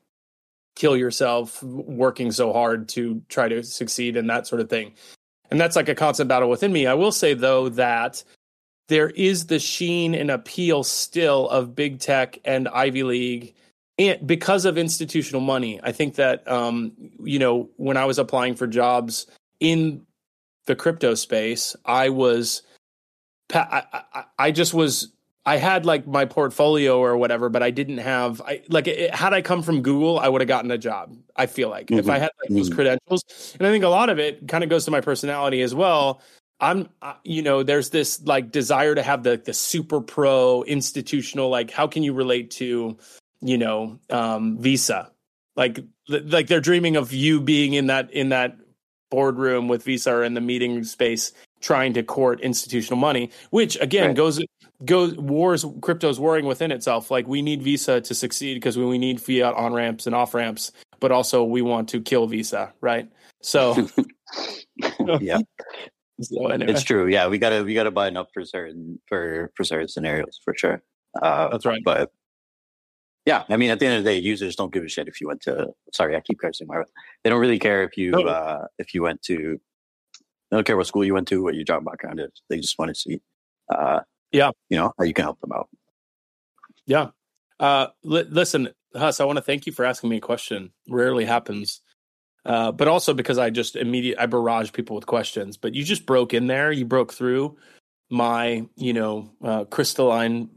kill 0.75 0.97
yourself 0.97 1.61
working 1.63 2.31
so 2.31 2.51
hard 2.53 2.89
to 2.89 3.21
try 3.29 3.47
to 3.47 3.63
succeed 3.63 4.17
and 4.17 4.29
that 4.29 4.47
sort 4.47 4.61
of 4.61 4.69
thing. 4.69 4.93
And 5.51 5.59
that's 5.59 5.75
like 5.75 5.89
a 5.89 5.95
constant 5.95 6.29
battle 6.29 6.49
within 6.49 6.73
me. 6.73 6.87
I 6.87 6.95
will 6.95 7.11
say 7.11 7.33
though 7.33 7.69
that 7.69 8.23
there 8.87 9.09
is 9.09 9.47
the 9.47 9.59
sheen 9.59 10.15
and 10.15 10.31
appeal 10.31 10.83
still 10.83 11.47
of 11.49 11.75
big 11.75 11.99
tech 11.99 12.39
and 12.43 12.67
Ivy 12.67 13.03
League 13.03 13.55
and 13.97 14.25
because 14.25 14.65
of 14.65 14.77
institutional 14.77 15.41
money, 15.41 15.79
I 15.83 15.91
think 15.91 16.15
that 16.15 16.49
um, 16.49 16.93
you 17.23 17.39
know 17.39 17.69
when 17.77 17.97
I 17.97 18.05
was 18.05 18.17
applying 18.17 18.55
for 18.55 18.67
jobs 18.67 19.27
in 19.59 20.05
the 20.65 20.75
crypto 20.75 21.15
space, 21.15 21.75
I 21.85 22.09
was 22.09 22.63
I, 23.53 23.83
I, 24.13 24.23
I 24.39 24.51
just 24.51 24.73
was 24.73 25.13
I 25.45 25.57
had 25.57 25.85
like 25.85 26.07
my 26.07 26.25
portfolio 26.25 26.97
or 26.99 27.17
whatever, 27.17 27.49
but 27.49 27.61
I 27.61 27.69
didn't 27.69 27.99
have 27.99 28.41
I 28.41 28.61
like 28.69 28.87
it, 28.87 29.13
had 29.13 29.33
I 29.33 29.41
come 29.41 29.61
from 29.61 29.81
Google, 29.81 30.19
I 30.19 30.27
would 30.27 30.41
have 30.41 30.47
gotten 30.47 30.71
a 30.71 30.77
job. 30.77 31.15
I 31.35 31.45
feel 31.45 31.69
like 31.69 31.87
mm-hmm. 31.87 31.99
if 31.99 32.09
I 32.09 32.17
had 32.17 32.31
like 32.41 32.49
those 32.49 32.69
mm-hmm. 32.69 32.75
credentials, 32.75 33.55
and 33.59 33.67
I 33.67 33.71
think 33.71 33.83
a 33.83 33.89
lot 33.89 34.09
of 34.09 34.19
it 34.19 34.47
kind 34.47 34.63
of 34.63 34.69
goes 34.69 34.85
to 34.85 34.91
my 34.91 35.01
personality 35.01 35.61
as 35.61 35.75
well. 35.75 36.21
I'm, 36.59 36.87
you 37.25 37.41
know, 37.41 37.61
there's 37.61 37.89
this 37.89 38.23
like 38.23 38.51
desire 38.51 38.95
to 38.95 39.03
have 39.03 39.23
the 39.23 39.37
the 39.37 39.53
super 39.53 39.99
pro 39.99 40.63
institutional. 40.63 41.49
Like, 41.49 41.69
how 41.69 41.87
can 41.87 42.03
you 42.03 42.13
relate 42.13 42.49
to 42.51 42.97
you 43.43 43.57
know, 43.57 43.99
um, 44.09 44.57
Visa. 44.59 45.11
Like 45.55 45.79
like 46.07 46.47
they're 46.47 46.61
dreaming 46.61 46.95
of 46.95 47.13
you 47.13 47.39
being 47.39 47.73
in 47.73 47.87
that 47.87 48.11
in 48.11 48.29
that 48.29 48.57
boardroom 49.11 49.67
with 49.67 49.83
Visa 49.83 50.11
or 50.11 50.23
in 50.23 50.33
the 50.33 50.41
meeting 50.41 50.83
space 50.83 51.31
trying 51.61 51.93
to 51.93 52.03
court 52.03 52.41
institutional 52.41 52.97
money, 52.97 53.29
which 53.51 53.79
again 53.79 54.07
right. 54.07 54.15
goes 54.15 54.41
goes 54.85 55.15
wars 55.15 55.65
crypto's 55.81 56.19
warring 56.19 56.45
within 56.45 56.71
itself. 56.71 57.11
Like 57.11 57.27
we 57.27 57.41
need 57.41 57.61
Visa 57.61 58.01
to 58.01 58.15
succeed 58.15 58.55
because 58.55 58.77
we 58.77 58.97
need 58.97 59.21
fiat 59.21 59.53
on 59.53 59.73
ramps 59.73 60.07
and 60.07 60.15
off 60.15 60.33
ramps, 60.33 60.71
but 60.99 61.11
also 61.11 61.43
we 61.43 61.61
want 61.61 61.89
to 61.89 62.01
kill 62.01 62.25
Visa, 62.25 62.73
right? 62.81 63.07
So 63.41 63.87
yeah. 65.19 65.39
So 66.21 66.47
anyway. 66.47 66.71
It's 66.71 66.83
true. 66.83 67.07
Yeah, 67.07 67.27
we 67.27 67.37
gotta 67.37 67.63
we 67.63 67.73
gotta 67.73 67.91
buy 67.91 68.07
enough 68.07 68.27
for 68.33 68.45
certain 68.45 68.99
for 69.07 69.51
for 69.55 69.63
certain 69.63 69.87
scenarios 69.87 70.39
for 70.43 70.53
sure. 70.55 70.81
Uh, 71.21 71.49
That's 71.49 71.65
right. 71.65 71.81
But 71.83 72.11
yeah, 73.25 73.43
I 73.49 73.57
mean, 73.57 73.71
at 73.71 73.79
the 73.79 73.85
end 73.85 73.97
of 73.97 74.03
the 74.03 74.09
day, 74.09 74.17
users 74.17 74.55
don't 74.55 74.73
give 74.73 74.83
a 74.83 74.89
shit 74.89 75.07
if 75.07 75.21
you 75.21 75.27
went 75.27 75.41
to. 75.43 75.67
Sorry, 75.93 76.15
I 76.15 76.19
keep 76.19 76.39
cursing. 76.39 76.67
My. 76.67 76.83
They 77.23 77.29
don't 77.29 77.39
really 77.39 77.59
care 77.59 77.83
if 77.83 77.97
you 77.97 78.11
no. 78.11 78.23
uh, 78.23 78.67
if 78.77 78.93
you 78.93 79.01
went 79.01 79.21
to. 79.23 79.59
They 80.51 80.57
don't 80.57 80.65
care 80.65 80.77
what 80.77 80.87
school 80.87 81.05
you 81.05 81.13
went 81.13 81.27
to, 81.29 81.41
what 81.41 81.55
your 81.55 81.63
job 81.63 81.85
background 81.85 82.19
is. 82.19 82.29
They 82.49 82.57
just 82.57 82.77
want 82.77 82.89
to 82.89 82.95
see, 82.95 83.21
uh, 83.73 84.01
yeah, 84.31 84.51
you 84.69 84.77
know, 84.77 84.91
how 84.97 85.05
you 85.05 85.13
can 85.13 85.23
help 85.23 85.39
them 85.39 85.51
out. 85.51 85.69
Yeah. 86.85 87.09
Uh, 87.59 87.87
li- 88.03 88.27
listen, 88.29 88.69
Huss, 88.93 89.19
I 89.19 89.25
want 89.25 89.37
to 89.37 89.41
thank 89.41 89.65
you 89.65 89.71
for 89.71 89.85
asking 89.85 90.09
me 90.09 90.17
a 90.17 90.21
question. 90.21 90.71
Rarely 90.89 91.25
happens, 91.25 91.81
uh, 92.45 92.71
but 92.71 92.87
also 92.87 93.13
because 93.13 93.37
I 93.37 93.49
just 93.49 93.75
immediate 93.75 94.19
I 94.19 94.25
barrage 94.25 94.73
people 94.73 94.95
with 94.95 95.05
questions. 95.05 95.55
But 95.57 95.73
you 95.73 95.83
just 95.83 96.05
broke 96.05 96.33
in 96.33 96.47
there. 96.47 96.71
You 96.71 96.85
broke 96.85 97.13
through 97.13 97.57
my, 98.09 98.67
you 98.75 98.93
know, 98.93 99.31
uh, 99.43 99.63
crystalline 99.65 100.49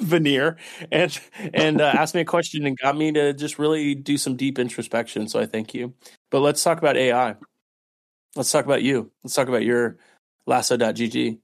veneer 0.00 0.56
and 0.90 1.18
and 1.54 1.80
uh, 1.80 1.84
asked 1.96 2.14
me 2.14 2.20
a 2.20 2.24
question 2.24 2.66
and 2.66 2.78
got 2.78 2.96
me 2.96 3.12
to 3.12 3.32
just 3.32 3.58
really 3.58 3.94
do 3.94 4.16
some 4.16 4.36
deep 4.36 4.58
introspection. 4.58 5.28
So 5.28 5.40
I 5.40 5.46
thank 5.46 5.74
you. 5.74 5.94
But 6.30 6.40
let's 6.40 6.62
talk 6.62 6.78
about 6.78 6.96
AI. 6.96 7.36
Let's 8.36 8.50
talk 8.50 8.64
about 8.64 8.82
you. 8.82 9.10
Let's 9.24 9.34
talk 9.34 9.48
about 9.48 9.64
your 9.64 9.98
lasso.gg. 10.46 11.38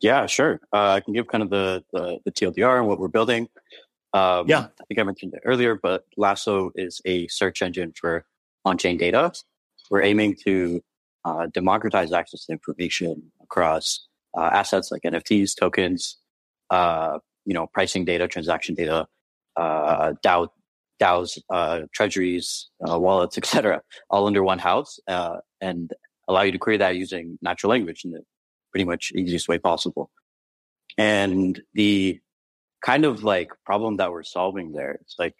Yeah, 0.00 0.26
sure. 0.26 0.60
Uh, 0.72 0.92
I 0.92 1.00
can 1.00 1.12
give 1.12 1.26
kind 1.26 1.42
of 1.42 1.50
the, 1.50 1.84
the, 1.92 2.18
the 2.24 2.32
TLDR 2.32 2.78
and 2.78 2.86
what 2.86 2.98
we're 2.98 3.08
building. 3.08 3.48
Um, 4.12 4.48
yeah, 4.48 4.66
I 4.80 4.84
think 4.88 4.98
I 4.98 5.02
mentioned 5.02 5.34
it 5.34 5.42
earlier, 5.44 5.78
but 5.80 6.04
Lasso 6.16 6.70
is 6.74 7.00
a 7.04 7.26
search 7.28 7.62
engine 7.62 7.92
for 7.94 8.24
on-chain 8.64 8.96
data. 8.96 9.32
We're 9.90 10.02
aiming 10.02 10.36
to 10.44 10.82
uh, 11.24 11.46
democratize 11.52 12.12
access 12.12 12.46
to 12.46 12.52
information 12.52 13.30
across 13.42 14.06
uh, 14.36 14.50
assets 14.52 14.90
like 14.90 15.02
NFTs, 15.02 15.54
tokens, 15.58 16.16
uh, 16.70 17.18
you 17.44 17.54
know, 17.54 17.66
pricing 17.66 18.04
data, 18.04 18.28
transaction 18.28 18.74
data, 18.74 19.06
uh, 19.56 20.12
DAO, 20.24 20.48
DAOs, 21.00 21.38
uh, 21.50 21.82
treasuries, 21.92 22.68
uh, 22.88 22.98
wallets, 22.98 23.36
etc., 23.38 23.82
all 24.10 24.26
under 24.26 24.42
one 24.42 24.58
house, 24.58 24.98
uh, 25.08 25.38
and 25.60 25.92
allow 26.28 26.42
you 26.42 26.52
to 26.52 26.58
query 26.58 26.76
that 26.76 26.96
using 26.96 27.38
natural 27.42 27.70
language 27.70 28.04
in 28.04 28.12
the 28.12 28.20
pretty 28.70 28.84
much 28.84 29.12
easiest 29.14 29.48
way 29.48 29.58
possible. 29.58 30.10
And 30.96 31.60
the 31.74 32.20
kind 32.84 33.04
of 33.04 33.24
like 33.24 33.50
problem 33.64 33.96
that 33.96 34.12
we're 34.12 34.22
solving 34.22 34.72
there 34.72 34.98
is 35.06 35.14
like, 35.18 35.34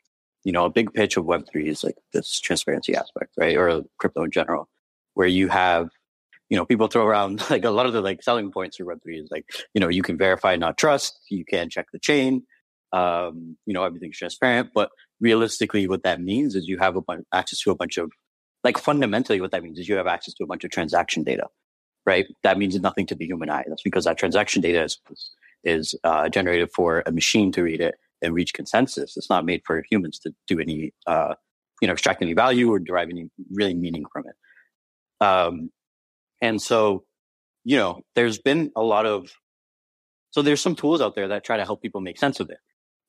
you 0.44 0.52
know, 0.52 0.64
a 0.64 0.70
big 0.70 0.92
pitch 0.92 1.16
of 1.16 1.24
Web3 1.26 1.66
is 1.66 1.84
like 1.84 1.96
this 2.12 2.40
transparency 2.40 2.94
aspect, 2.94 3.32
right? 3.36 3.56
Or 3.56 3.82
crypto 3.98 4.24
in 4.24 4.30
general, 4.30 4.68
where 5.14 5.28
you 5.28 5.48
have 5.48 5.90
you 6.50 6.56
know, 6.56 6.66
people 6.66 6.88
throw 6.88 7.06
around 7.06 7.42
like 7.50 7.64
a 7.64 7.70
lot 7.70 7.86
of 7.86 7.92
the 7.92 8.02
like 8.02 8.22
selling 8.22 8.50
points 8.50 8.76
for 8.76 8.84
Web3 8.84 9.22
is 9.22 9.28
like, 9.30 9.46
you 9.72 9.80
know, 9.80 9.88
you 9.88 10.02
can 10.02 10.18
verify, 10.18 10.56
not 10.56 10.76
trust. 10.76 11.18
You 11.30 11.44
can 11.44 11.70
check 11.70 11.86
the 11.92 11.98
chain. 11.98 12.42
Um, 12.92 13.56
you 13.66 13.72
know, 13.72 13.84
everything's 13.84 14.18
transparent. 14.18 14.70
But 14.74 14.90
realistically, 15.20 15.86
what 15.88 16.02
that 16.02 16.20
means 16.20 16.56
is 16.56 16.66
you 16.66 16.78
have 16.78 16.96
a 16.96 17.00
bunch, 17.00 17.24
access 17.32 17.60
to 17.60 17.70
a 17.70 17.76
bunch 17.76 17.96
of, 17.96 18.10
like 18.64 18.76
fundamentally 18.76 19.40
what 19.40 19.52
that 19.52 19.62
means 19.62 19.78
is 19.78 19.88
you 19.88 19.94
have 19.96 20.08
access 20.08 20.34
to 20.34 20.44
a 20.44 20.46
bunch 20.46 20.64
of 20.64 20.70
transaction 20.70 21.22
data, 21.22 21.46
right? 22.04 22.26
That 22.42 22.58
means 22.58 22.78
nothing 22.80 23.06
to 23.06 23.14
the 23.14 23.24
human 23.24 23.48
eye. 23.48 23.64
That's 23.66 23.82
because 23.82 24.04
that 24.04 24.18
transaction 24.18 24.60
data 24.60 24.82
is, 24.82 24.98
is 25.62 25.94
uh, 26.04 26.28
generated 26.28 26.70
for 26.74 27.02
a 27.06 27.12
machine 27.12 27.52
to 27.52 27.62
read 27.62 27.80
it 27.80 27.94
and 28.20 28.34
reach 28.34 28.52
consensus. 28.52 29.16
It's 29.16 29.30
not 29.30 29.46
made 29.46 29.62
for 29.64 29.82
humans 29.88 30.18
to 30.20 30.34
do 30.46 30.58
any, 30.58 30.92
uh, 31.06 31.36
you 31.80 31.86
know, 31.86 31.92
extract 31.92 32.20
any 32.20 32.34
value 32.34 32.70
or 32.70 32.78
derive 32.80 33.08
any 33.08 33.30
really 33.50 33.74
meaning 33.74 34.04
from 34.12 34.24
it. 34.26 35.24
Um, 35.24 35.70
and 36.40 36.60
so, 36.60 37.04
you 37.64 37.76
know, 37.76 38.02
there's 38.14 38.38
been 38.38 38.72
a 38.74 38.82
lot 38.82 39.06
of, 39.06 39.30
so 40.30 40.42
there's 40.42 40.60
some 40.60 40.76
tools 40.76 41.00
out 41.00 41.14
there 41.14 41.28
that 41.28 41.44
try 41.44 41.56
to 41.56 41.64
help 41.64 41.82
people 41.82 42.00
make 42.00 42.18
sense 42.18 42.40
of 42.40 42.50
it, 42.50 42.58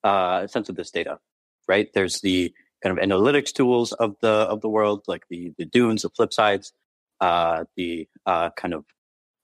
uh, 0.04 0.48
sense 0.48 0.70
of 0.70 0.76
this 0.76 0.92
data, 0.92 1.20
right? 1.68 1.90
There's 1.94 2.22
the 2.22 2.54
kind 2.84 2.98
of 2.98 3.04
analytics 3.04 3.54
tools 3.54 3.94
of 3.94 4.16
the, 4.22 4.30
of 4.30 4.62
the 4.62 4.70
world, 4.70 5.04
like 5.08 5.24
the, 5.30 5.54
the 5.58 5.66
dunes, 5.66 6.02
the 6.02 6.10
flipsides, 6.10 6.72
uh, 7.20 7.66
the, 7.78 8.08
uh, 8.26 8.50
kind 8.58 8.74
of 8.74 8.86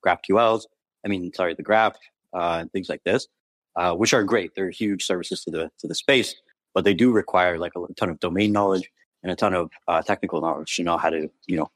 GraphQLs. 0.06 0.64
I 1.06 1.08
mean, 1.08 1.32
sorry, 1.34 1.54
the 1.54 1.64
graph, 1.64 1.96
uh, 2.34 2.66
things 2.74 2.90
like 2.90 3.04
this, 3.06 3.28
uh, 3.76 3.94
which 3.94 4.14
are 4.14 4.24
great. 4.24 4.52
They're 4.56 4.72
huge 4.72 5.06
services 5.06 5.44
to 5.44 5.52
the, 5.52 5.72
to 5.80 5.88
the 5.88 5.96
space, 5.96 6.36
but 6.74 6.84
they 6.84 6.94
do 6.94 7.12
require 7.12 7.58
like 7.58 7.74
a 7.76 7.94
ton 7.94 8.10
of 8.10 8.20
domain 8.20 8.52
knowledge 8.52 8.90
and 9.24 9.32
a 9.32 9.36
ton 9.36 9.54
of, 9.54 9.70
uh, 9.88 10.02
technical 10.02 10.42
knowledge 10.42 10.76
to 10.76 10.84
know 10.84 10.98
how 10.98 11.12
to, 11.12 11.30
you 11.46 11.58
know, 11.58 11.70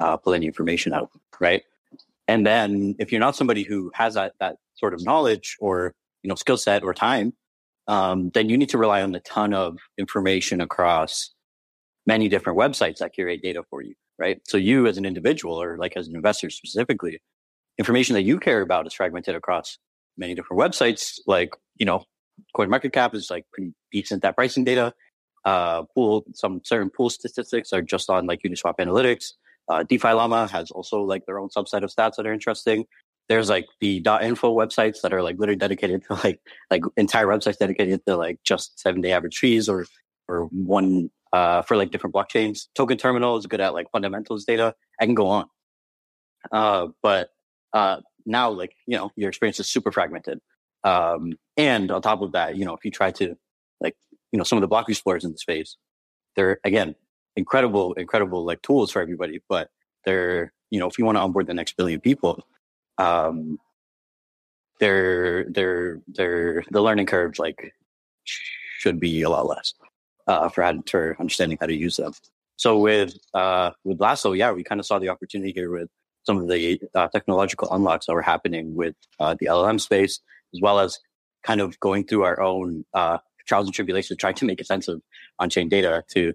uh, 0.00 0.16
pull 0.16 0.34
any 0.34 0.46
information 0.46 0.92
out, 0.92 1.10
right? 1.40 1.62
And 2.26 2.46
then 2.46 2.96
if 2.98 3.12
you're 3.12 3.20
not 3.20 3.36
somebody 3.36 3.62
who 3.62 3.90
has 3.94 4.14
that 4.14 4.34
that 4.40 4.56
sort 4.74 4.94
of 4.94 5.04
knowledge 5.04 5.56
or 5.60 5.94
you 6.22 6.28
know 6.28 6.34
skill 6.34 6.56
set 6.56 6.82
or 6.82 6.94
time, 6.94 7.34
um, 7.86 8.30
then 8.34 8.48
you 8.48 8.56
need 8.56 8.70
to 8.70 8.78
rely 8.78 9.02
on 9.02 9.14
a 9.14 9.20
ton 9.20 9.52
of 9.52 9.78
information 9.98 10.60
across 10.60 11.30
many 12.06 12.28
different 12.28 12.58
websites 12.58 12.98
that 12.98 13.14
curate 13.14 13.42
data 13.42 13.62
for 13.70 13.82
you, 13.82 13.94
right? 14.18 14.40
So 14.46 14.56
you 14.56 14.86
as 14.86 14.98
an 14.98 15.04
individual 15.04 15.60
or 15.60 15.76
like 15.78 15.96
as 15.96 16.08
an 16.08 16.16
investor 16.16 16.50
specifically, 16.50 17.20
information 17.78 18.14
that 18.14 18.22
you 18.22 18.38
care 18.38 18.62
about 18.62 18.86
is 18.86 18.94
fragmented 18.94 19.34
across 19.34 19.78
many 20.16 20.34
different 20.34 20.60
websites. 20.60 21.18
Like 21.26 21.54
you 21.76 21.86
know, 21.86 22.04
CoinMarketCap 22.56 23.14
is 23.14 23.30
like 23.30 23.44
pretty 23.52 23.72
decent 23.92 24.24
at 24.24 24.34
pricing 24.34 24.64
data. 24.64 24.94
Uh, 25.44 25.82
pool 25.94 26.24
some 26.32 26.62
certain 26.64 26.88
pool 26.88 27.10
statistics 27.10 27.70
are 27.72 27.82
just 27.82 28.08
on 28.08 28.26
like 28.26 28.40
Uniswap 28.42 28.76
Analytics. 28.78 29.32
Uh, 29.68 29.82
DeFi 29.82 30.12
Llama 30.12 30.46
has 30.48 30.70
also 30.70 31.02
like 31.02 31.26
their 31.26 31.38
own 31.38 31.48
subset 31.48 31.82
of 31.82 31.90
stats 31.90 32.16
that 32.16 32.26
are 32.26 32.32
interesting. 32.32 32.84
There's 33.28 33.48
like 33.48 33.66
the 33.80 34.00
dot 34.00 34.22
.info 34.22 34.54
websites 34.54 35.00
that 35.02 35.14
are 35.14 35.22
like 35.22 35.38
literally 35.38 35.58
dedicated 35.58 36.04
to 36.06 36.14
like 36.24 36.40
like 36.70 36.82
entire 36.96 37.26
websites 37.26 37.58
dedicated 37.58 38.04
to 38.06 38.16
like 38.16 38.38
just 38.44 38.78
seven 38.78 39.00
day 39.00 39.12
average 39.12 39.38
fees 39.38 39.68
or 39.68 39.86
or 40.28 40.44
one 40.46 41.10
uh, 41.32 41.62
for 41.62 41.76
like 41.76 41.90
different 41.90 42.14
blockchains. 42.14 42.66
Token 42.74 42.98
Terminal 42.98 43.36
is 43.36 43.46
good 43.46 43.60
at 43.60 43.74
like 43.74 43.90
fundamentals 43.90 44.44
data. 44.44 44.74
I 45.00 45.06
can 45.06 45.14
go 45.14 45.28
on, 45.28 45.46
uh, 46.52 46.88
but 47.02 47.30
uh, 47.72 48.00
now 48.26 48.50
like 48.50 48.74
you 48.86 48.96
know 48.96 49.10
your 49.16 49.30
experience 49.30 49.58
is 49.60 49.68
super 49.68 49.90
fragmented. 49.90 50.40
Um, 50.84 51.38
and 51.56 51.90
on 51.90 52.02
top 52.02 52.20
of 52.20 52.32
that, 52.32 52.56
you 52.56 52.66
know 52.66 52.74
if 52.74 52.84
you 52.84 52.90
try 52.90 53.10
to 53.12 53.34
like 53.80 53.96
you 54.32 54.38
know 54.38 54.44
some 54.44 54.58
of 54.58 54.62
the 54.62 54.68
block 54.68 54.88
explorers 54.90 55.24
in 55.24 55.32
the 55.32 55.38
space, 55.38 55.76
they're 56.36 56.60
again 56.64 56.94
incredible, 57.36 57.92
incredible 57.94 58.44
like 58.44 58.62
tools 58.62 58.90
for 58.90 59.00
everybody. 59.02 59.40
But 59.48 59.70
they're, 60.04 60.52
you 60.70 60.78
know, 60.78 60.88
if 60.88 60.98
you 60.98 61.04
want 61.04 61.16
to 61.16 61.20
onboard 61.20 61.46
the 61.46 61.54
next 61.54 61.76
billion 61.76 62.00
people, 62.00 62.46
um, 62.98 63.58
they're, 64.80 65.44
they're, 65.50 66.00
they're, 66.08 66.64
the 66.70 66.82
learning 66.82 67.06
curves 67.06 67.38
like 67.38 67.74
should 68.24 69.00
be 69.00 69.22
a 69.22 69.30
lot 69.30 69.46
less, 69.46 69.74
uh, 70.26 70.48
for, 70.48 70.62
how, 70.62 70.82
for 70.88 71.16
understanding 71.18 71.58
how 71.60 71.66
to 71.66 71.74
use 71.74 71.96
them. 71.96 72.12
So 72.56 72.78
with, 72.78 73.14
uh, 73.34 73.70
with 73.84 74.00
Lasso, 74.00 74.32
yeah, 74.32 74.52
we 74.52 74.62
kind 74.62 74.80
of 74.80 74.86
saw 74.86 74.98
the 74.98 75.08
opportunity 75.08 75.52
here 75.52 75.70
with 75.70 75.88
some 76.24 76.38
of 76.38 76.48
the 76.48 76.80
uh, 76.94 77.08
technological 77.08 77.68
unlocks 77.72 78.06
that 78.06 78.14
were 78.14 78.22
happening 78.22 78.74
with 78.74 78.94
uh, 79.20 79.34
the 79.38 79.46
LLM 79.46 79.80
space, 79.80 80.20
as 80.54 80.60
well 80.60 80.78
as 80.78 80.98
kind 81.42 81.60
of 81.60 81.78
going 81.80 82.04
through 82.04 82.22
our 82.22 82.40
own 82.40 82.84
uh, 82.94 83.18
trials 83.46 83.66
and 83.66 83.74
tribulations, 83.74 84.18
trying 84.18 84.34
to 84.34 84.44
make 84.44 84.60
a 84.60 84.64
sense 84.64 84.88
of 84.88 85.02
on-chain 85.38 85.68
data 85.68 86.02
to 86.08 86.32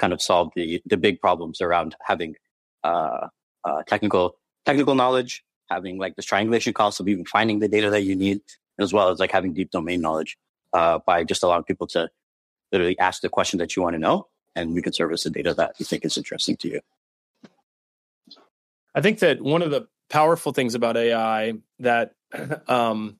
kind 0.00 0.12
of 0.12 0.20
solve 0.20 0.50
the 0.56 0.82
the 0.86 0.96
big 0.96 1.20
problems 1.20 1.60
around 1.60 1.94
having 2.02 2.34
uh, 2.82 3.28
uh, 3.64 3.82
technical 3.86 4.36
technical 4.64 4.94
knowledge, 4.94 5.44
having 5.70 5.98
like 5.98 6.16
the 6.16 6.22
triangulation 6.22 6.72
costs 6.72 6.98
of 6.98 7.08
even 7.08 7.24
finding 7.24 7.60
the 7.60 7.68
data 7.68 7.90
that 7.90 8.02
you 8.02 8.16
need, 8.16 8.40
as 8.78 8.92
well 8.92 9.10
as 9.10 9.20
like 9.20 9.30
having 9.30 9.52
deep 9.52 9.70
domain 9.70 10.00
knowledge 10.00 10.36
uh, 10.72 10.98
by 11.06 11.22
just 11.22 11.42
allowing 11.42 11.64
people 11.64 11.86
to 11.86 12.08
literally 12.72 12.98
ask 12.98 13.20
the 13.20 13.28
question 13.28 13.58
that 13.58 13.76
you 13.76 13.82
want 13.82 13.94
to 13.94 13.98
know, 13.98 14.26
and 14.56 14.74
we 14.74 14.82
can 14.82 14.92
service 14.92 15.24
the 15.24 15.30
data 15.30 15.54
that 15.54 15.74
you 15.78 15.84
think 15.84 16.04
is 16.04 16.16
interesting 16.16 16.56
to 16.56 16.68
you. 16.68 16.80
I 18.94 19.00
think 19.00 19.20
that 19.20 19.40
one 19.40 19.62
of 19.62 19.70
the 19.70 19.86
powerful 20.08 20.52
things 20.52 20.74
about 20.74 20.96
AI 20.96 21.54
that 21.78 22.14
um, 22.66 23.18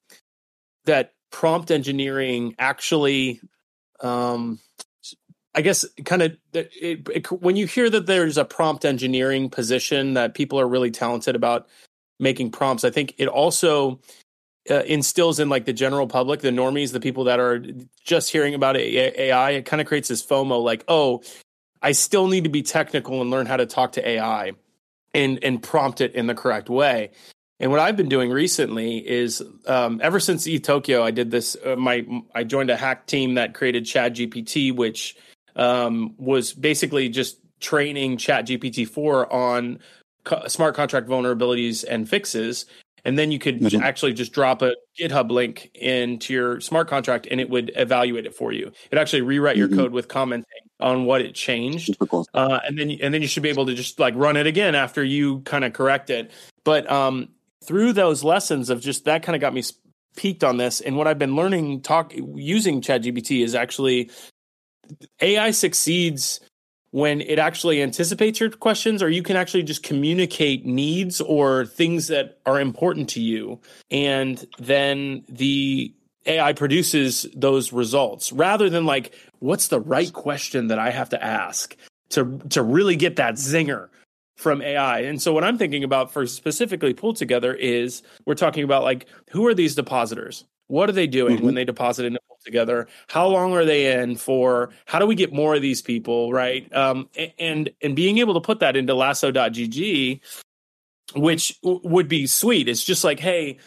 that 0.86 1.12
prompt 1.30 1.70
engineering 1.70 2.54
actually 2.58 3.40
um, 4.00 4.58
I 5.54 5.62
guess 5.62 5.84
kind 6.04 6.22
of 6.22 6.36
it, 6.52 6.70
it, 6.80 7.42
when 7.42 7.56
you 7.56 7.66
hear 7.66 7.90
that 7.90 8.06
there's 8.06 8.38
a 8.38 8.44
prompt 8.44 8.84
engineering 8.84 9.50
position 9.50 10.14
that 10.14 10.34
people 10.34 10.60
are 10.60 10.68
really 10.68 10.90
talented 10.90 11.34
about 11.34 11.68
making 12.20 12.52
prompts, 12.52 12.84
I 12.84 12.90
think 12.90 13.14
it 13.18 13.26
also 13.26 14.00
uh, 14.70 14.82
instills 14.82 15.40
in 15.40 15.48
like 15.48 15.64
the 15.64 15.72
general 15.72 16.06
public, 16.06 16.40
the 16.40 16.50
normies, 16.50 16.92
the 16.92 17.00
people 17.00 17.24
that 17.24 17.40
are 17.40 17.64
just 18.04 18.30
hearing 18.30 18.54
about 18.54 18.76
AI, 18.76 19.50
it 19.50 19.64
kind 19.64 19.80
of 19.80 19.88
creates 19.88 20.08
this 20.08 20.24
FOMO 20.24 20.62
like, 20.62 20.84
oh, 20.86 21.22
I 21.82 21.92
still 21.92 22.28
need 22.28 22.44
to 22.44 22.50
be 22.50 22.62
technical 22.62 23.20
and 23.20 23.30
learn 23.30 23.46
how 23.46 23.56
to 23.56 23.66
talk 23.66 23.92
to 23.92 24.06
AI 24.06 24.52
and 25.14 25.42
and 25.42 25.62
prompt 25.62 26.00
it 26.00 26.14
in 26.14 26.26
the 26.26 26.34
correct 26.34 26.68
way. 26.68 27.10
And 27.58 27.70
what 27.70 27.80
I've 27.80 27.96
been 27.96 28.08
doing 28.08 28.30
recently 28.30 29.06
is, 29.06 29.42
um, 29.66 30.00
ever 30.02 30.18
since 30.18 30.46
ETH 30.46 30.62
Tokyo, 30.62 31.02
I 31.02 31.10
did 31.10 31.30
this. 31.30 31.56
Uh, 31.64 31.76
my 31.76 32.06
I 32.34 32.44
joined 32.44 32.70
a 32.70 32.76
hack 32.76 33.06
team 33.06 33.34
that 33.34 33.54
created 33.54 33.84
Chat 33.84 34.14
GPT, 34.14 34.74
which 34.74 35.16
um, 35.60 36.14
was 36.18 36.52
basically 36.52 37.08
just 37.08 37.38
training 37.60 38.16
Chat 38.16 38.46
GPT 38.46 38.88
four 38.88 39.32
on 39.32 39.78
co- 40.24 40.48
smart 40.48 40.74
contract 40.74 41.08
vulnerabilities 41.08 41.84
and 41.88 42.08
fixes 42.08 42.66
and 43.04 43.18
then 43.18 43.30
you 43.30 43.38
could 43.38 43.60
mm-hmm. 43.60 43.82
actually 43.82 44.12
just 44.12 44.32
drop 44.32 44.62
a 44.62 44.74
GitHub 44.98 45.30
link 45.30 45.70
into 45.74 46.32
your 46.32 46.60
smart 46.60 46.88
contract 46.88 47.26
and 47.30 47.40
it 47.40 47.48
would 47.50 47.72
evaluate 47.76 48.26
it 48.26 48.34
for 48.34 48.52
you. 48.52 48.72
It 48.90 48.98
actually 48.98 49.22
rewrite 49.22 49.56
your 49.56 49.68
mm-hmm. 49.68 49.78
code 49.78 49.92
with 49.92 50.08
commenting 50.08 50.44
on 50.80 51.04
what 51.04 51.20
it 51.20 51.34
changed, 51.34 51.96
uh, 52.34 52.60
and 52.66 52.78
then 52.78 52.90
and 53.02 53.12
then 53.12 53.20
you 53.20 53.28
should 53.28 53.42
be 53.42 53.50
able 53.50 53.66
to 53.66 53.74
just 53.74 53.98
like 53.98 54.14
run 54.16 54.36
it 54.36 54.46
again 54.46 54.74
after 54.74 55.04
you 55.04 55.40
kind 55.40 55.64
of 55.64 55.74
correct 55.74 56.08
it. 56.08 56.30
But 56.64 56.90
um, 56.90 57.28
through 57.64 57.92
those 57.92 58.24
lessons 58.24 58.70
of 58.70 58.80
just 58.80 59.04
that 59.04 59.22
kind 59.22 59.36
of 59.36 59.40
got 59.40 59.52
me 59.52 59.62
piqued 60.16 60.42
on 60.42 60.56
this, 60.56 60.80
and 60.80 60.96
what 60.96 61.06
I've 61.06 61.18
been 61.18 61.36
learning 61.36 61.82
talk 61.82 62.14
using 62.16 62.80
ChatGPT 62.80 63.44
is 63.44 63.54
actually 63.54 64.10
AI 65.20 65.50
succeeds 65.50 66.40
when 66.92 67.20
it 67.20 67.38
actually 67.38 67.82
anticipates 67.82 68.40
your 68.40 68.50
questions 68.50 69.02
or 69.02 69.08
you 69.08 69.22
can 69.22 69.36
actually 69.36 69.62
just 69.62 69.82
communicate 69.82 70.66
needs 70.66 71.20
or 71.20 71.66
things 71.66 72.08
that 72.08 72.38
are 72.46 72.60
important 72.60 73.08
to 73.08 73.20
you 73.20 73.60
and 73.90 74.46
then 74.58 75.24
the 75.28 75.94
AI 76.26 76.52
produces 76.52 77.26
those 77.34 77.72
results 77.72 78.32
rather 78.32 78.68
than 78.68 78.84
like 78.84 79.14
what's 79.38 79.68
the 79.68 79.80
right 79.80 80.12
question 80.12 80.66
that 80.66 80.78
I 80.78 80.90
have 80.90 81.08
to 81.10 81.24
ask 81.24 81.76
to 82.10 82.40
to 82.50 82.62
really 82.62 82.96
get 82.96 83.16
that 83.16 83.34
zinger 83.34 83.88
from 84.36 84.62
AI. 84.62 85.00
And 85.00 85.20
so 85.20 85.32
what 85.32 85.44
I'm 85.44 85.58
thinking 85.58 85.84
about 85.84 86.12
for 86.12 86.26
specifically 86.26 86.94
pulled 86.94 87.16
together 87.16 87.54
is 87.54 88.02
we're 88.26 88.34
talking 88.34 88.64
about 88.64 88.82
like 88.82 89.06
who 89.30 89.46
are 89.46 89.54
these 89.54 89.74
depositors? 89.74 90.44
What 90.68 90.88
are 90.88 90.92
they 90.92 91.06
doing 91.06 91.36
mm-hmm. 91.36 91.46
when 91.46 91.54
they 91.54 91.64
deposit 91.64 92.06
in 92.06 92.18
together? 92.44 92.88
How 93.08 93.26
long 93.26 93.52
are 93.52 93.64
they 93.64 94.00
in 94.00 94.16
for? 94.16 94.70
How 94.86 94.98
do 94.98 95.06
we 95.06 95.14
get 95.14 95.32
more 95.32 95.54
of 95.54 95.62
these 95.62 95.82
people, 95.82 96.32
right? 96.32 96.74
Um, 96.74 97.08
and 97.38 97.70
and 97.82 97.96
being 97.96 98.18
able 98.18 98.34
to 98.34 98.40
put 98.40 98.60
that 98.60 98.76
into 98.76 98.94
lasso.gg, 98.94 100.20
which 101.14 101.58
would 101.62 102.08
be 102.08 102.26
sweet. 102.26 102.68
It's 102.68 102.84
just 102.84 103.04
like, 103.04 103.20
hey, 103.20 103.58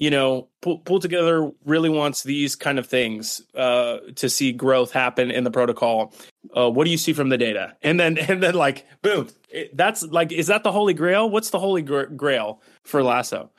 you 0.00 0.10
know, 0.10 0.48
Pool, 0.62 0.78
Pool 0.78 0.98
Together 0.98 1.50
really 1.64 1.90
wants 1.90 2.22
these 2.22 2.56
kind 2.56 2.78
of 2.78 2.86
things 2.86 3.42
uh, 3.54 3.98
to 4.16 4.30
see 4.30 4.50
growth 4.50 4.92
happen 4.92 5.30
in 5.30 5.44
the 5.44 5.50
protocol. 5.50 6.14
Uh, 6.56 6.70
what 6.70 6.86
do 6.86 6.90
you 6.90 6.96
see 6.96 7.12
from 7.12 7.28
the 7.28 7.36
data? 7.36 7.76
And 7.82 8.00
then 8.00 8.18
and 8.28 8.42
then 8.42 8.54
like 8.54 8.86
boom, 9.02 9.28
it, 9.50 9.76
that's 9.76 10.02
like, 10.02 10.32
is 10.32 10.46
that 10.48 10.64
the 10.64 10.72
holy 10.72 10.94
grail? 10.94 11.28
What's 11.28 11.50
the 11.50 11.58
holy 11.58 11.82
grail 11.82 12.62
for 12.82 13.02
Lasso? 13.02 13.50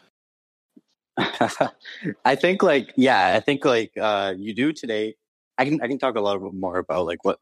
I 2.25 2.35
think 2.35 2.63
like 2.63 2.93
yeah, 2.95 3.33
I 3.35 3.39
think 3.39 3.65
like 3.65 3.91
uh 3.99 4.33
you 4.37 4.53
do 4.53 4.73
today. 4.73 5.15
I 5.57 5.65
can 5.65 5.81
I 5.81 5.87
can 5.87 5.99
talk 5.99 6.15
a 6.15 6.21
lot 6.21 6.41
more 6.53 6.77
about 6.77 7.05
like 7.05 7.23
what 7.23 7.39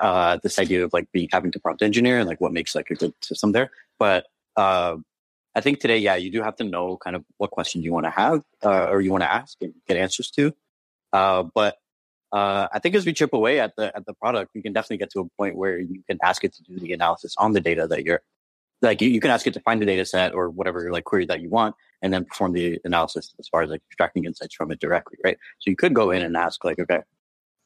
uh 0.00 0.38
this 0.42 0.58
idea 0.58 0.84
of 0.84 0.92
like 0.92 1.10
being 1.12 1.28
having 1.32 1.52
to 1.52 1.60
prompt 1.60 1.82
engineer 1.82 2.18
and 2.18 2.28
like 2.28 2.40
what 2.40 2.52
makes 2.52 2.74
like 2.74 2.90
a 2.90 2.94
good 2.94 3.14
system 3.22 3.52
there. 3.52 3.70
But 3.98 4.26
uh 4.56 4.96
I 5.54 5.60
think 5.60 5.80
today, 5.80 5.98
yeah, 5.98 6.14
you 6.14 6.30
do 6.30 6.42
have 6.42 6.56
to 6.56 6.64
know 6.64 6.96
kind 6.96 7.16
of 7.16 7.24
what 7.38 7.50
questions 7.50 7.84
you 7.84 7.92
want 7.92 8.04
to 8.06 8.10
have 8.10 8.42
uh, 8.64 8.86
or 8.86 9.00
you 9.00 9.10
want 9.10 9.24
to 9.24 9.32
ask 9.32 9.56
and 9.60 9.74
get 9.88 9.96
answers 9.96 10.30
to. 10.32 10.54
Uh, 11.12 11.42
but 11.42 11.76
uh, 12.32 12.68
I 12.72 12.78
think 12.78 12.94
as 12.94 13.04
we 13.04 13.12
chip 13.12 13.32
away 13.32 13.58
at 13.58 13.74
the 13.76 13.94
at 13.96 14.06
the 14.06 14.14
product, 14.14 14.52
we 14.54 14.62
can 14.62 14.72
definitely 14.72 14.98
get 14.98 15.10
to 15.10 15.20
a 15.20 15.24
point 15.36 15.56
where 15.56 15.78
you 15.78 16.02
can 16.08 16.18
ask 16.22 16.44
it 16.44 16.54
to 16.54 16.62
do 16.62 16.78
the 16.78 16.92
analysis 16.92 17.34
on 17.36 17.52
the 17.52 17.60
data 17.60 17.88
that 17.88 18.04
you're 18.04 18.22
like. 18.80 19.00
You, 19.00 19.08
you 19.08 19.20
can 19.20 19.32
ask 19.32 19.46
it 19.48 19.54
to 19.54 19.60
find 19.60 19.82
the 19.82 19.86
data 19.86 20.04
set 20.04 20.34
or 20.34 20.48
whatever 20.48 20.92
like 20.92 21.04
query 21.04 21.26
that 21.26 21.40
you 21.40 21.48
want, 21.50 21.74
and 22.02 22.12
then 22.12 22.24
perform 22.24 22.52
the 22.52 22.78
analysis 22.84 23.34
as 23.38 23.48
far 23.48 23.62
as 23.62 23.70
like 23.70 23.82
extracting 23.90 24.24
insights 24.24 24.54
from 24.54 24.70
it 24.70 24.80
directly, 24.80 25.18
right? 25.24 25.36
So 25.58 25.70
you 25.70 25.76
could 25.76 25.94
go 25.94 26.10
in 26.10 26.22
and 26.22 26.36
ask 26.36 26.64
like, 26.64 26.78
okay, 26.78 27.00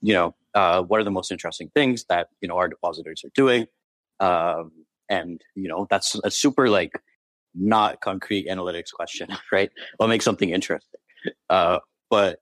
you 0.00 0.12
know, 0.12 0.34
uh, 0.54 0.82
what 0.82 1.00
are 1.00 1.04
the 1.04 1.10
most 1.10 1.32
interesting 1.32 1.70
things 1.74 2.04
that 2.08 2.28
you 2.40 2.48
know 2.48 2.56
our 2.56 2.68
depositors 2.68 3.22
are 3.24 3.30
doing, 3.34 3.66
um, 4.20 4.70
and 5.08 5.40
you 5.54 5.68
know 5.68 5.86
that's 5.90 6.16
a 6.24 6.30
super 6.30 6.68
like 6.68 6.92
not 7.54 8.00
concrete 8.00 8.48
analytics 8.48 8.92
question, 8.92 9.28
right? 9.52 9.70
What 9.96 10.08
makes 10.08 10.24
something 10.24 10.50
interesting? 10.50 11.00
Uh, 11.48 11.78
but 12.10 12.40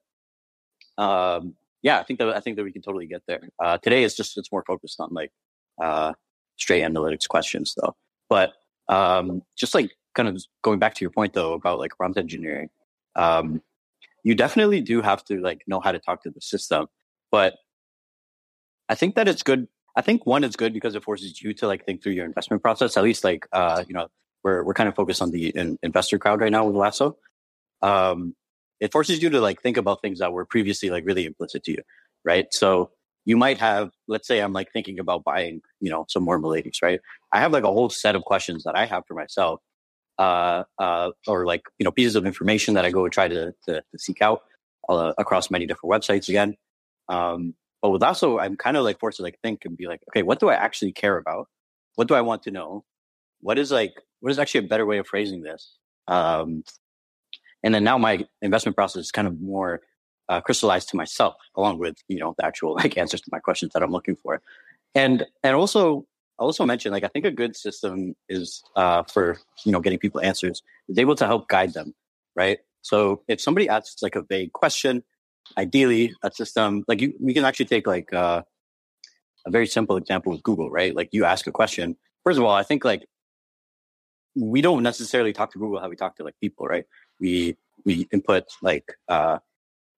um, 0.97 1.55
yeah, 1.81 1.99
I 1.99 2.03
think 2.03 2.19
that 2.19 2.29
I 2.29 2.39
think 2.39 2.57
that 2.57 2.63
we 2.63 2.71
can 2.71 2.81
totally 2.81 3.07
get 3.07 3.23
there. 3.27 3.41
Uh, 3.63 3.77
today 3.77 4.03
is 4.03 4.15
just 4.15 4.37
it's 4.37 4.51
more 4.51 4.63
focused 4.65 4.99
on 4.99 5.09
like 5.11 5.31
uh, 5.81 6.13
straight 6.57 6.83
analytics 6.83 7.27
questions 7.27 7.75
though. 7.79 7.95
But 8.29 8.53
um, 8.89 9.41
just 9.57 9.73
like 9.73 9.91
kind 10.13 10.29
of 10.29 10.41
going 10.61 10.79
back 10.79 10.95
to 10.95 11.01
your 11.01 11.11
point 11.11 11.33
though 11.33 11.53
about 11.53 11.79
like 11.79 11.95
prompt 11.97 12.17
engineering, 12.17 12.69
um, 13.15 13.61
you 14.23 14.35
definitely 14.35 14.81
do 14.81 15.01
have 15.01 15.23
to 15.25 15.39
like 15.39 15.63
know 15.67 15.79
how 15.79 15.91
to 15.91 15.99
talk 15.99 16.23
to 16.23 16.29
the 16.29 16.41
system. 16.41 16.87
But 17.31 17.55
I 18.89 18.95
think 18.95 19.15
that 19.15 19.27
it's 19.27 19.43
good. 19.43 19.67
I 19.95 20.01
think 20.01 20.25
one 20.25 20.43
is 20.43 20.55
good 20.55 20.73
because 20.73 20.95
it 20.95 21.03
forces 21.03 21.41
you 21.41 21.53
to 21.55 21.67
like 21.67 21.85
think 21.85 22.01
through 22.01 22.13
your 22.13 22.25
investment 22.25 22.63
process. 22.63 22.97
At 22.97 23.03
least 23.03 23.23
like 23.23 23.47
uh, 23.51 23.83
you 23.87 23.93
know 23.93 24.07
we're 24.43 24.63
we're 24.63 24.73
kind 24.73 24.89
of 24.89 24.95
focused 24.95 25.21
on 25.21 25.31
the 25.31 25.49
in, 25.49 25.77
investor 25.83 26.17
crowd 26.17 26.41
right 26.41 26.51
now 26.51 26.65
with 26.65 26.75
Lasso. 26.75 27.17
Um, 27.81 28.35
it 28.79 28.91
forces 28.91 29.21
you 29.21 29.29
to 29.29 29.41
like 29.41 29.61
think 29.61 29.77
about 29.77 30.01
things 30.01 30.19
that 30.19 30.31
were 30.31 30.45
previously 30.45 30.89
like 30.89 31.05
really 31.05 31.25
implicit 31.25 31.63
to 31.65 31.71
you, 31.71 31.83
right? 32.25 32.47
So 32.51 32.91
you 33.25 33.37
might 33.37 33.57
have, 33.59 33.91
let's 34.07 34.27
say, 34.27 34.39
I'm 34.39 34.53
like 34.53 34.71
thinking 34.73 34.99
about 34.99 35.23
buying, 35.23 35.61
you 35.79 35.89
know, 35.89 36.05
some 36.09 36.23
more 36.23 36.39
Miladies, 36.39 36.81
right? 36.81 36.99
I 37.31 37.39
have 37.39 37.53
like 37.53 37.63
a 37.63 37.71
whole 37.71 37.89
set 37.89 38.15
of 38.15 38.23
questions 38.23 38.63
that 38.63 38.75
I 38.75 38.85
have 38.85 39.03
for 39.07 39.13
myself 39.13 39.61
uh, 40.19 40.63
uh, 40.79 41.11
or 41.27 41.45
like 41.45 41.63
you 41.79 41.83
know 41.83 41.91
pieces 41.91 42.15
of 42.15 42.25
information 42.25 42.75
that 42.75 42.85
I 42.85 42.91
go 42.91 43.07
try 43.09 43.27
to 43.27 43.53
to, 43.65 43.81
to 43.81 43.99
seek 43.99 44.21
out 44.21 44.41
uh, 44.89 45.13
across 45.17 45.49
many 45.49 45.65
different 45.65 45.93
websites 45.93 46.29
again. 46.29 46.55
Um, 47.09 47.55
but 47.81 47.89
with 47.89 48.01
Lasso, 48.01 48.39
I'm 48.39 48.55
kind 48.55 48.77
of 48.77 48.83
like 48.83 48.99
forced 48.99 49.17
to 49.17 49.23
like 49.23 49.39
think 49.43 49.65
and 49.65 49.75
be 49.75 49.87
like, 49.87 50.01
okay, 50.09 50.23
what 50.23 50.39
do 50.39 50.49
I 50.49 50.55
actually 50.55 50.93
care 50.93 51.17
about? 51.17 51.47
What 51.95 52.07
do 52.07 52.15
I 52.15 52.21
want 52.21 52.43
to 52.43 52.51
know? 52.51 52.85
What 53.41 53.59
is 53.59 53.71
like 53.71 53.93
what 54.21 54.31
is 54.31 54.39
actually 54.39 54.65
a 54.65 54.69
better 54.69 54.85
way 54.85 54.99
of 54.99 55.07
phrasing 55.07 55.41
this? 55.41 55.77
Um, 56.07 56.63
and 57.63 57.73
then 57.73 57.83
now 57.83 57.97
my 57.97 58.25
investment 58.41 58.75
process 58.75 59.01
is 59.03 59.11
kind 59.11 59.27
of 59.27 59.41
more 59.41 59.81
uh, 60.29 60.41
crystallized 60.41 60.89
to 60.89 60.97
myself, 60.97 61.35
along 61.55 61.79
with 61.79 61.97
you 62.07 62.19
know 62.19 62.33
the 62.37 62.45
actual 62.45 62.73
like 62.83 62.97
answers 62.97 63.21
to 63.21 63.29
my 63.31 63.39
questions 63.39 63.73
that 63.73 63.83
I'm 63.83 63.91
looking 63.91 64.15
for, 64.15 64.41
and 64.95 65.25
and 65.43 65.55
also 65.55 66.05
I 66.39 66.43
also 66.43 66.65
mention, 66.65 66.91
like, 66.91 67.03
I 67.03 67.07
think 67.09 67.25
a 67.25 67.31
good 67.31 67.55
system 67.55 68.15
is 68.27 68.63
uh, 68.75 69.03
for 69.03 69.37
you 69.65 69.71
know 69.71 69.79
getting 69.79 69.99
people 69.99 70.21
answers 70.21 70.63
is 70.89 70.97
able 70.97 71.15
to 71.15 71.27
help 71.27 71.47
guide 71.47 71.73
them, 71.73 71.93
right? 72.35 72.59
So 72.81 73.21
if 73.27 73.39
somebody 73.39 73.69
asks 73.69 74.01
like 74.01 74.15
a 74.15 74.23
vague 74.23 74.51
question, 74.53 75.03
ideally 75.57 76.13
a 76.23 76.31
system 76.31 76.83
like 76.87 77.01
you, 77.01 77.13
we 77.19 77.33
can 77.33 77.45
actually 77.45 77.67
take 77.67 77.87
like 77.87 78.11
uh, 78.13 78.43
a 79.45 79.51
very 79.51 79.67
simple 79.67 79.95
example 79.97 80.31
with 80.31 80.43
Google, 80.43 80.69
right? 80.69 80.95
Like 80.95 81.09
you 81.11 81.25
ask 81.25 81.47
a 81.47 81.51
question. 81.51 81.95
First 82.23 82.39
of 82.39 82.45
all, 82.45 82.53
I 82.53 82.63
think 82.63 82.83
like 82.83 83.05
we 84.35 84.61
don't 84.61 84.83
necessarily 84.83 85.33
talk 85.33 85.51
to 85.51 85.59
Google 85.59 85.79
how 85.79 85.89
we 85.89 85.95
talk 85.95 86.15
to 86.17 86.23
like 86.23 86.35
people, 86.41 86.65
right? 86.65 86.85
We 87.19 87.57
we 87.85 88.07
input 88.11 88.45
like 88.61 88.91
uh, 89.07 89.37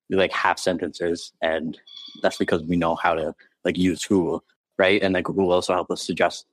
like 0.09 0.31
half 0.31 0.59
sentences, 0.59 1.31
and 1.41 1.79
that's 2.21 2.37
because 2.37 2.61
we 2.63 2.75
know 2.75 2.95
how 2.95 3.13
to 3.13 3.33
like 3.63 3.77
use 3.77 4.05
Google 4.05 4.43
right? 4.77 5.01
And 5.01 5.15
then 5.15 5.23
Google 5.23 5.47
will 5.47 5.53
also 5.53 5.73
help 5.73 5.91
us 5.91 6.01
suggest 6.01 6.45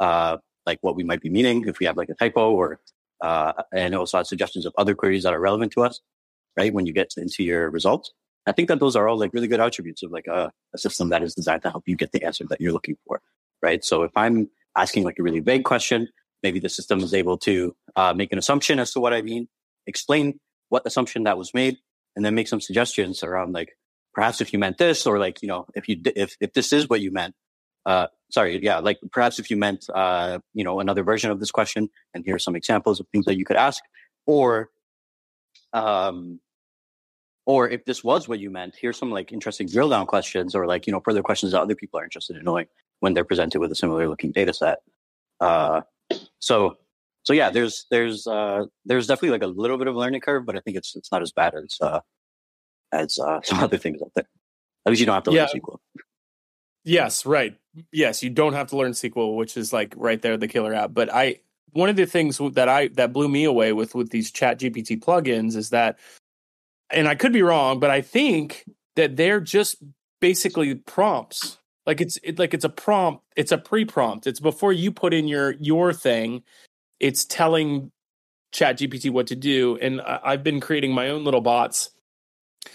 uh, 0.00 0.38
like 0.66 0.78
what 0.82 0.96
we 0.96 1.04
might 1.04 1.20
be 1.20 1.30
meaning 1.30 1.66
if 1.66 1.78
we 1.78 1.86
have 1.86 1.96
like 1.96 2.08
a 2.08 2.14
typo 2.14 2.52
or 2.52 2.80
uh, 3.20 3.52
and 3.72 3.94
also 3.94 4.18
has 4.18 4.28
suggestions 4.28 4.64
of 4.66 4.72
other 4.78 4.94
queries 4.94 5.24
that 5.24 5.34
are 5.34 5.40
relevant 5.40 5.72
to 5.72 5.82
us, 5.82 6.00
right? 6.56 6.72
When 6.72 6.86
you 6.86 6.92
get 6.92 7.12
into 7.16 7.42
your 7.42 7.70
results. 7.70 8.12
I 8.46 8.52
think 8.52 8.68
that 8.68 8.80
those 8.80 8.96
are 8.96 9.06
all 9.06 9.18
like 9.18 9.34
really 9.34 9.48
good 9.48 9.60
attributes 9.60 10.02
of 10.02 10.10
like 10.10 10.26
a, 10.26 10.50
a 10.74 10.78
system 10.78 11.10
that 11.10 11.22
is 11.22 11.34
designed 11.34 11.62
to 11.62 11.70
help 11.70 11.84
you 11.86 11.96
get 11.96 12.12
the 12.12 12.24
answer 12.24 12.44
that 12.48 12.60
you're 12.60 12.72
looking 12.72 12.96
for, 13.06 13.20
right? 13.62 13.84
So 13.84 14.02
if 14.02 14.12
I'm 14.16 14.48
asking 14.76 15.04
like 15.04 15.18
a 15.18 15.22
really 15.22 15.40
vague 15.40 15.64
question, 15.64 16.08
maybe 16.42 16.58
the 16.58 16.68
system 16.68 17.00
is 17.00 17.12
able 17.12 17.36
to 17.38 17.74
uh, 17.96 18.14
make 18.14 18.32
an 18.32 18.38
assumption 18.38 18.78
as 18.78 18.92
to 18.92 19.00
what 19.00 19.12
I 19.12 19.20
mean, 19.20 19.48
explain 19.86 20.40
what 20.70 20.86
assumption 20.86 21.24
that 21.24 21.36
was 21.36 21.52
made, 21.52 21.76
and 22.16 22.24
then 22.24 22.34
make 22.34 22.48
some 22.48 22.60
suggestions 22.60 23.22
around 23.22 23.52
like 23.52 23.76
perhaps 24.14 24.40
if 24.40 24.52
you 24.52 24.58
meant 24.58 24.78
this 24.78 25.06
or 25.06 25.18
like 25.18 25.42
you 25.42 25.48
know 25.48 25.66
if 25.74 25.88
you 25.88 26.00
if 26.04 26.36
if 26.40 26.52
this 26.54 26.72
is 26.72 26.88
what 26.88 27.00
you 27.00 27.12
meant, 27.12 27.34
uh, 27.86 28.06
sorry, 28.30 28.62
yeah, 28.62 28.78
like 28.78 28.98
perhaps 29.12 29.38
if 29.38 29.50
you 29.50 29.56
meant, 29.56 29.86
uh, 29.94 30.38
you 30.54 30.64
know, 30.64 30.80
another 30.80 31.02
version 31.02 31.30
of 31.30 31.40
this 31.40 31.50
question, 31.50 31.88
and 32.14 32.24
here 32.24 32.34
are 32.34 32.40
some 32.40 32.56
examples 32.56 33.00
of 33.00 33.06
things 33.08 33.24
that 33.26 33.36
you 33.36 33.44
could 33.44 33.56
ask, 33.56 33.82
or, 34.26 34.70
um, 35.72 36.40
or 37.46 37.68
if 37.68 37.84
this 37.84 38.04
was 38.04 38.28
what 38.28 38.38
you 38.38 38.50
meant, 38.50 38.74
here's 38.80 38.98
some 38.98 39.10
like 39.10 39.32
interesting 39.32 39.66
drill 39.66 39.88
down 39.88 40.06
questions, 40.06 40.54
or 40.54 40.66
like 40.66 40.86
you 40.86 40.92
know 40.92 41.00
further 41.00 41.22
questions 41.22 41.52
that 41.52 41.60
other 41.60 41.74
people 41.74 41.98
are 41.98 42.04
interested 42.04 42.36
in 42.36 42.44
knowing 42.44 42.66
when 43.00 43.14
they're 43.14 43.24
presented 43.24 43.60
with 43.60 43.72
a 43.72 43.74
similar 43.74 44.08
looking 44.08 44.30
data 44.30 44.52
set. 44.52 44.78
Uh, 45.40 45.80
so 46.38 46.76
so 47.22 47.32
yeah, 47.32 47.50
there's 47.50 47.86
there's 47.90 48.26
uh, 48.26 48.64
there's 48.84 49.06
definitely 49.06 49.30
like 49.30 49.42
a 49.42 49.46
little 49.46 49.78
bit 49.78 49.86
of 49.86 49.94
a 49.94 49.98
learning 49.98 50.20
curve, 50.20 50.46
but 50.46 50.56
I 50.56 50.60
think 50.60 50.76
it's 50.76 50.96
it's 50.96 51.12
not 51.12 51.22
as 51.22 51.32
bad 51.32 51.54
as 51.54 51.76
uh, 51.80 52.00
as 52.92 53.18
uh, 53.18 53.40
some 53.44 53.60
other 53.60 53.78
things 53.78 54.00
out 54.02 54.12
there. 54.14 54.28
At 54.86 54.90
least 54.90 55.00
you 55.00 55.06
don't 55.06 55.14
have 55.14 55.24
to 55.24 55.30
learn 55.30 55.48
yeah. 55.52 55.60
SQL. 55.60 55.78
Yes, 56.84 57.26
right. 57.26 57.56
Yes, 57.92 58.22
you 58.22 58.30
don't 58.30 58.54
have 58.54 58.68
to 58.68 58.76
learn 58.76 58.92
SQL, 58.92 59.36
which 59.36 59.56
is 59.56 59.72
like 59.72 59.94
right 59.96 60.20
there 60.20 60.36
the 60.36 60.48
killer 60.48 60.74
app. 60.74 60.94
But 60.94 61.12
I 61.12 61.40
one 61.72 61.88
of 61.88 61.96
the 61.96 62.06
things 62.06 62.38
that 62.54 62.68
I 62.68 62.88
that 62.88 63.12
blew 63.12 63.28
me 63.28 63.44
away 63.44 63.72
with 63.72 63.94
with 63.94 64.10
these 64.10 64.30
Chat 64.30 64.58
GPT 64.58 65.00
plugins 65.00 65.56
is 65.56 65.70
that, 65.70 65.98
and 66.90 67.06
I 67.06 67.14
could 67.14 67.32
be 67.32 67.42
wrong, 67.42 67.80
but 67.80 67.90
I 67.90 68.00
think 68.00 68.64
that 68.96 69.16
they're 69.16 69.40
just 69.40 69.76
basically 70.20 70.74
prompts. 70.74 71.58
Like 71.86 72.00
it's 72.00 72.18
it, 72.22 72.38
like 72.38 72.54
it's 72.54 72.64
a 72.64 72.68
prompt. 72.70 73.24
It's 73.36 73.52
a 73.52 73.58
pre 73.58 73.84
prompt. 73.84 74.26
It's 74.26 74.40
before 74.40 74.72
you 74.72 74.90
put 74.90 75.14
in 75.14 75.28
your 75.28 75.52
your 75.52 75.92
thing. 75.92 76.42
It's 76.98 77.24
telling 77.24 77.92
Chat 78.52 78.78
GPT 78.78 79.10
what 79.10 79.26
to 79.28 79.36
do. 79.36 79.78
And 79.80 80.00
I, 80.00 80.20
I've 80.24 80.42
been 80.42 80.60
creating 80.60 80.92
my 80.92 81.08
own 81.08 81.24
little 81.24 81.40
bots 81.40 81.90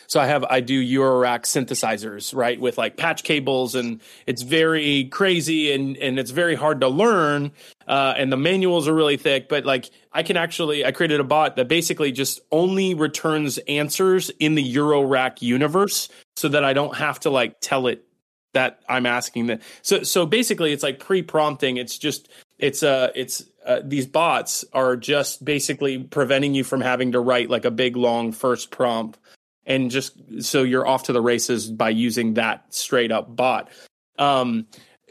so 0.07 0.19
I 0.19 0.27
have 0.27 0.43
I 0.45 0.59
do 0.59 0.83
Eurorack 0.83 1.41
synthesizers, 1.41 2.35
right, 2.35 2.59
with 2.59 2.77
like 2.77 2.97
patch 2.97 3.23
cables, 3.23 3.75
and 3.75 4.01
it's 4.25 4.41
very 4.41 5.05
crazy 5.05 5.71
and 5.71 5.97
and 5.97 6.19
it's 6.19 6.31
very 6.31 6.55
hard 6.55 6.81
to 6.81 6.87
learn. 6.87 7.51
Uh, 7.87 8.13
and 8.17 8.31
the 8.31 8.37
manuals 8.37 8.87
are 8.87 8.93
really 8.93 9.17
thick, 9.17 9.47
but 9.49 9.65
like 9.65 9.89
I 10.11 10.23
can 10.23 10.37
actually 10.37 10.85
I 10.85 10.91
created 10.91 11.19
a 11.19 11.23
bot 11.23 11.55
that 11.55 11.67
basically 11.67 12.11
just 12.11 12.39
only 12.51 12.93
returns 12.93 13.57
answers 13.67 14.29
in 14.39 14.55
the 14.55 14.75
Eurorack 14.75 15.41
universe, 15.41 16.09
so 16.35 16.49
that 16.49 16.63
I 16.63 16.73
don't 16.73 16.95
have 16.95 17.19
to 17.21 17.29
like 17.29 17.59
tell 17.61 17.87
it 17.87 18.05
that 18.53 18.79
I'm 18.89 19.05
asking 19.05 19.47
that. 19.47 19.61
So 19.81 20.03
so 20.03 20.25
basically, 20.25 20.73
it's 20.73 20.83
like 20.83 20.99
pre-prompting. 20.99 21.77
It's 21.77 21.97
just 21.97 22.29
it's 22.57 22.83
uh 22.83 23.11
it's 23.15 23.43
uh, 23.65 23.81
these 23.83 24.05
bots 24.05 24.63
are 24.73 24.95
just 24.95 25.43
basically 25.43 25.97
preventing 25.97 26.53
you 26.53 26.63
from 26.63 26.81
having 26.81 27.11
to 27.13 27.19
write 27.19 27.49
like 27.49 27.65
a 27.65 27.71
big 27.71 27.95
long 27.95 28.31
first 28.31 28.71
prompt 28.71 29.17
and 29.65 29.91
just 29.91 30.43
so 30.43 30.63
you're 30.63 30.87
off 30.87 31.03
to 31.03 31.13
the 31.13 31.21
races 31.21 31.69
by 31.69 31.89
using 31.89 32.35
that 32.35 32.73
straight 32.73 33.11
up 33.11 33.35
bot. 33.35 33.69
Um, 34.17 34.67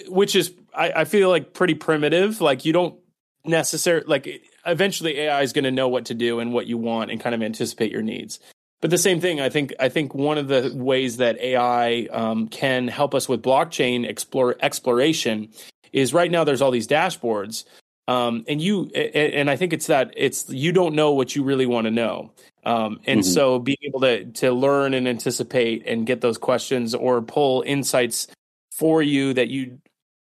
which 0.08 0.34
is 0.34 0.52
I, 0.74 0.92
I, 0.92 1.04
feel 1.04 1.28
like 1.28 1.52
pretty 1.52 1.74
primitive. 1.74 2.40
Like 2.40 2.64
you 2.64 2.72
don't 2.72 2.98
necessarily 3.44 4.06
like 4.06 4.42
eventually 4.64 5.20
ai 5.20 5.42
is 5.42 5.52
going 5.52 5.64
to 5.64 5.70
know 5.70 5.88
what 5.88 6.06
to 6.06 6.14
do 6.14 6.40
and 6.40 6.52
what 6.52 6.66
you 6.66 6.78
want 6.78 7.10
and 7.10 7.20
kind 7.20 7.34
of 7.34 7.42
anticipate 7.42 7.92
your 7.92 8.02
needs. 8.02 8.40
But 8.80 8.90
the 8.90 8.98
same 8.98 9.20
thing 9.20 9.40
i 9.40 9.48
think 9.48 9.72
i 9.80 9.88
think 9.88 10.14
one 10.14 10.36
of 10.36 10.48
the 10.48 10.72
ways 10.74 11.18
that 11.18 11.38
ai 11.40 12.06
um, 12.10 12.48
can 12.48 12.88
help 12.88 13.14
us 13.14 13.28
with 13.28 13.42
blockchain 13.42 14.06
explore, 14.06 14.56
exploration 14.60 15.48
is 15.92 16.12
right 16.12 16.30
now 16.30 16.44
there's 16.44 16.60
all 16.60 16.70
these 16.70 16.88
dashboards 16.88 17.64
um, 18.08 18.44
and 18.48 18.60
you 18.60 18.86
and 18.90 19.50
i 19.50 19.56
think 19.56 19.72
it's 19.72 19.86
that 19.86 20.12
it's 20.16 20.48
you 20.50 20.72
don't 20.72 20.94
know 20.94 21.12
what 21.12 21.34
you 21.34 21.42
really 21.42 21.66
want 21.66 21.86
to 21.86 21.90
know 21.90 22.30
um, 22.64 23.00
and 23.06 23.20
mm-hmm. 23.20 23.30
so 23.30 23.58
being 23.58 23.78
able 23.82 24.00
to 24.00 24.24
to 24.26 24.52
learn 24.52 24.94
and 24.94 25.08
anticipate 25.08 25.86
and 25.86 26.06
get 26.06 26.20
those 26.20 26.38
questions 26.38 26.94
or 26.94 27.22
pull 27.22 27.62
insights 27.66 28.26
for 28.72 29.02
you 29.02 29.32
that 29.34 29.48
you 29.48 29.78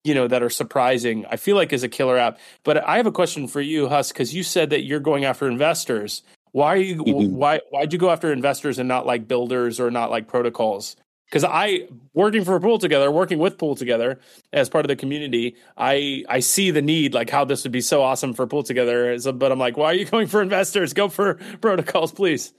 you 0.04 0.14
know 0.14 0.28
that 0.28 0.44
are 0.44 0.50
surprising 0.50 1.26
i 1.28 1.36
feel 1.36 1.56
like 1.56 1.72
is 1.74 1.84
a 1.84 1.90
killer 1.90 2.18
app 2.18 2.40
but 2.64 2.78
i 2.86 2.98
have 2.98 3.08
a 3.08 3.12
question 3.12 3.48
for 3.48 3.62
you 3.62 3.88
huss 3.88 4.12
because 4.12 4.34
you 4.34 4.44
said 4.44 4.70
that 4.70 4.84
you're 4.84 5.00
going 5.00 5.26
after 5.26 5.48
investors 5.48 6.24
why 6.52 6.74
are 6.74 6.78
you 6.78 6.96
mm-hmm. 6.96 7.36
why 7.36 7.60
why'd 7.70 7.94
you 7.94 8.00
go 8.00 8.10
after 8.10 8.32
investors 8.32 8.80
and 8.80 8.88
not 8.88 9.06
like 9.06 9.28
builders 9.28 9.80
or 9.80 9.92
not 9.92 10.10
like 10.10 10.28
protocols 10.28 10.96
because 11.30 11.44
I 11.44 11.88
working 12.14 12.44
for 12.44 12.60
Pool 12.60 12.80
Together, 12.80 13.12
working 13.12 13.38
with 13.38 13.58
Pool 13.58 13.76
Together 13.76 14.20
as 14.52 14.68
part 14.68 14.84
of 14.84 14.90
the 14.90 14.96
community, 14.96 15.56
I 15.78 16.24
I 16.28 16.40
see 16.40 16.72
the 16.72 16.82
need, 16.82 17.14
like 17.14 17.30
how 17.30 17.46
this 17.46 17.64
would 17.64 17.72
be 17.72 17.82
so 17.82 18.02
awesome 18.02 18.34
for 18.34 18.48
Pool 18.48 18.64
Together. 18.64 19.18
But 19.34 19.52
I'm 19.52 19.60
like, 19.60 19.78
why 19.78 19.86
are 19.86 19.94
you 19.94 20.06
going 20.14 20.28
for 20.28 20.42
investors? 20.42 20.94
Go 20.94 21.08
for 21.08 21.36
protocols, 21.62 22.12
please. 22.12 22.54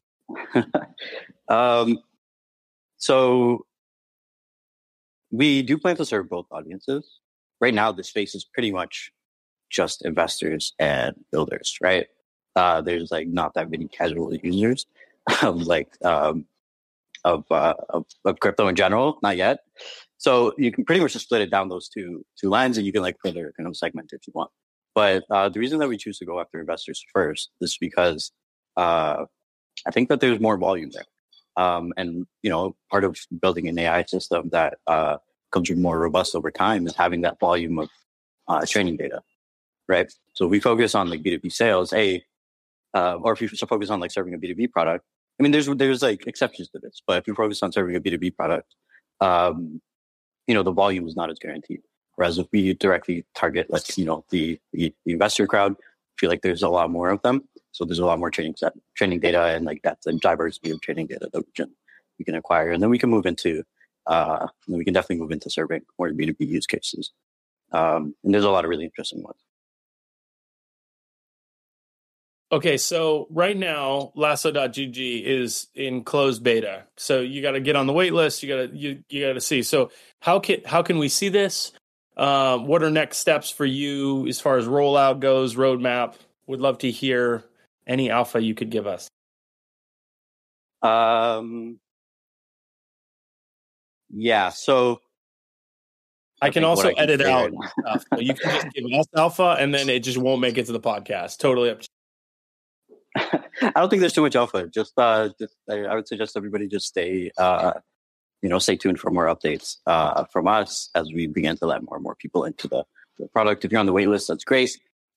um, 1.49 1.99
so 2.97 3.67
we 5.33 5.63
do 5.63 5.79
plan 5.79 5.97
to 5.97 6.05
serve 6.05 6.29
both 6.29 6.47
audiences. 6.51 7.19
Right 7.61 7.75
now, 7.75 7.93
the 7.93 8.05
space 8.05 8.35
is 8.35 8.45
pretty 8.45 8.73
much 8.73 9.13
just 9.69 10.05
investors 10.05 10.75
and 10.79 11.15
builders, 11.31 11.77
right? 11.81 12.07
Uh, 12.57 12.81
there's 12.81 13.11
like 13.11 13.29
not 13.29 13.55
that 13.55 13.71
many 13.71 13.89
casual 13.89 14.35
users. 14.35 14.87
like 15.43 15.89
um, 16.05 16.47
of, 17.25 17.45
uh, 17.51 17.75
of, 17.89 18.05
of 18.25 18.41
crypto 18.41 18.69
in 18.69 18.77
general, 18.77 19.19
not 19.23 19.37
yet. 19.37 19.61
So 20.21 20.53
you 20.59 20.71
can 20.71 20.85
pretty 20.85 21.01
much 21.01 21.15
just 21.15 21.25
split 21.25 21.41
it 21.41 21.51
down 21.51 21.71
those 21.71 21.89
two 21.89 22.25
two 22.39 22.51
lines, 22.51 22.77
and 22.77 22.87
you 22.87 22.93
can 22.93 23.01
like 23.01 23.17
further 23.25 23.53
kind 23.57 23.67
of 23.67 23.77
segment 23.77 24.11
if 24.13 24.21
you 24.27 24.33
want. 24.35 24.51
But 24.95 25.25
uh, 25.31 25.49
the 25.49 25.59
reason 25.61 25.79
that 25.79 25.89
we 25.89 25.97
choose 25.97 26.19
to 26.19 26.27
go 26.27 26.41
after 26.41 26.61
investors 26.61 27.03
first 27.13 27.51
is 27.63 27.79
because 27.81 28.31
uh, 28.77 29.25
I 29.87 29.91
think 29.91 30.11
that 30.11 30.21
there's 30.21 30.39
more 30.39 30.59
volume 30.59 30.91
there, 30.93 31.07
um, 31.57 31.95
and 31.97 32.27
you 32.43 32.51
know, 32.51 32.77
part 32.91 33.05
of 33.05 33.17
building 33.41 33.67
an 33.67 33.79
AI 33.79 34.05
system 34.05 34.51
that 34.51 34.79
uh, 34.87 35.17
comes 35.53 35.71
more 35.71 35.99
robust 35.99 36.35
over 36.35 36.51
time 36.51 36.87
is 36.87 36.95
having 36.95 37.23
that 37.23 37.41
volume 37.41 37.79
of 37.79 37.89
uh, 38.47 38.67
training 38.67 38.99
data, 38.99 39.23
right? 39.89 40.13
So 40.35 40.47
we 40.47 40.61
focus 40.61 40.95
on 40.95 41.09
like 41.09 41.23
B 41.23 41.31
two 41.31 41.39
B 41.39 41.49
sales, 41.49 41.95
a 41.95 42.23
uh, 42.93 43.15
or 43.23 43.33
if 43.33 43.41
you 43.41 43.49
focus 43.49 43.89
on 43.89 44.01
like 44.01 44.11
serving 44.11 44.35
a 44.35 44.39
B 44.39 44.49
two 44.49 44.55
B 44.55 44.67
product, 44.67 45.05
I 45.41 45.43
mean, 45.43 45.53
there's 45.53 45.67
there's 45.67 46.03
like 46.03 46.27
exceptions 46.27 46.69
to 46.71 46.79
this, 46.79 47.01
but 47.07 47.17
if 47.17 47.27
you 47.27 47.35
focus 47.35 47.63
on 47.63 47.73
serving 47.73 47.97
a 47.97 48.01
B2B 48.01 48.37
product, 48.37 48.75
um, 49.23 49.81
you 50.47 50.55
know, 50.55 50.63
the 50.63 50.73
volume 50.73 51.09
is 51.09 51.17
not 51.17 51.31
as 51.31 51.39
guaranteed. 51.39 51.81
Whereas 52.17 52.37
if 52.37 52.47
we 52.53 52.75
directly 52.75 53.25
target, 53.35 53.71
like, 53.71 53.97
you 53.97 54.05
know, 54.05 54.25
the, 54.31 54.61
the, 54.75 54.95
the 55.07 55.13
investor 55.13 55.47
crowd, 55.47 55.73
I 55.73 56.15
feel 56.19 56.29
like 56.29 56.43
there's 56.43 56.63
a 56.63 56.69
lot 56.69 56.91
more 56.91 57.09
of 57.09 57.23
them. 57.23 57.49
So 57.73 57.87
there's 57.87 58.01
a 58.01 58.05
lot 58.05 58.19
more 58.19 58.31
training 58.31 58.57
set, 58.57 58.75
training 58.95 59.21
data, 59.21 59.43
and 59.45 59.65
like 59.65 59.81
that's 59.83 60.07
a 60.07 60.13
diversity 60.13 60.71
of 60.71 60.83
training 60.83 61.07
data 61.07 61.31
that 61.33 61.41
we 61.41 61.53
can 61.57 61.75
we 62.19 62.25
can 62.27 62.35
acquire, 62.35 62.71
and 62.71 62.83
then 62.83 62.91
we 62.91 62.99
can 62.99 63.09
move 63.09 63.25
into, 63.25 63.63
uh, 64.07 64.47
we 64.69 64.85
can 64.85 64.93
definitely 64.93 65.23
move 65.23 65.31
into 65.33 65.49
serving 65.49 65.81
more 65.99 66.11
B2B 66.11 66.41
use 66.41 66.67
cases. 66.67 67.13
Um, 67.73 68.15
and 68.23 68.35
there's 68.35 68.45
a 68.45 68.51
lot 68.51 68.65
of 68.65 68.69
really 68.69 68.85
interesting 68.85 69.23
ones. 69.23 69.39
Okay, 72.53 72.77
so 72.79 73.29
right 73.31 73.57
now 73.57 74.11
lasso.gg 74.17 75.23
is 75.25 75.69
in 75.75 76.03
closed 76.03 76.43
beta. 76.43 76.85
So 76.97 77.21
you 77.21 77.43
got 77.43 77.53
to 77.53 77.61
get 77.61 77.77
on 77.77 77.87
the 77.87 77.93
wait 77.93 78.13
list, 78.13 78.43
you 78.43 78.49
got 78.49 78.71
to 78.71 78.77
you 78.77 79.05
you 79.09 79.25
got 79.25 79.35
to 79.35 79.41
see. 79.41 79.63
So 79.63 79.91
how 80.19 80.41
can 80.41 80.63
how 80.65 80.83
can 80.83 80.99
we 80.99 81.09
see 81.09 81.29
this? 81.29 81.73
Uh, 82.17 82.59
what 82.59 82.83
are 82.83 82.91
next 82.91 83.19
steps 83.19 83.51
for 83.51 83.65
you 83.65 84.27
as 84.27 84.41
far 84.41 84.59
as 84.59 84.67
rollout 84.67 85.21
goes, 85.21 85.55
roadmap? 85.55 86.15
Would 86.49 86.61
love 86.61 86.79
to 86.79 86.91
hear 86.91 87.45
any 87.87 88.11
alpha 88.11 88.43
you 88.43 88.55
could 88.55 88.71
give 88.71 88.87
us. 88.87 89.09
Um 90.83 91.79
yeah, 94.13 94.49
so 94.49 95.01
I, 96.43 96.47
I 96.49 96.51
can 96.51 96.65
also 96.65 96.89
I 96.89 96.95
can 96.95 97.03
edit 97.05 97.21
out 97.21 97.53
stuff. 97.79 98.05
So 98.13 98.21
you 98.21 98.35
can 98.35 98.51
just 98.51 98.75
give 98.75 98.85
us 98.93 99.07
alpha 99.17 99.57
and 99.61 99.73
then 99.73 99.89
it 99.89 100.01
just 100.01 100.19
won't 100.19 100.41
make 100.41 100.59
it 100.59 100.67
to 100.67 100.73
the 100.73 100.81
podcast. 100.81 101.39
Totally 101.39 101.71
up 101.71 101.83
to 101.83 101.89
I 103.17 103.73
don't 103.77 103.91
think 103.91 104.01
there's 104.01 104.13
too 104.13 104.23
much 104.23 104.37
alpha. 104.37 104.67
Just, 104.69 104.93
uh, 104.97 105.31
just 105.39 105.55
I, 105.69 105.81
I 105.81 105.95
would 105.95 106.09
suggest 106.09 106.37
everybody 106.37 106.69
just 106.69 106.87
stay, 106.87 107.31
uh, 107.37 107.73
you 108.43 108.49
know, 108.49 108.59
stay 108.59 108.77
tuned 108.77 109.01
for 109.01 109.11
more 109.11 109.27
updates 109.27 109.77
uh, 109.87 110.25
from 110.25 110.47
us 110.49 110.91
as 110.95 111.13
we 111.13 111.27
begin 111.27 111.57
to 111.59 111.67
let 111.67 111.83
more 111.83 111.97
and 111.97 112.05
more 112.05 112.15
people 112.15 112.45
into 112.45 112.69
the, 112.69 112.85
the 113.19 113.29
product. 113.29 113.65
If 113.65 113.73
you're 113.73 113.81
on 113.81 113.87
the 113.87 113.93
wait 113.93 114.09
list, 114.09 114.29
that's 114.29 114.45
great. 114.45 114.71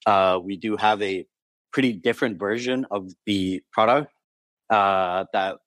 Uh, 0.05 0.39
we 0.43 0.57
do 0.57 0.75
have 0.77 1.01
a 1.01 1.25
pretty 1.71 1.93
different 1.93 2.37
version 2.37 2.85
of 2.91 3.11
the 3.25 3.63
product 3.71 4.11
uh, 4.69 5.25
that 5.33 5.57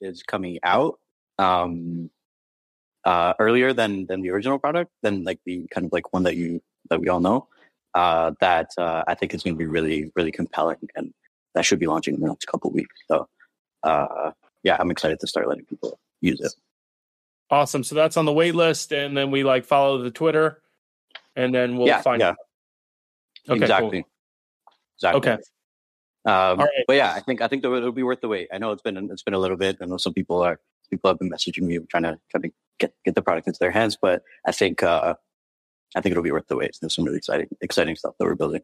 is 0.00 0.22
coming 0.22 0.58
out 0.62 0.98
um, 1.38 2.10
uh, 3.04 3.34
earlier 3.38 3.72
than 3.72 4.06
than 4.06 4.22
the 4.22 4.30
original 4.30 4.58
product, 4.58 4.90
than 5.02 5.24
like 5.24 5.40
the 5.44 5.66
kind 5.72 5.86
of 5.86 5.92
like 5.92 6.12
one 6.12 6.24
that 6.24 6.36
you 6.36 6.62
that 6.90 7.00
we 7.00 7.08
all 7.08 7.20
know. 7.20 7.48
Uh, 7.94 8.32
that 8.40 8.70
uh, 8.78 9.04
I 9.06 9.14
think 9.14 9.34
is 9.34 9.42
going 9.42 9.54
to 9.54 9.58
be 9.58 9.66
really 9.66 10.10
really 10.16 10.32
compelling 10.32 10.88
and 10.96 11.12
that 11.54 11.64
should 11.64 11.78
be 11.78 11.86
launching 11.86 12.14
in 12.14 12.20
the 12.20 12.28
next 12.28 12.46
couple 12.46 12.70
weeks. 12.70 12.94
So, 13.08 13.28
uh, 13.82 14.32
yeah, 14.62 14.76
I'm 14.78 14.90
excited 14.90 15.20
to 15.20 15.26
start 15.26 15.48
letting 15.48 15.64
people 15.66 15.98
use 16.20 16.40
it. 16.40 16.52
Awesome. 17.50 17.84
So 17.84 17.94
that's 17.94 18.16
on 18.16 18.24
the 18.24 18.32
wait 18.32 18.54
list, 18.54 18.92
and 18.92 19.16
then 19.16 19.30
we 19.30 19.44
like 19.44 19.64
follow 19.64 19.98
the 19.98 20.10
Twitter, 20.10 20.62
and 21.36 21.54
then 21.54 21.76
we'll 21.76 21.88
yeah, 21.88 22.00
find. 22.00 22.20
Yeah. 22.20 22.34
Okay, 23.48 23.60
exactly. 23.60 24.02
Cool. 24.02 24.10
Exactly. 24.96 25.18
Okay. 25.18 25.42
Um, 26.24 26.32
All 26.32 26.56
right. 26.56 26.84
But 26.86 26.96
yeah, 26.96 27.12
I 27.12 27.20
think 27.20 27.42
I 27.42 27.48
think 27.48 27.64
it'll 27.64 27.92
be 27.92 28.04
worth 28.04 28.20
the 28.20 28.28
wait. 28.28 28.48
I 28.52 28.58
know 28.58 28.70
it's 28.70 28.82
been 28.82 28.96
it's 29.10 29.22
been 29.22 29.34
a 29.34 29.38
little 29.38 29.56
bit. 29.56 29.78
I 29.82 29.86
know 29.86 29.96
some 29.96 30.14
people 30.14 30.40
are 30.40 30.60
people 30.88 31.10
have 31.10 31.18
been 31.18 31.30
messaging 31.30 31.62
me 31.62 31.78
trying 31.90 32.04
to 32.04 32.18
trying 32.30 32.42
to 32.42 32.50
get 32.78 32.94
get 33.04 33.14
the 33.14 33.22
product 33.22 33.48
into 33.48 33.58
their 33.58 33.72
hands, 33.72 33.98
but 34.00 34.22
I 34.46 34.52
think 34.52 34.82
uh, 34.82 35.14
I 35.96 36.00
think 36.00 36.12
it'll 36.12 36.22
be 36.22 36.30
worth 36.30 36.46
the 36.46 36.56
wait. 36.56 36.76
There's 36.80 36.94
some 36.94 37.04
really 37.04 37.18
exciting 37.18 37.48
exciting 37.60 37.96
stuff 37.96 38.14
that 38.18 38.24
we're 38.24 38.36
building. 38.36 38.62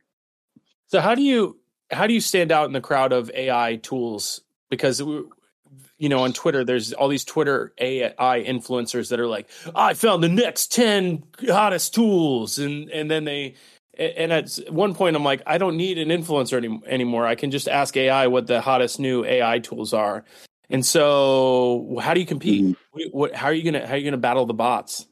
So 0.86 1.00
how 1.00 1.14
do 1.14 1.22
you 1.22 1.58
how 1.90 2.06
do 2.06 2.14
you 2.14 2.20
stand 2.20 2.52
out 2.52 2.66
in 2.66 2.72
the 2.72 2.80
crowd 2.80 3.12
of 3.12 3.30
AI 3.34 3.76
tools? 3.76 4.40
Because 4.70 5.00
you 5.00 6.08
know 6.08 6.20
on 6.20 6.32
Twitter, 6.32 6.64
there's 6.64 6.92
all 6.92 7.08
these 7.08 7.24
Twitter 7.24 7.72
AI 7.80 8.44
influencers 8.46 9.10
that 9.10 9.20
are 9.20 9.26
like, 9.26 9.48
"I 9.74 9.94
found 9.94 10.22
the 10.22 10.28
next 10.28 10.72
ten 10.72 11.24
hottest 11.48 11.94
tools," 11.94 12.58
and 12.58 12.90
and 12.90 13.10
then 13.10 13.24
they 13.24 13.54
and 13.98 14.32
at 14.32 14.58
one 14.68 14.94
point 14.94 15.16
I'm 15.16 15.24
like, 15.24 15.42
I 15.46 15.58
don't 15.58 15.76
need 15.76 15.98
an 15.98 16.08
influencer 16.08 16.56
any, 16.56 16.80
anymore. 16.86 17.26
I 17.26 17.34
can 17.34 17.50
just 17.50 17.68
ask 17.68 17.96
AI 17.96 18.28
what 18.28 18.46
the 18.46 18.60
hottest 18.60 19.00
new 19.00 19.24
AI 19.24 19.58
tools 19.58 19.92
are. 19.92 20.24
And 20.70 20.84
so, 20.84 21.98
how 22.00 22.14
do 22.14 22.20
you 22.20 22.26
compete? 22.26 22.64
Mm. 22.64 22.76
What, 22.92 23.04
what, 23.12 23.34
how 23.34 23.46
are 23.46 23.52
you 23.52 23.64
gonna 23.64 23.86
how 23.86 23.94
are 23.94 23.96
you 23.96 24.04
gonna 24.04 24.18
battle 24.18 24.46
the 24.46 24.54
bots? 24.54 25.06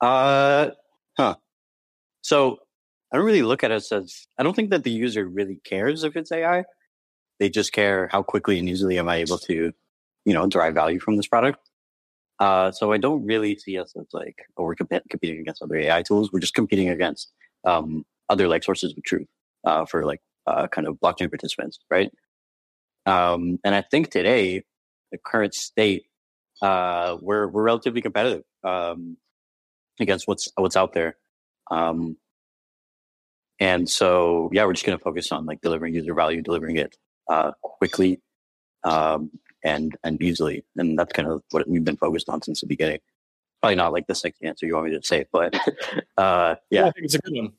Uh, 0.00 0.70
huh. 1.16 1.36
So 2.22 2.58
I 3.12 3.16
don't 3.16 3.26
really 3.26 3.42
look 3.42 3.62
at 3.62 3.70
us 3.70 3.92
as 3.92 4.26
I 4.38 4.42
don't 4.42 4.54
think 4.54 4.70
that 4.70 4.84
the 4.84 4.90
user 4.90 5.26
really 5.26 5.60
cares 5.64 6.02
if 6.02 6.16
it's 6.16 6.32
AI. 6.32 6.64
They 7.38 7.50
just 7.50 7.72
care 7.72 8.08
how 8.10 8.22
quickly 8.22 8.58
and 8.58 8.68
easily 8.68 8.98
am 8.98 9.08
I 9.08 9.16
able 9.16 9.38
to, 9.38 9.72
you 10.24 10.34
know, 10.34 10.46
derive 10.46 10.74
value 10.74 10.98
from 11.00 11.16
this 11.16 11.26
product. 11.26 11.58
Uh, 12.38 12.72
so 12.72 12.92
I 12.92 12.98
don't 12.98 13.24
really 13.24 13.56
see 13.56 13.78
us 13.78 13.92
as 13.98 14.06
like, 14.12 14.36
oh, 14.56 14.64
we're 14.64 14.74
comp- 14.74 15.08
competing 15.10 15.40
against 15.40 15.62
other 15.62 15.76
AI 15.76 16.02
tools. 16.02 16.32
We're 16.32 16.40
just 16.40 16.54
competing 16.54 16.88
against 16.88 17.32
um, 17.64 18.04
other 18.28 18.48
like 18.48 18.64
sources 18.64 18.94
of 18.96 19.04
truth 19.04 19.28
uh, 19.64 19.84
for 19.84 20.04
like 20.04 20.20
uh, 20.46 20.66
kind 20.68 20.86
of 20.86 20.96
blockchain 20.96 21.30
participants, 21.30 21.78
right? 21.90 22.10
Um, 23.06 23.58
and 23.64 23.74
I 23.74 23.82
think 23.82 24.10
today, 24.10 24.64
the 25.10 25.18
current 25.18 25.54
state, 25.54 26.04
uh, 26.62 27.18
we're 27.20 27.48
we're 27.48 27.62
relatively 27.62 28.00
competitive 28.00 28.44
um, 28.64 29.16
against 30.00 30.26
what's 30.26 30.48
what's 30.56 30.76
out 30.76 30.94
there. 30.94 31.16
Um, 31.70 32.16
and 33.62 33.88
so, 33.88 34.50
yeah, 34.52 34.64
we're 34.64 34.72
just 34.72 34.84
going 34.84 34.98
to 34.98 35.04
focus 35.04 35.30
on 35.30 35.46
like 35.46 35.60
delivering 35.60 35.94
user 35.94 36.14
value, 36.14 36.42
delivering 36.42 36.78
it 36.78 36.96
uh, 37.30 37.52
quickly, 37.62 38.20
um, 38.82 39.30
and 39.62 39.96
and 40.02 40.20
easily. 40.20 40.64
And 40.76 40.98
that's 40.98 41.12
kind 41.12 41.28
of 41.28 41.44
what 41.52 41.68
we've 41.68 41.84
been 41.84 41.96
focused 41.96 42.28
on 42.28 42.42
since 42.42 42.62
the 42.62 42.66
beginning. 42.66 42.98
Probably 43.60 43.76
not 43.76 43.92
like 43.92 44.08
the 44.08 44.16
sexy 44.16 44.46
answer 44.46 44.66
you 44.66 44.74
want 44.74 44.86
me 44.86 44.98
to 44.98 45.06
say, 45.06 45.26
but 45.30 45.54
uh, 46.18 46.56
yeah, 46.70 46.86
I 46.86 46.90
think 46.90 47.04
it's 47.04 47.14
a 47.14 47.20
good 47.20 47.36
one. 47.36 47.52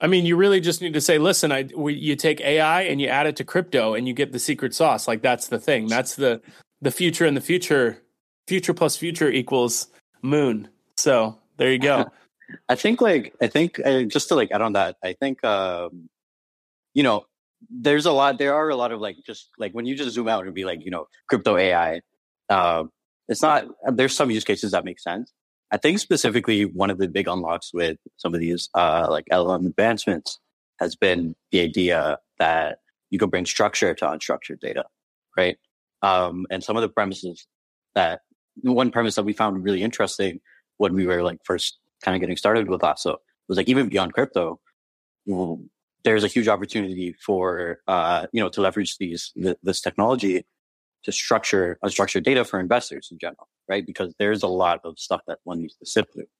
I 0.00 0.06
mean, 0.06 0.26
you 0.26 0.36
really 0.36 0.60
just 0.60 0.80
need 0.80 0.94
to 0.94 1.00
say, 1.00 1.18
listen, 1.18 1.50
I 1.50 1.68
we, 1.74 1.94
you 1.94 2.14
take 2.14 2.40
AI 2.40 2.82
and 2.82 3.00
you 3.00 3.08
add 3.08 3.26
it 3.26 3.34
to 3.36 3.44
crypto, 3.44 3.94
and 3.94 4.06
you 4.06 4.14
get 4.14 4.30
the 4.30 4.38
secret 4.38 4.76
sauce. 4.76 5.08
Like 5.08 5.22
that's 5.22 5.48
the 5.48 5.58
thing. 5.58 5.88
That's 5.88 6.14
the 6.14 6.40
the 6.80 6.92
future. 6.92 7.26
And 7.26 7.36
the 7.36 7.40
future, 7.40 8.00
future 8.46 8.74
plus 8.74 8.96
future 8.96 9.28
equals 9.28 9.88
moon. 10.22 10.68
So 10.96 11.40
there 11.56 11.72
you 11.72 11.80
go. 11.80 12.12
I 12.68 12.74
think 12.74 13.00
like 13.00 13.34
I 13.40 13.46
think 13.46 13.80
uh, 13.84 14.02
just 14.02 14.28
to 14.28 14.34
like 14.34 14.50
add 14.52 14.62
on 14.62 14.74
that, 14.74 14.96
I 15.02 15.14
think 15.14 15.44
um, 15.44 16.08
you 16.94 17.02
know 17.02 17.26
there's 17.70 18.06
a 18.06 18.12
lot 18.12 18.38
there 18.38 18.54
are 18.54 18.68
a 18.68 18.76
lot 18.76 18.92
of 18.92 19.00
like 19.00 19.16
just 19.26 19.50
like 19.58 19.72
when 19.72 19.86
you 19.86 19.96
just 19.96 20.10
zoom 20.10 20.28
out 20.28 20.44
and 20.44 20.54
be 20.54 20.64
like 20.64 20.84
you 20.84 20.90
know 20.90 21.06
crypto 21.28 21.56
ai 21.56 22.00
uh, 22.50 22.84
it's 23.28 23.42
not 23.42 23.66
there's 23.92 24.14
some 24.14 24.30
use 24.30 24.44
cases 24.44 24.72
that 24.72 24.84
make 24.84 25.00
sense. 25.00 25.32
I 25.72 25.78
think 25.78 25.98
specifically 25.98 26.64
one 26.64 26.90
of 26.90 26.98
the 26.98 27.08
big 27.08 27.26
unlocks 27.26 27.72
with 27.74 27.98
some 28.16 28.34
of 28.34 28.40
these 28.40 28.68
uh, 28.74 29.06
like 29.10 29.24
llm 29.32 29.66
advancements 29.66 30.38
has 30.80 30.94
been 30.94 31.34
the 31.50 31.60
idea 31.60 32.18
that 32.38 32.78
you 33.10 33.18
can 33.18 33.30
bring 33.30 33.46
structure 33.46 33.94
to 33.94 34.04
unstructured 34.04 34.60
data 34.60 34.84
right? 35.36 35.58
Um, 36.02 36.46
and 36.50 36.62
some 36.62 36.76
of 36.76 36.82
the 36.82 36.88
premises 36.88 37.46
that 37.94 38.20
one 38.62 38.90
premise 38.90 39.14
that 39.16 39.24
we 39.24 39.32
found 39.32 39.62
really 39.62 39.82
interesting 39.82 40.40
when 40.78 40.94
we 40.94 41.06
were 41.06 41.22
like 41.22 41.38
first 41.44 41.78
kind 42.02 42.14
of 42.14 42.20
getting 42.20 42.36
started 42.36 42.68
with 42.68 42.80
that. 42.80 42.98
So 42.98 43.12
it 43.12 43.20
was 43.48 43.58
like 43.58 43.68
even 43.68 43.88
beyond 43.88 44.12
crypto 44.12 44.60
there's 46.06 46.22
a 46.22 46.28
huge 46.28 46.46
opportunity 46.46 47.14
for 47.14 47.80
uh, 47.88 48.26
you 48.32 48.40
know 48.40 48.48
to 48.48 48.60
leverage 48.60 48.96
these 48.98 49.32
th- 49.34 49.58
this 49.62 49.80
technology 49.80 50.46
to 51.02 51.12
structure 51.12 51.78
unstructured 51.84 52.22
data 52.22 52.44
for 52.44 52.60
investors 52.60 53.08
in 53.10 53.18
general, 53.18 53.48
right? 53.68 53.84
Because 53.84 54.14
there's 54.18 54.44
a 54.44 54.48
lot 54.48 54.80
of 54.84 54.98
stuff 54.98 55.20
that 55.26 55.38
one 55.42 55.60
needs 55.62 55.74
to 55.76 55.86
sift 55.86 56.14
through. 56.14 56.30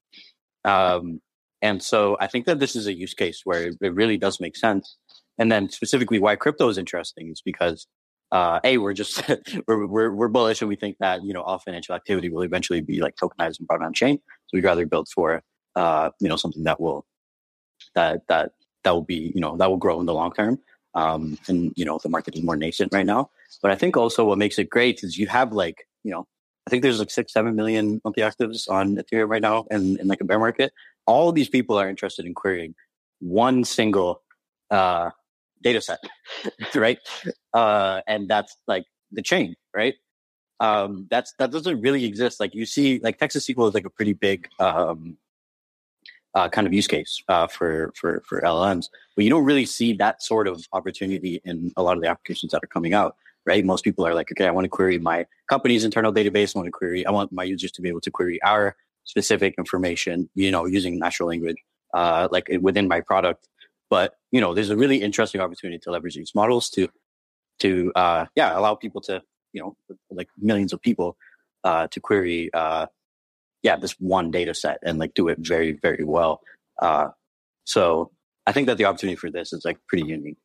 Um, 0.64 1.21
and 1.62 1.83
so 1.83 2.16
I 2.21 2.29
think 2.29 2.47
that 2.47 2.61
this 2.61 2.77
is 2.77 2.87
a 2.87 2.92
use 2.92 3.14
case 3.14 3.40
where 3.45 3.73
it 3.81 3.95
really 3.95 4.16
does 4.16 4.40
make 4.40 4.57
sense. 4.57 4.97
And 5.37 5.51
then 5.51 5.69
specifically 5.69 6.21
why 6.21 6.37
crypto 6.37 6.69
is 6.69 6.79
interesting 6.79 7.31
is 7.31 7.42
because 7.45 7.88
uh, 8.33 8.61
a 8.65 8.79
we're 8.79 8.93
just 8.93 9.23
we're, 9.69 9.87
we're, 9.87 10.11
we're 10.12 10.29
bullish 10.29 10.61
and 10.61 10.69
we 10.69 10.77
think 10.77 10.97
that 10.99 11.23
you 11.25 11.33
know 11.33 11.43
all 11.43 11.59
financial 11.59 11.95
activity 11.95 12.29
will 12.29 12.43
eventually 12.43 12.81
be 12.81 13.01
like 13.01 13.17
tokenized 13.17 13.59
and 13.59 13.69
brought 13.69 13.83
on 13.83 13.93
chain. 13.93 14.19
So 14.47 14.55
we'd 14.55 14.65
rather 14.65 14.87
build 14.87 15.09
for 15.09 15.43
uh, 15.75 16.11
you 16.21 16.29
know 16.29 16.37
something 16.37 16.65
that 16.65 16.81
will 16.81 17.07
that 17.95 18.23
that 18.29 18.53
that 18.87 18.93
will 18.93 19.03
be, 19.03 19.33
you 19.35 19.41
know, 19.41 19.57
that 19.57 19.69
will 19.69 19.77
grow 19.77 20.01
in 20.01 20.07
the 20.07 20.15
long 20.15 20.33
term. 20.33 20.59
Um, 20.95 21.37
and, 21.49 21.73
you 21.77 21.85
know, 21.85 21.99
the 22.03 22.09
market 22.09 22.37
is 22.37 22.43
more 22.43 22.57
nascent 22.57 22.95
right 22.95 23.05
now. 23.05 23.31
But 23.61 23.73
I 23.73 23.75
think 23.75 23.97
also 23.97 24.25
what 24.25 24.39
makes 24.39 24.59
it 24.59 24.71
great 24.71 25.03
is 25.03 25.19
you 25.19 25.27
have 25.27 25.53
like, 25.53 25.87
you 26.05 26.12
know, 26.12 26.27
I 26.67 26.71
think 26.71 26.83
there's 26.83 27.01
like 27.01 27.11
six, 27.11 27.33
seven 27.33 27.55
million 27.55 28.01
monthly 28.05 28.23
actives 28.23 28.71
on 28.71 28.97
Ethereum 28.97 29.29
right 29.29 29.43
now 29.43 29.67
in, 29.71 29.99
in 29.99 30.07
like 30.07 30.21
a 30.21 30.25
bear 30.25 30.39
market. 30.39 30.73
All 31.07 31.33
these 31.33 31.49
people 31.49 31.77
are 31.77 31.89
interested 31.89 32.25
in 32.27 32.35
querying 32.35 32.75
one 33.19 33.65
single 33.65 34.23
uh, 34.71 35.11
data 35.62 35.81
set, 35.81 35.99
right? 36.75 36.99
Uh, 37.53 38.01
and 38.07 38.29
that's 38.29 38.57
like 38.66 38.85
the 39.12 39.23
chain, 39.23 39.55
right? 39.75 39.95
Um, 40.61 41.07
that's 41.11 41.35
that 41.38 41.51
doesn't 41.51 41.81
really 41.81 42.05
exist. 42.05 42.40
Like 42.40 42.55
you 42.55 42.66
see, 42.66 42.99
like 43.01 43.19
text-to-SQL 43.19 43.69
is 43.69 43.75
like 43.75 43.85
a 43.85 43.90
pretty 43.90 44.14
big 44.14 44.49
um, 44.59 45.19
uh, 46.35 46.49
kind 46.49 46.66
of 46.66 46.73
use 46.73 46.87
case 46.87 47.23
uh, 47.29 47.47
for 47.47 47.92
for 47.97 48.23
for 48.27 48.40
LLMs. 48.40 48.88
But 49.14 49.25
you 49.25 49.31
don't 49.31 49.45
really 49.45 49.66
see 49.66 49.92
that 49.95 50.23
sort 50.23 50.49
of 50.49 50.64
opportunity 50.73 51.40
in 51.45 51.73
a 51.77 51.83
lot 51.83 51.97
of 51.97 52.03
the 52.03 52.09
applications 52.09 52.53
that 52.53 52.62
are 52.62 52.69
coming 52.69 52.95
out. 52.95 53.16
Right? 53.45 53.64
Most 53.64 53.85
people 53.85 54.05
are 54.07 54.14
like, 54.14 54.33
okay, 54.33 54.47
I 54.47 54.51
want 54.51 54.64
to 54.64 54.69
query 54.69 54.99
my 54.99 55.25
company's 55.49 55.85
internal 55.85 56.12
database. 56.12 56.55
I 56.55 56.59
want 56.59 56.66
to 56.66 56.73
query. 56.73 57.07
I 57.07 57.11
want 57.11 57.33
my 57.33 57.45
users 57.45 57.71
to 57.73 57.83
be 57.83 57.88
able 57.88 58.01
to 58.01 58.11
query 58.11 58.42
our 58.42 58.77
specific 59.05 59.55
information. 59.57 60.29
You 60.35 60.51
know, 60.51 60.66
using 60.66 60.99
natural 60.99 61.29
language, 61.29 61.57
uh, 61.95 62.29
like 62.31 62.49
within 62.61 62.88
my 62.88 63.01
product. 63.01 63.49
But 63.88 64.14
you 64.33 64.40
know, 64.40 64.55
there's 64.55 64.70
a 64.70 64.77
really 64.77 65.03
interesting 65.03 65.40
opportunity 65.40 65.79
to 65.81 65.90
leverage 65.90 66.16
these 66.16 66.35
models 66.35 66.70
to 66.70 66.88
to 67.61 67.92
uh, 67.94 68.27
yeah 68.35 68.59
allow 68.59 68.75
people 68.75 69.01
to 69.03 69.22
you 69.53 69.62
know 69.62 69.77
like 70.11 70.29
millions 70.38 70.72
of 70.72 70.81
people 70.83 71.16
uh, 71.64 71.87
to 71.88 72.01
query 72.01 72.51
uh, 72.53 72.87
yeah, 73.66 73.75
this 73.75 73.96
one 73.99 74.31
data 74.31 74.55
set 74.55 74.79
and 74.85 74.99
like 74.99 75.12
do 75.14 75.27
it 75.27 75.38
very, 75.40 75.72
very 75.72 76.05
well. 76.05 76.40
Uh, 76.81 77.09
so 77.64 78.12
I 78.46 78.53
think 78.53 78.68
that 78.68 78.79
the 78.79 78.85
opportunity 78.85 79.16
for 79.16 79.29
this 79.29 79.53
is 79.53 79.64
like 79.64 79.79
pretty 79.88 80.07
unique. 80.07 80.38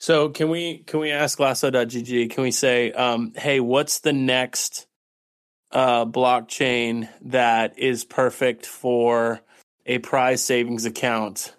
So 0.00 0.30
can 0.30 0.48
we 0.48 0.78
can 0.78 1.00
we 1.00 1.12
ask 1.12 1.38
Lasso.gg? 1.38 2.30
Can 2.30 2.42
we 2.42 2.50
say, 2.50 2.92
um, 2.92 3.34
hey, 3.36 3.60
what's 3.60 4.00
the 4.00 4.14
next 4.14 4.86
uh, 5.70 6.06
blockchain 6.06 7.10
that 7.26 7.78
is 7.78 8.04
perfect 8.04 8.64
for 8.64 9.42
a 9.86 9.98
prize 9.98 10.42
savings 10.42 10.84
account 10.84 11.54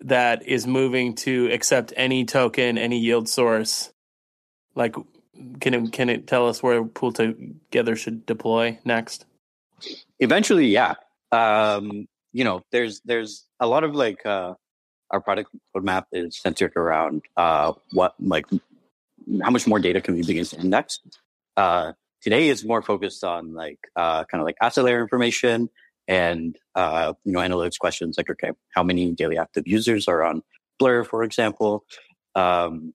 that 0.00 0.46
is 0.46 0.66
moving 0.66 1.14
to 1.16 1.50
accept 1.52 1.92
any 1.96 2.24
token, 2.24 2.78
any 2.78 2.98
yield 2.98 3.28
source? 3.28 3.92
Like 4.74 4.94
can 5.60 5.74
it 5.74 5.92
can 5.92 6.08
it 6.08 6.26
tell 6.26 6.48
us 6.48 6.62
where 6.62 6.84
Pool 6.84 7.12
Together 7.12 7.96
should 7.96 8.26
deploy 8.26 8.78
next? 8.84 9.24
Eventually, 10.18 10.66
yeah. 10.66 10.94
Um, 11.30 12.08
you 12.32 12.44
know, 12.44 12.62
there's 12.72 13.00
there's 13.04 13.46
a 13.60 13.66
lot 13.66 13.84
of 13.84 13.94
like 13.94 14.24
uh, 14.26 14.54
our 15.10 15.20
product 15.20 15.50
roadmap 15.76 16.04
is 16.12 16.38
centered 16.38 16.74
around 16.76 17.22
uh, 17.36 17.72
what 17.92 18.14
like 18.18 18.46
how 19.42 19.50
much 19.50 19.66
more 19.66 19.78
data 19.78 20.00
can 20.00 20.14
we 20.14 20.22
begin 20.22 20.44
to 20.44 20.58
index. 20.58 21.00
Uh, 21.56 21.92
today 22.22 22.48
is 22.48 22.64
more 22.64 22.82
focused 22.82 23.24
on 23.24 23.54
like 23.54 23.78
uh, 23.96 24.24
kind 24.24 24.40
of 24.40 24.44
like 24.46 24.56
asset 24.60 24.84
layer 24.84 25.00
information 25.00 25.68
and 26.08 26.56
uh, 26.74 27.12
you 27.24 27.32
know 27.32 27.40
analytics 27.40 27.78
questions 27.78 28.16
like 28.16 28.30
okay, 28.30 28.50
how 28.70 28.82
many 28.82 29.12
daily 29.12 29.38
active 29.38 29.68
users 29.68 30.08
are 30.08 30.24
on 30.24 30.42
Blur, 30.78 31.04
for 31.04 31.22
example. 31.22 31.84
Um, 32.34 32.94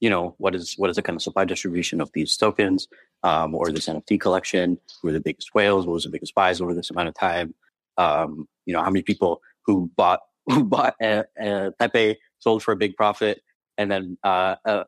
you 0.00 0.08
know, 0.08 0.34
what 0.38 0.54
is 0.54 0.74
what 0.78 0.88
is 0.88 0.96
the 0.96 1.02
kind 1.02 1.16
of 1.16 1.22
supply 1.22 1.44
distribution 1.44 2.00
of 2.00 2.10
these 2.14 2.36
tokens 2.36 2.88
um, 3.22 3.54
or 3.54 3.70
this 3.70 3.86
NFT 3.86 4.18
collection? 4.20 4.78
Who 5.02 5.08
are 5.08 5.12
the 5.12 5.20
biggest 5.20 5.54
whales? 5.54 5.86
What 5.86 5.94
was 5.94 6.04
the 6.04 6.10
biggest 6.10 6.34
buys 6.34 6.60
over 6.60 6.72
this 6.72 6.90
amount 6.90 7.08
of 7.08 7.14
time? 7.14 7.54
Um, 7.98 8.48
you 8.64 8.72
know, 8.72 8.82
how 8.82 8.90
many 8.90 9.02
people 9.02 9.42
who 9.66 9.90
bought 9.96 10.20
who 10.46 10.64
bought 10.64 10.94
a, 11.02 11.24
a 11.38 11.72
Pepe 11.78 12.16
sold 12.38 12.62
for 12.62 12.72
a 12.72 12.76
big 12.76 12.96
profit 12.96 13.42
and 13.76 13.90
then 13.90 14.16
uh, 14.24 14.56
uh, 14.64 14.84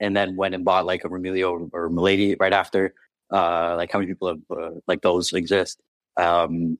and 0.00 0.16
then 0.16 0.36
went 0.36 0.54
and 0.54 0.64
bought 0.64 0.86
like 0.86 1.04
a 1.04 1.08
Remilia 1.08 1.48
or, 1.48 1.68
or 1.72 1.88
Milady 1.88 2.36
right 2.38 2.52
after? 2.52 2.94
Uh, 3.32 3.74
like 3.76 3.90
how 3.90 3.98
many 3.98 4.10
people 4.10 4.28
have, 4.28 4.40
uh, 4.50 4.70
like 4.86 5.00
those 5.00 5.32
exist? 5.32 5.80
Um, 6.16 6.78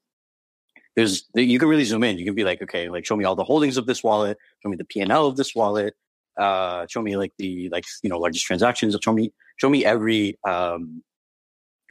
there's 0.97 1.25
you 1.35 1.59
can 1.59 1.69
really 1.69 1.85
zoom 1.85 2.05
in. 2.05 2.19
You 2.19 2.25
can 2.25 2.35
be 2.35 2.45
like, 2.45 2.63
okay, 2.63 2.89
like 2.89 3.05
show 3.05 3.17
me 3.17 3.25
all 3.25 3.35
the 3.35 3.45
holdings 3.45 3.77
of 3.77 3.87
this 3.87 4.05
wallet, 4.05 4.39
show 4.63 4.69
me 4.69 4.77
the 4.77 4.85
P 4.85 5.01
and 5.01 5.11
L 5.11 5.27
of 5.27 5.37
this 5.37 5.55
wallet, 5.55 5.95
uh, 6.39 6.87
show 6.89 7.03
me 7.03 7.17
like 7.17 7.33
the 7.39 7.69
like 7.71 7.85
you 8.03 8.11
know 8.11 8.19
largest 8.19 8.45
transactions. 8.47 8.97
Show 9.03 9.13
me 9.13 9.33
show 9.57 9.69
me 9.69 9.85
every 9.85 10.39
um, 10.47 11.03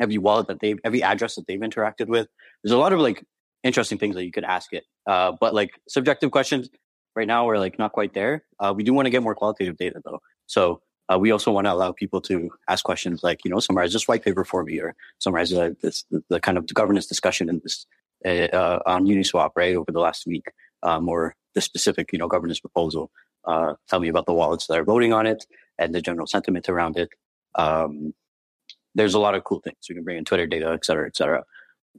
every 0.01 0.17
wallet 0.17 0.47
that 0.47 0.59
they've 0.61 0.79
every 0.83 1.03
address 1.03 1.35
that 1.35 1.47
they've 1.47 1.59
interacted 1.59 2.07
with. 2.07 2.27
There's 2.63 2.73
a 2.73 2.77
lot 2.77 2.93
of 2.93 2.99
like 2.99 3.23
interesting 3.63 3.97
things 3.97 4.15
that 4.15 4.25
you 4.25 4.31
could 4.31 4.45
ask 4.45 4.71
it, 4.73 4.83
uh, 5.07 5.33
but 5.39 5.53
like 5.53 5.71
subjective 5.87 6.31
questions 6.31 6.69
right 7.15 7.27
now 7.27 7.45
we're 7.45 7.59
like 7.59 7.77
not 7.77 7.91
quite 7.91 8.13
there. 8.13 8.43
Uh, 8.59 8.73
we 8.75 8.83
do 8.83 8.93
want 8.93 9.05
to 9.05 9.09
get 9.09 9.21
more 9.21 9.35
qualitative 9.35 9.77
data 9.77 10.01
though, 10.05 10.19
so. 10.47 10.81
Uh, 11.11 11.19
we 11.19 11.31
also 11.31 11.51
want 11.51 11.65
to 11.65 11.73
allow 11.73 11.91
people 11.91 12.21
to 12.21 12.49
ask 12.69 12.83
questions 12.85 13.23
like, 13.23 13.41
you 13.43 13.51
know, 13.51 13.59
summarize 13.59 13.91
this 13.93 14.07
white 14.07 14.23
paper 14.23 14.45
for 14.45 14.63
me, 14.63 14.79
or 14.79 14.95
summarize 15.19 15.51
uh, 15.51 15.71
this 15.81 16.05
the, 16.09 16.23
the, 16.29 16.39
kind 16.39 16.57
of 16.57 16.65
governance 16.73 17.07
discussion 17.07 17.49
in 17.49 17.59
this 17.63 17.85
uh, 18.25 18.79
on 18.85 19.05
Uniswap, 19.05 19.51
right, 19.55 19.75
over 19.75 19.91
the 19.91 19.99
last 19.99 20.25
week, 20.25 20.45
um, 20.81 21.09
or 21.09 21.35
the 21.55 21.61
specific, 21.61 22.11
you 22.13 22.19
know, 22.19 22.27
governance 22.27 22.59
proposal. 22.59 23.11
Uh, 23.45 23.73
tell 23.89 23.99
me 23.99 24.07
about 24.07 24.25
the 24.25 24.33
wallets 24.33 24.67
that 24.67 24.79
are 24.79 24.85
voting 24.85 25.11
on 25.11 25.27
it 25.27 25.45
and 25.77 25.93
the 25.93 26.01
general 26.01 26.25
sentiment 26.25 26.69
around 26.69 26.97
it. 26.97 27.09
Um, 27.55 28.13
there's 28.95 29.13
a 29.13 29.19
lot 29.19 29.35
of 29.35 29.43
cool 29.43 29.59
things. 29.59 29.77
You 29.89 29.95
can 29.95 30.03
bring 30.03 30.17
in 30.17 30.25
Twitter 30.25 30.47
data, 30.47 30.71
et 30.71 30.85
cetera, 30.85 31.07
et 31.07 31.17
cetera. 31.17 31.43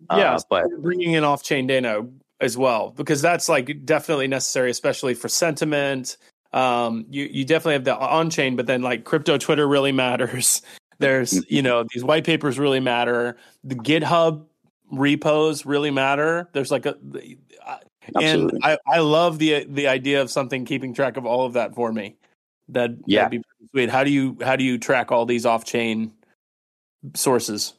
Uh, 0.09 0.17
yeah, 0.17 0.39
but 0.49 0.65
bringing 0.81 1.13
in 1.13 1.25
off-chain 1.25 1.67
data 1.67 2.07
as 2.41 2.57
well 2.57 2.91
because 2.91 3.23
that's 3.23 3.49
like 3.49 3.85
definitely 3.85 4.27
necessary, 4.27 4.71
especially 4.71 5.15
for 5.15 5.29
sentiment. 5.29 6.17
Um, 6.55 7.07
you 7.11 7.25
you 7.25 7.45
definitely 7.45 7.75
have 7.75 7.85
the 7.85 7.97
on-chain, 7.97 8.55
but 8.55 8.67
then 8.67 8.81
like 8.81 9.05
crypto 9.05 9.37
Twitter 9.37 9.67
really 9.67 9.93
matters. 9.93 10.63
There's 11.01 11.45
you 11.51 11.61
know 11.61 11.85
these 11.93 12.05
white 12.05 12.25
papers 12.25 12.59
really 12.59 12.81
matter. 12.81 13.37
The 13.65 13.75
GitHub 13.75 14.47
repos 14.93 15.67
really 15.67 15.91
matter. 15.91 16.49
There's 16.53 16.71
like 16.71 16.87
a 16.87 16.97
Absolutely. 18.15 18.61
and 18.61 18.65
I, 18.65 18.79
I 18.87 18.99
love 19.01 19.39
the 19.41 19.65
the 19.69 19.89
idea 19.89 20.23
of 20.23 20.31
something 20.31 20.65
keeping 20.65 20.95
track 20.95 21.17
of 21.17 21.27
all 21.27 21.47
of 21.47 21.55
that 21.55 21.75
for 21.75 21.93
me. 21.93 22.17
That 22.69 22.91
yeah. 23.07 23.25
that'd 23.25 23.43
be 23.43 23.49
sweet. 23.73 23.91
How 23.91 24.05
do 24.05 24.11
you 24.11 24.37
how 24.41 24.55
do 24.55 24.63
you 24.63 24.79
track 24.79 25.11
all 25.11 25.27
these 25.27 25.45
off 25.45 25.65
chain 25.65 26.13
sources? 27.15 27.75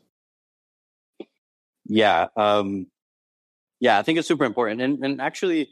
Yeah, 1.85 2.27
um, 2.35 2.87
yeah, 3.79 3.97
I 3.97 4.01
think 4.01 4.19
it's 4.19 4.27
super 4.27 4.45
important. 4.45 4.81
And 4.81 5.03
and 5.05 5.21
actually, 5.21 5.69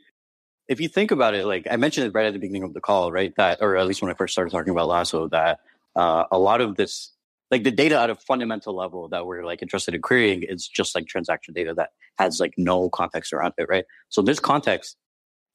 if 0.68 0.80
you 0.80 0.88
think 0.88 1.12
about 1.12 1.34
it, 1.34 1.46
like 1.46 1.68
I 1.70 1.76
mentioned 1.76 2.08
it 2.08 2.14
right 2.14 2.26
at 2.26 2.34
the 2.34 2.40
beginning 2.40 2.64
of 2.64 2.74
the 2.74 2.82
call, 2.82 3.12
right? 3.12 3.34
That 3.36 3.60
or 3.62 3.78
at 3.78 3.88
least 3.88 4.02
when 4.02 4.12
I 4.12 4.16
first 4.16 4.34
started 4.34 4.52
talking 4.52 4.72
about 4.72 4.88
Lasso, 4.88 5.28
that 5.30 5.60
uh, 5.96 6.26
a 6.32 6.40
lot 6.40 6.62
of 6.62 6.76
this 6.76 7.12
like 7.52 7.64
the 7.64 7.72
data 7.72 8.00
at 8.00 8.10
a 8.10 8.16
fundamental 8.16 8.76
level 8.76 9.08
that 9.10 9.28
we're 9.28 9.46
like 9.46 9.62
interested 9.62 9.94
in 9.94 10.02
querying 10.02 10.42
is 10.42 10.68
just 10.68 10.96
like 10.96 11.06
transaction 11.06 11.54
data 11.54 11.74
that 11.76 11.92
has 12.18 12.40
like 12.40 12.54
no 12.58 12.90
context 12.90 13.32
around 13.32 13.54
it, 13.60 13.68
right? 13.70 13.86
So 14.10 14.24
this 14.24 14.40
context, 14.40 14.98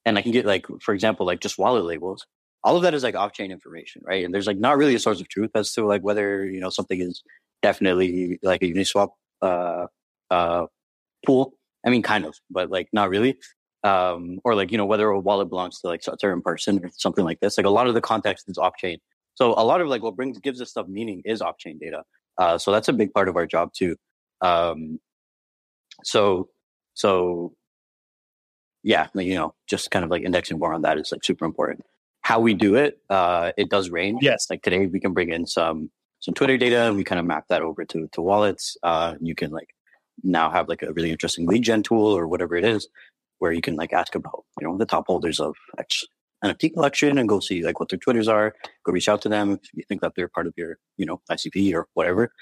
and 0.05 0.17
I 0.17 0.23
can 0.23 0.31
get 0.31 0.47
like, 0.47 0.67
for 0.81 0.95
example, 0.95 1.27
like 1.27 1.41
just 1.41 1.59
wallet 1.59 1.85
labels. 1.85 2.25
All 2.63 2.77
of 2.77 2.83
that 2.83 2.95
is 2.95 3.03
like 3.03 3.17
off-chain 3.17 3.51
information, 3.51 4.03
right? 4.05 4.25
And 4.25 4.33
there's 4.33 4.47
like 4.47 4.59
not 4.59 4.79
really 4.79 4.95
a 4.95 4.99
source 5.01 5.21
of 5.21 5.29
truth 5.29 5.51
as 5.55 5.73
to 5.73 5.87
like 5.87 6.03
whether 6.03 6.45
you 6.45 6.61
know 6.61 6.71
something 6.71 7.01
is 7.01 7.23
definitely 7.63 8.39
like 8.43 8.63
a 8.63 8.67
Uniswap 8.67 9.09
uh, 9.43 9.87
uh, 10.31 10.67
pool. 11.27 11.55
I 11.85 11.91
mean, 11.91 12.03
kind 12.03 12.25
of, 12.25 12.37
but 12.51 12.71
like 12.71 12.89
not 12.93 13.11
really. 13.11 13.39
Um, 13.85 14.41
or 14.45 14.55
like 14.55 14.73
you 14.73 14.79
know 14.79 14.87
whether 14.87 15.09
a 15.09 15.21
wallet 15.21 15.49
belongs 15.49 15.81
to 15.81 15.87
like 15.87 16.03
a 16.09 16.17
certain 16.19 16.43
person 16.43 16.85
or 16.85 16.91
something 16.97 17.25
like 17.25 17.41
this. 17.41 17.57
Like 17.57 17.67
a 17.67 17.71
lot 17.71 17.87
of 17.87 17.95
the 17.95 18.01
context 18.01 18.49
is 18.49 18.59
off-chain, 18.59 18.99
so 19.35 19.55
a 19.57 19.65
lot 19.65 19.81
of 19.81 19.89
like 19.89 20.03
what 20.03 20.17
brings 20.17 20.39
gives 20.41 20.59
this 20.59 20.71
stuff 20.71 20.89
meaning 20.89 21.23
is 21.25 21.41
off 21.41 21.59
chain 21.59 21.79
data. 21.79 22.03
Uh, 22.39 22.59
so 22.59 22.73
that's 22.73 22.89
a 22.89 22.93
big 22.93 23.13
part 23.13 23.29
of 23.29 23.37
our 23.37 23.47
job 23.47 23.73
too. 23.73 23.97
Um, 24.41 24.99
so 26.03 26.49
so 26.95 27.55
yeah, 28.83 29.09
you 29.15 29.35
know, 29.35 29.55
just 29.69 29.91
kind 29.91 30.05
of 30.05 30.11
like 30.11 30.23
indexing 30.23 30.59
more 30.59 30.73
on 30.73 30.83
that 30.83 30.99
is 30.99 31.13
like 31.13 31.25
super 31.25 31.45
important. 31.45 31.85
How 32.23 32.41
we 32.41 32.55
do 32.55 32.75
it, 32.75 32.99
uh, 33.11 33.53
it 33.57 33.71
does 33.71 33.91
range. 33.91 34.21
Yes. 34.23 34.47
Like 34.51 34.63
today, 34.63 34.87
we 34.87 35.01
can 35.01 35.13
bring 35.13 35.31
in 35.31 35.47
some 35.47 35.91
some 36.21 36.35
Twitter 36.35 36.57
data 36.57 36.83
and 36.83 36.97
we 36.97 37.05
kind 37.05 37.19
of 37.19 37.27
map 37.27 37.45
that 37.49 37.63
over 37.63 37.85
to 37.85 38.09
to 38.13 38.21
wallets. 38.21 38.77
Uh, 38.83 39.15
you 39.21 39.35
can 39.35 39.51
like 39.51 39.69
now 40.23 40.51
have 40.51 40.69
like 40.69 40.83
a 40.83 40.93
really 40.93 41.11
interesting 41.11 41.47
lead 41.47 41.63
gen 41.63 41.83
tool 41.83 42.17
or 42.17 42.27
whatever 42.27 42.57
it 42.57 42.65
is, 42.65 42.89
where 43.39 43.53
you 43.53 43.61
can 43.61 43.77
like 43.77 43.93
ask 43.93 44.15
about 44.15 44.45
you 44.61 44.67
know 44.67 44.77
the 44.77 44.87
top 44.87 45.07
holders 45.07 45.41
of 45.41 45.55
X 45.79 46.05
NFT 46.45 46.73
collection 46.73 47.19
and 47.19 47.29
go 47.29 47.41
see 47.41 47.65
like 47.65 47.81
what 47.81 47.89
their 47.89 47.99
Twitters 47.99 48.29
are. 48.29 48.55
Go 48.85 48.93
reach 48.93 49.09
out 49.09 49.23
to 49.23 49.29
them 49.29 49.59
if 49.63 49.71
you 49.75 49.83
think 49.89 50.01
that 50.03 50.13
they're 50.15 50.29
part 50.29 50.47
of 50.47 50.55
your, 50.57 50.79
you 50.97 51.07
know, 51.07 51.21
ICP 51.31 51.75
or 51.75 51.89
whatever. 51.95 52.33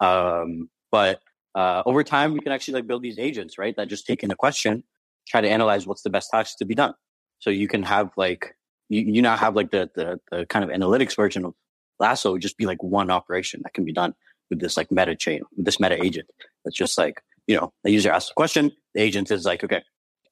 Um, 0.00 0.68
but 0.90 1.20
uh, 1.54 1.82
over 1.86 2.02
time, 2.02 2.32
we 2.32 2.40
can 2.40 2.52
actually 2.52 2.74
like 2.74 2.86
build 2.86 3.02
these 3.02 3.18
agents, 3.18 3.58
right? 3.58 3.76
That 3.76 3.88
just 3.88 4.06
take 4.06 4.22
in 4.22 4.30
a 4.30 4.36
question, 4.36 4.82
try 5.28 5.40
to 5.40 5.48
analyze 5.48 5.86
what's 5.86 6.02
the 6.02 6.10
best 6.10 6.30
task 6.30 6.58
to 6.58 6.64
be 6.64 6.74
done. 6.74 6.94
So 7.38 7.50
you 7.50 7.68
can 7.68 7.82
have 7.82 8.10
like 8.16 8.54
you, 8.88 9.02
you 9.02 9.22
now 9.22 9.36
have 9.36 9.56
like 9.56 9.70
the, 9.70 9.90
the 9.94 10.20
the 10.30 10.46
kind 10.46 10.64
of 10.64 10.70
analytics 10.70 11.16
version 11.16 11.44
of 11.44 11.54
Lasso 11.98 12.38
just 12.38 12.56
be 12.56 12.66
like 12.66 12.82
one 12.82 13.10
operation 13.10 13.60
that 13.64 13.74
can 13.74 13.84
be 13.84 13.92
done 13.92 14.14
with 14.50 14.60
this 14.60 14.76
like 14.76 14.90
meta 14.90 15.14
chain, 15.14 15.42
this 15.56 15.78
meta 15.78 16.02
agent. 16.02 16.28
That's 16.64 16.76
just 16.76 16.98
like 16.98 17.22
you 17.46 17.56
know 17.56 17.72
the 17.84 17.90
user 17.90 18.10
asks 18.10 18.30
a 18.30 18.34
question, 18.34 18.72
the 18.94 19.02
agent 19.02 19.30
is 19.30 19.44
like, 19.44 19.62
okay, 19.62 19.82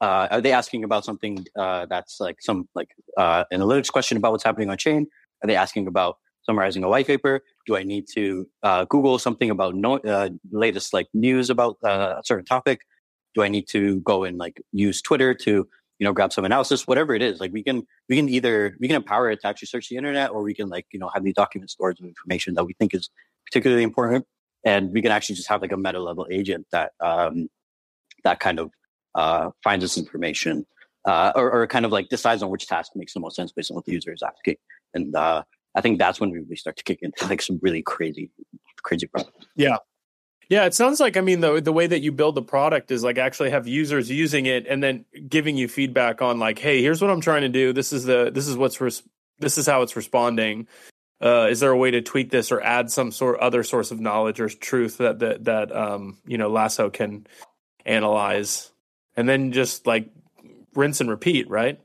uh, 0.00 0.28
are 0.30 0.40
they 0.40 0.52
asking 0.52 0.84
about 0.84 1.04
something 1.04 1.44
uh, 1.56 1.86
that's 1.86 2.20
like 2.20 2.40
some 2.40 2.68
like 2.74 2.90
uh, 3.16 3.44
analytics 3.52 3.92
question 3.92 4.16
about 4.16 4.32
what's 4.32 4.44
happening 4.44 4.70
on 4.70 4.78
chain? 4.78 5.06
Are 5.42 5.46
they 5.46 5.56
asking 5.56 5.86
about 5.86 6.18
summarizing 6.42 6.82
a 6.84 6.88
white 6.88 7.06
paper? 7.06 7.42
Do 7.66 7.76
I 7.76 7.82
need 7.82 8.06
to 8.14 8.48
uh, 8.62 8.84
Google 8.86 9.18
something 9.18 9.50
about 9.50 9.74
no, 9.74 9.98
uh, 9.98 10.30
latest 10.50 10.92
like 10.94 11.08
news 11.12 11.50
about 11.50 11.76
uh, 11.84 12.16
a 12.18 12.22
certain 12.24 12.46
topic? 12.46 12.80
Do 13.34 13.42
I 13.42 13.48
need 13.48 13.68
to 13.68 14.00
go 14.00 14.24
and 14.24 14.38
like 14.38 14.60
use 14.72 15.02
Twitter 15.02 15.34
to 15.34 15.50
you 15.50 16.04
know 16.04 16.12
grab 16.12 16.32
some 16.32 16.44
analysis? 16.44 16.86
Whatever 16.86 17.14
it 17.14 17.22
is, 17.22 17.38
like 17.40 17.52
we 17.52 17.62
can 17.62 17.86
we 18.08 18.16
can 18.16 18.28
either 18.28 18.76
we 18.80 18.88
can 18.88 18.96
empower 18.96 19.30
it 19.30 19.40
to 19.42 19.46
actually 19.46 19.66
search 19.66 19.88
the 19.88 19.96
internet, 19.96 20.30
or 20.30 20.42
we 20.42 20.54
can 20.54 20.68
like 20.68 20.86
you 20.92 20.98
know 20.98 21.10
have 21.14 21.24
these 21.24 21.34
document 21.34 21.70
stores 21.70 21.96
of 22.00 22.06
information 22.06 22.54
that 22.54 22.64
we 22.64 22.72
think 22.74 22.94
is 22.94 23.10
particularly 23.46 23.82
important, 23.82 24.26
and 24.64 24.92
we 24.92 25.02
can 25.02 25.12
actually 25.12 25.36
just 25.36 25.48
have 25.48 25.60
like 25.60 25.72
a 25.72 25.76
meta 25.76 26.00
level 26.00 26.26
agent 26.30 26.66
that 26.72 26.92
um, 27.00 27.48
that 28.24 28.40
kind 28.40 28.58
of 28.58 28.70
uh, 29.14 29.50
finds 29.62 29.84
this 29.84 29.98
information 29.98 30.66
uh, 31.04 31.32
or, 31.34 31.50
or, 31.50 31.66
kind 31.66 31.84
of 31.84 31.92
like 31.92 32.08
decides 32.08 32.42
on 32.42 32.50
which 32.50 32.66
task 32.66 32.92
makes 32.94 33.14
the 33.14 33.20
most 33.20 33.36
sense 33.36 33.52
based 33.52 33.70
on 33.70 33.74
what 33.74 33.84
the 33.84 33.92
user 33.92 34.12
is 34.12 34.22
asking. 34.22 34.56
And 34.94 35.16
uh, 35.16 35.42
I 35.74 35.80
think 35.80 35.98
that's 35.98 36.20
when 36.20 36.30
we 36.30 36.38
really 36.38 36.56
start 36.56 36.76
to 36.76 36.84
kick 36.84 36.98
into 37.02 37.26
like 37.26 37.42
some 37.42 37.58
really 37.62 37.82
crazy, 37.82 38.30
crazy 38.82 39.06
problems. 39.06 39.46
Yeah. 39.56 39.78
Yeah, 40.50 40.64
it 40.64 40.74
sounds 40.74 40.98
like 40.98 41.16
I 41.16 41.20
mean 41.20 41.38
the 41.38 41.60
the 41.60 41.72
way 41.72 41.86
that 41.86 42.00
you 42.00 42.10
build 42.10 42.34
the 42.34 42.42
product 42.42 42.90
is 42.90 43.04
like 43.04 43.18
actually 43.18 43.50
have 43.50 43.68
users 43.68 44.10
using 44.10 44.46
it 44.46 44.66
and 44.66 44.82
then 44.82 45.04
giving 45.28 45.56
you 45.56 45.68
feedback 45.68 46.22
on 46.22 46.40
like, 46.40 46.58
hey, 46.58 46.82
here's 46.82 47.00
what 47.00 47.08
I'm 47.08 47.20
trying 47.20 47.42
to 47.42 47.48
do. 47.48 47.72
This 47.72 47.92
is 47.92 48.02
the 48.02 48.32
this 48.34 48.48
is 48.48 48.56
what's 48.56 48.80
res- 48.80 49.04
this 49.38 49.58
is 49.58 49.66
how 49.68 49.82
it's 49.82 49.94
responding. 49.94 50.66
Uh, 51.22 51.46
is 51.48 51.60
there 51.60 51.70
a 51.70 51.76
way 51.76 51.92
to 51.92 52.02
tweak 52.02 52.30
this 52.30 52.50
or 52.50 52.60
add 52.62 52.90
some 52.90 53.12
sort 53.12 53.38
other 53.38 53.62
source 53.62 53.92
of 53.92 54.00
knowledge 54.00 54.40
or 54.40 54.48
truth 54.48 54.98
that 54.98 55.20
that 55.20 55.44
that 55.44 55.76
um, 55.76 56.18
you 56.26 56.36
know 56.36 56.50
Lasso 56.50 56.90
can 56.90 57.28
analyze? 57.86 58.69
And 59.16 59.28
then 59.28 59.52
just 59.52 59.86
like 59.86 60.10
rinse 60.74 61.00
and 61.00 61.10
repeat, 61.10 61.48
right? 61.48 61.80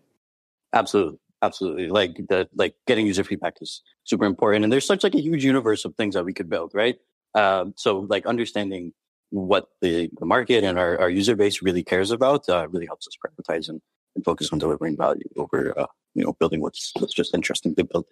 Absolutely. 0.73 1.19
Absolutely. 1.41 1.89
Like 1.89 2.15
the 2.29 2.47
like 2.55 2.75
getting 2.87 3.05
user 3.05 3.23
feedback 3.23 3.55
is 3.61 3.81
super 4.03 4.25
important. 4.25 4.63
And 4.63 4.73
there's 4.73 4.85
such 4.85 5.03
like 5.03 5.15
a 5.15 5.21
huge 5.21 5.43
universe 5.43 5.85
of 5.85 5.95
things 5.95 6.15
that 6.15 6.25
we 6.25 6.33
could 6.33 6.49
build, 6.49 6.71
right? 6.73 6.95
Um, 7.35 7.73
so 7.75 7.99
like 8.09 8.25
understanding 8.25 8.93
what 9.29 9.67
the, 9.81 10.09
the 10.17 10.25
market 10.25 10.63
and 10.63 10.79
our, 10.79 10.97
our 10.99 11.09
user 11.09 11.35
base 11.35 11.61
really 11.61 11.83
cares 11.83 12.11
about 12.11 12.47
uh, 12.49 12.67
really 12.69 12.85
helps 12.85 13.07
us 13.07 13.15
prioritize 13.15 13.69
and, 13.69 13.81
and 14.15 14.23
focus 14.23 14.49
on 14.51 14.59
delivering 14.59 14.95
value 14.97 15.27
over 15.35 15.77
uh, 15.77 15.87
you 16.13 16.23
know 16.23 16.33
building 16.39 16.61
what's 16.61 16.91
what's 16.99 17.13
just 17.13 17.35
interesting 17.35 17.75
to 17.75 17.83
build. 17.83 18.05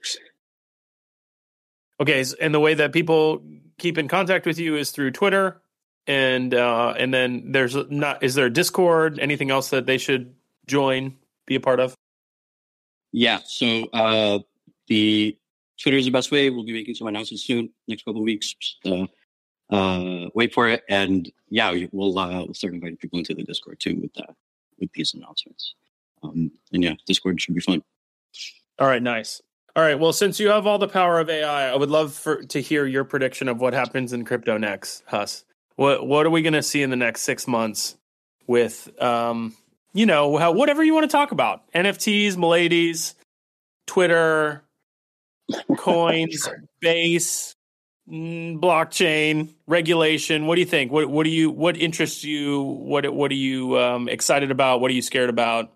Okay, 2.00 2.24
and 2.42 2.54
the 2.54 2.60
way 2.60 2.74
that 2.74 2.92
people 2.92 3.42
keep 3.78 3.98
in 3.98 4.08
contact 4.08 4.46
with 4.46 4.60
you 4.60 4.76
is 4.76 4.92
through 4.92 5.12
Twitter, 5.12 5.62
and 6.08 6.54
uh, 6.54 6.94
and 6.98 7.14
then 7.14 7.52
there's 7.52 7.76
not 7.90 8.24
is 8.24 8.36
there 8.36 8.48
a 8.48 8.54
Discord? 8.54 9.20
Anything 9.20 9.52
else 9.52 9.70
that 9.70 9.86
they 9.86 9.98
should 9.98 10.34
join, 10.68 11.16
be 11.46 11.56
a 11.56 11.60
part 11.60 11.80
of? 11.80 11.96
Yeah. 13.12 13.40
So 13.46 13.86
uh, 13.94 14.40
the 14.88 15.38
Twitter 15.82 15.98
is 15.98 16.06
the 16.06 16.12
best 16.12 16.32
way. 16.32 16.50
We'll 16.50 16.66
be 16.66 16.74
making 16.74 16.96
some 16.96 17.08
announcements 17.08 17.46
soon, 17.46 17.70
next 17.88 18.04
couple 18.04 18.22
of 18.22 18.26
weeks. 18.26 18.56
So 18.84 19.08
uh, 19.70 20.30
wait 20.34 20.54
for 20.54 20.68
it, 20.68 20.84
and 20.90 21.32
yeah, 21.50 21.74
we'll 21.92 22.18
uh, 22.18 22.46
we'll 22.46 22.54
start 22.54 22.74
inviting 22.74 22.98
people 22.98 23.20
into 23.20 23.34
the 23.34 23.44
Discord 23.44 23.80
too 23.80 23.96
with 24.02 24.12
uh, 24.18 24.34
with 24.80 24.92
these 24.94 25.14
announcements. 25.14 25.76
Um, 26.24 26.52
and 26.72 26.84
yeah, 26.84 26.94
Discord 27.06 27.42
should 27.42 27.56
be 27.56 27.62
fun. 27.62 27.84
All 28.80 28.88
right, 28.88 29.02
nice. 29.02 29.42
All 29.76 29.84
right. 29.84 30.00
Well, 30.00 30.14
since 30.14 30.40
you 30.40 30.50
have 30.50 30.68
all 30.68 30.78
the 30.78 30.88
power 30.88 31.20
of 31.20 31.30
AI, 31.30 31.72
I 31.72 31.76
would 31.76 31.90
love 31.90 32.14
for 32.14 32.44
to 32.44 32.62
hear 32.62 32.86
your 32.86 33.04
prediction 33.04 33.48
of 33.48 33.60
what 33.60 33.74
happens 33.74 34.14
in 34.14 34.24
crypto 34.24 34.58
next, 34.58 35.04
Huss. 35.08 35.46
What 35.76 36.06
what 36.06 36.26
are 36.26 36.30
we 36.30 36.42
going 36.42 36.54
to 36.54 36.64
see 36.64 36.82
in 36.82 36.90
the 36.90 36.96
next 36.96 37.22
six 37.22 37.48
months 37.48 37.98
with 38.48 38.90
um, 39.02 39.56
you 39.94 40.06
know 40.06 40.38
how, 40.38 40.52
whatever 40.52 40.84
you 40.84 40.94
want 40.94 41.10
to 41.10 41.12
talk 41.12 41.32
about 41.32 41.72
NFTs, 41.74 42.34
Miladies, 42.34 43.16
Twitter, 43.88 44.64
coins, 45.78 46.48
base, 46.80 47.56
mm, 48.10 48.60
blockchain, 48.60 49.54
regulation. 49.68 50.46
What 50.46 50.56
do 50.56 50.62
you 50.62 50.68
think? 50.68 50.92
What 50.92 51.10
what 51.10 51.24
do 51.24 51.30
you 51.30 51.50
what 51.50 51.78
interests 51.78 52.24
you? 52.24 52.62
What 52.62 53.12
what 53.14 53.32
are 53.32 53.36
you 53.36 53.80
um, 53.80 54.10
excited 54.10 54.52
about? 54.52 54.82
What 54.82 54.92
are 54.92 54.96
you 54.96 55.02
scared 55.02 55.30
about? 55.30 55.72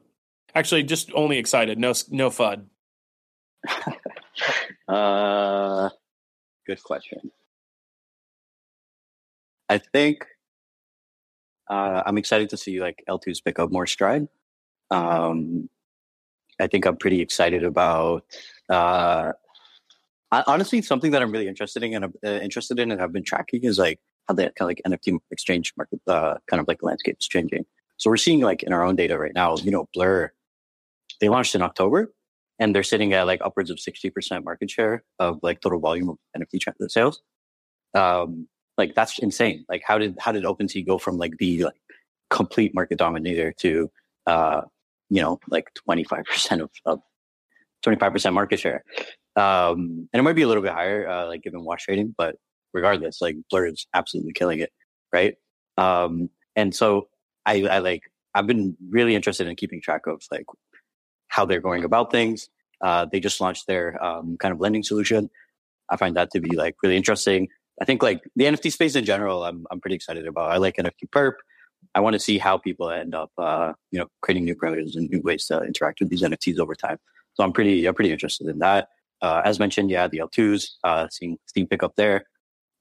Actually, 0.55 0.83
just 0.83 1.11
only 1.13 1.37
excited. 1.37 1.77
No 1.77 1.93
no 2.09 2.29
fud. 2.29 2.65
uh, 4.87 5.89
good 6.65 6.83
question. 6.83 7.31
I 9.69 9.77
think 9.77 10.25
uh, 11.69 12.03
I'm 12.05 12.17
excited 12.17 12.49
to 12.49 12.57
see 12.57 12.79
like 12.79 13.03
L2s 13.09 13.43
pick 13.43 13.59
up 13.59 13.71
more 13.71 13.87
stride. 13.87 14.27
Um, 14.91 15.69
I 16.59 16.67
think 16.67 16.85
I'm 16.85 16.97
pretty 16.97 17.21
excited 17.21 17.63
about. 17.63 18.23
Uh, 18.69 19.33
honestly, 20.31 20.81
something 20.81 21.11
that 21.11 21.21
I'm 21.21 21.31
really 21.31 21.47
interested 21.47 21.83
in 21.83 21.93
and 21.93 22.13
uh, 22.25 22.29
interested 22.29 22.79
in 22.79 22.91
and 22.91 22.99
have 22.99 23.13
been 23.13 23.23
tracking 23.23 23.63
is 23.63 23.77
like 23.77 23.99
how 24.27 24.33
the 24.33 24.43
kind 24.43 24.53
of 24.61 24.67
like 24.67 24.81
NFT 24.87 25.19
exchange 25.31 25.73
market, 25.77 25.99
uh, 26.07 26.35
kind 26.49 26.59
of 26.59 26.67
like 26.67 26.83
landscape 26.83 27.17
is 27.19 27.27
changing. 27.27 27.65
So 27.97 28.09
we're 28.09 28.17
seeing 28.17 28.41
like 28.41 28.63
in 28.63 28.73
our 28.73 28.83
own 28.83 28.95
data 28.95 29.17
right 29.17 29.33
now, 29.33 29.57
you 29.57 29.71
know, 29.71 29.87
Blur, 29.93 30.31
they 31.19 31.29
launched 31.29 31.55
in 31.55 31.61
October 31.61 32.13
and 32.59 32.73
they're 32.75 32.83
sitting 32.83 33.13
at 33.13 33.27
like 33.27 33.41
upwards 33.43 33.69
of 33.69 33.77
60% 33.77 34.43
market 34.43 34.69
share 34.69 35.03
of 35.19 35.39
like 35.41 35.61
total 35.61 35.79
volume 35.79 36.09
of 36.09 36.17
NFT 36.37 36.61
sales. 36.89 37.21
Um, 37.93 38.47
like 38.77 38.95
that's 38.95 39.19
insane. 39.19 39.65
Like 39.69 39.83
how 39.85 39.97
did, 39.97 40.17
how 40.19 40.31
did 40.31 40.43
OpenSea 40.43 40.85
go 40.85 40.97
from 40.97 41.17
like 41.17 41.37
the 41.37 41.65
like 41.65 41.81
complete 42.29 42.73
market 42.73 42.97
dominator 42.97 43.51
to, 43.59 43.89
uh, 44.25 44.61
you 45.09 45.21
know, 45.21 45.39
like 45.49 45.69
25% 45.89 46.61
of, 46.61 46.69
of 46.85 46.99
25% 47.85 48.33
market 48.33 48.59
share. 48.59 48.83
Um, 49.35 50.09
and 50.11 50.19
it 50.19 50.23
might 50.23 50.33
be 50.33 50.41
a 50.41 50.47
little 50.47 50.63
bit 50.63 50.73
higher, 50.73 51.07
uh, 51.07 51.27
like 51.27 51.43
given 51.43 51.63
wash 51.63 51.85
trading, 51.85 52.13
but 52.17 52.35
regardless, 52.73 53.21
like 53.21 53.35
Blur 53.49 53.67
is 53.67 53.87
absolutely 53.93 54.33
killing 54.33 54.59
it. 54.59 54.71
Right. 55.13 55.35
Um, 55.77 56.29
and 56.55 56.75
so 56.75 57.07
I, 57.45 57.63
I 57.63 57.79
like, 57.79 58.03
I've 58.33 58.47
been 58.47 58.75
really 58.89 59.15
interested 59.15 59.47
in 59.47 59.55
keeping 59.55 59.81
track 59.81 60.07
of 60.07 60.21
like 60.31 60.45
how 61.27 61.45
they're 61.45 61.61
going 61.61 61.83
about 61.83 62.11
things. 62.11 62.49
Uh, 62.81 63.05
they 63.11 63.19
just 63.19 63.41
launched 63.41 63.67
their 63.67 64.03
um, 64.03 64.37
kind 64.37 64.51
of 64.51 64.59
lending 64.59 64.83
solution. 64.83 65.29
I 65.89 65.97
find 65.97 66.15
that 66.17 66.31
to 66.31 66.39
be 66.39 66.55
like 66.55 66.75
really 66.83 66.97
interesting. 66.97 67.47
I 67.81 67.85
think 67.85 68.01
like 68.01 68.23
the 68.35 68.45
NFT 68.45 68.71
space 68.71 68.95
in 68.95 69.05
general, 69.05 69.43
I'm 69.43 69.65
I'm 69.71 69.79
pretty 69.79 69.95
excited 69.95 70.27
about. 70.27 70.51
I 70.51 70.57
like 70.57 70.77
NFT 70.77 71.09
perp. 71.13 71.33
I 71.95 71.99
want 71.99 72.13
to 72.13 72.19
see 72.19 72.37
how 72.37 72.57
people 72.57 72.89
end 72.89 73.15
up, 73.15 73.31
uh, 73.37 73.73
you 73.91 73.99
know, 73.99 74.07
creating 74.21 74.45
new 74.45 74.55
parameters 74.55 74.95
and 74.95 75.09
new 75.09 75.21
ways 75.21 75.45
to 75.47 75.61
interact 75.61 75.99
with 75.99 76.09
these 76.09 76.21
NFTs 76.21 76.59
over 76.59 76.75
time. 76.75 76.97
So 77.33 77.43
I'm 77.43 77.53
pretty, 77.53 77.85
I'm 77.85 77.95
pretty 77.95 78.11
interested 78.11 78.47
in 78.47 78.59
that. 78.59 78.89
Uh, 79.21 79.41
as 79.43 79.59
mentioned, 79.59 79.89
yeah, 79.89 80.07
the 80.07 80.19
L2s, 80.19 80.69
uh, 80.83 81.07
seeing 81.09 81.37
steam 81.45 81.67
pick 81.67 81.83
up 81.83 81.95
there. 81.95 82.25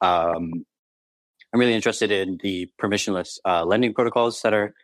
Um, 0.01 0.67
I'm 1.53 1.61
really 1.61 1.75
interested 1.75 2.11
in 2.11 2.39
the 2.43 2.69
permissionless 2.81 3.39
uh, 3.47 3.65
lending 3.65 3.95
protocols 3.95 4.43
that 4.43 4.53
are 4.53 4.75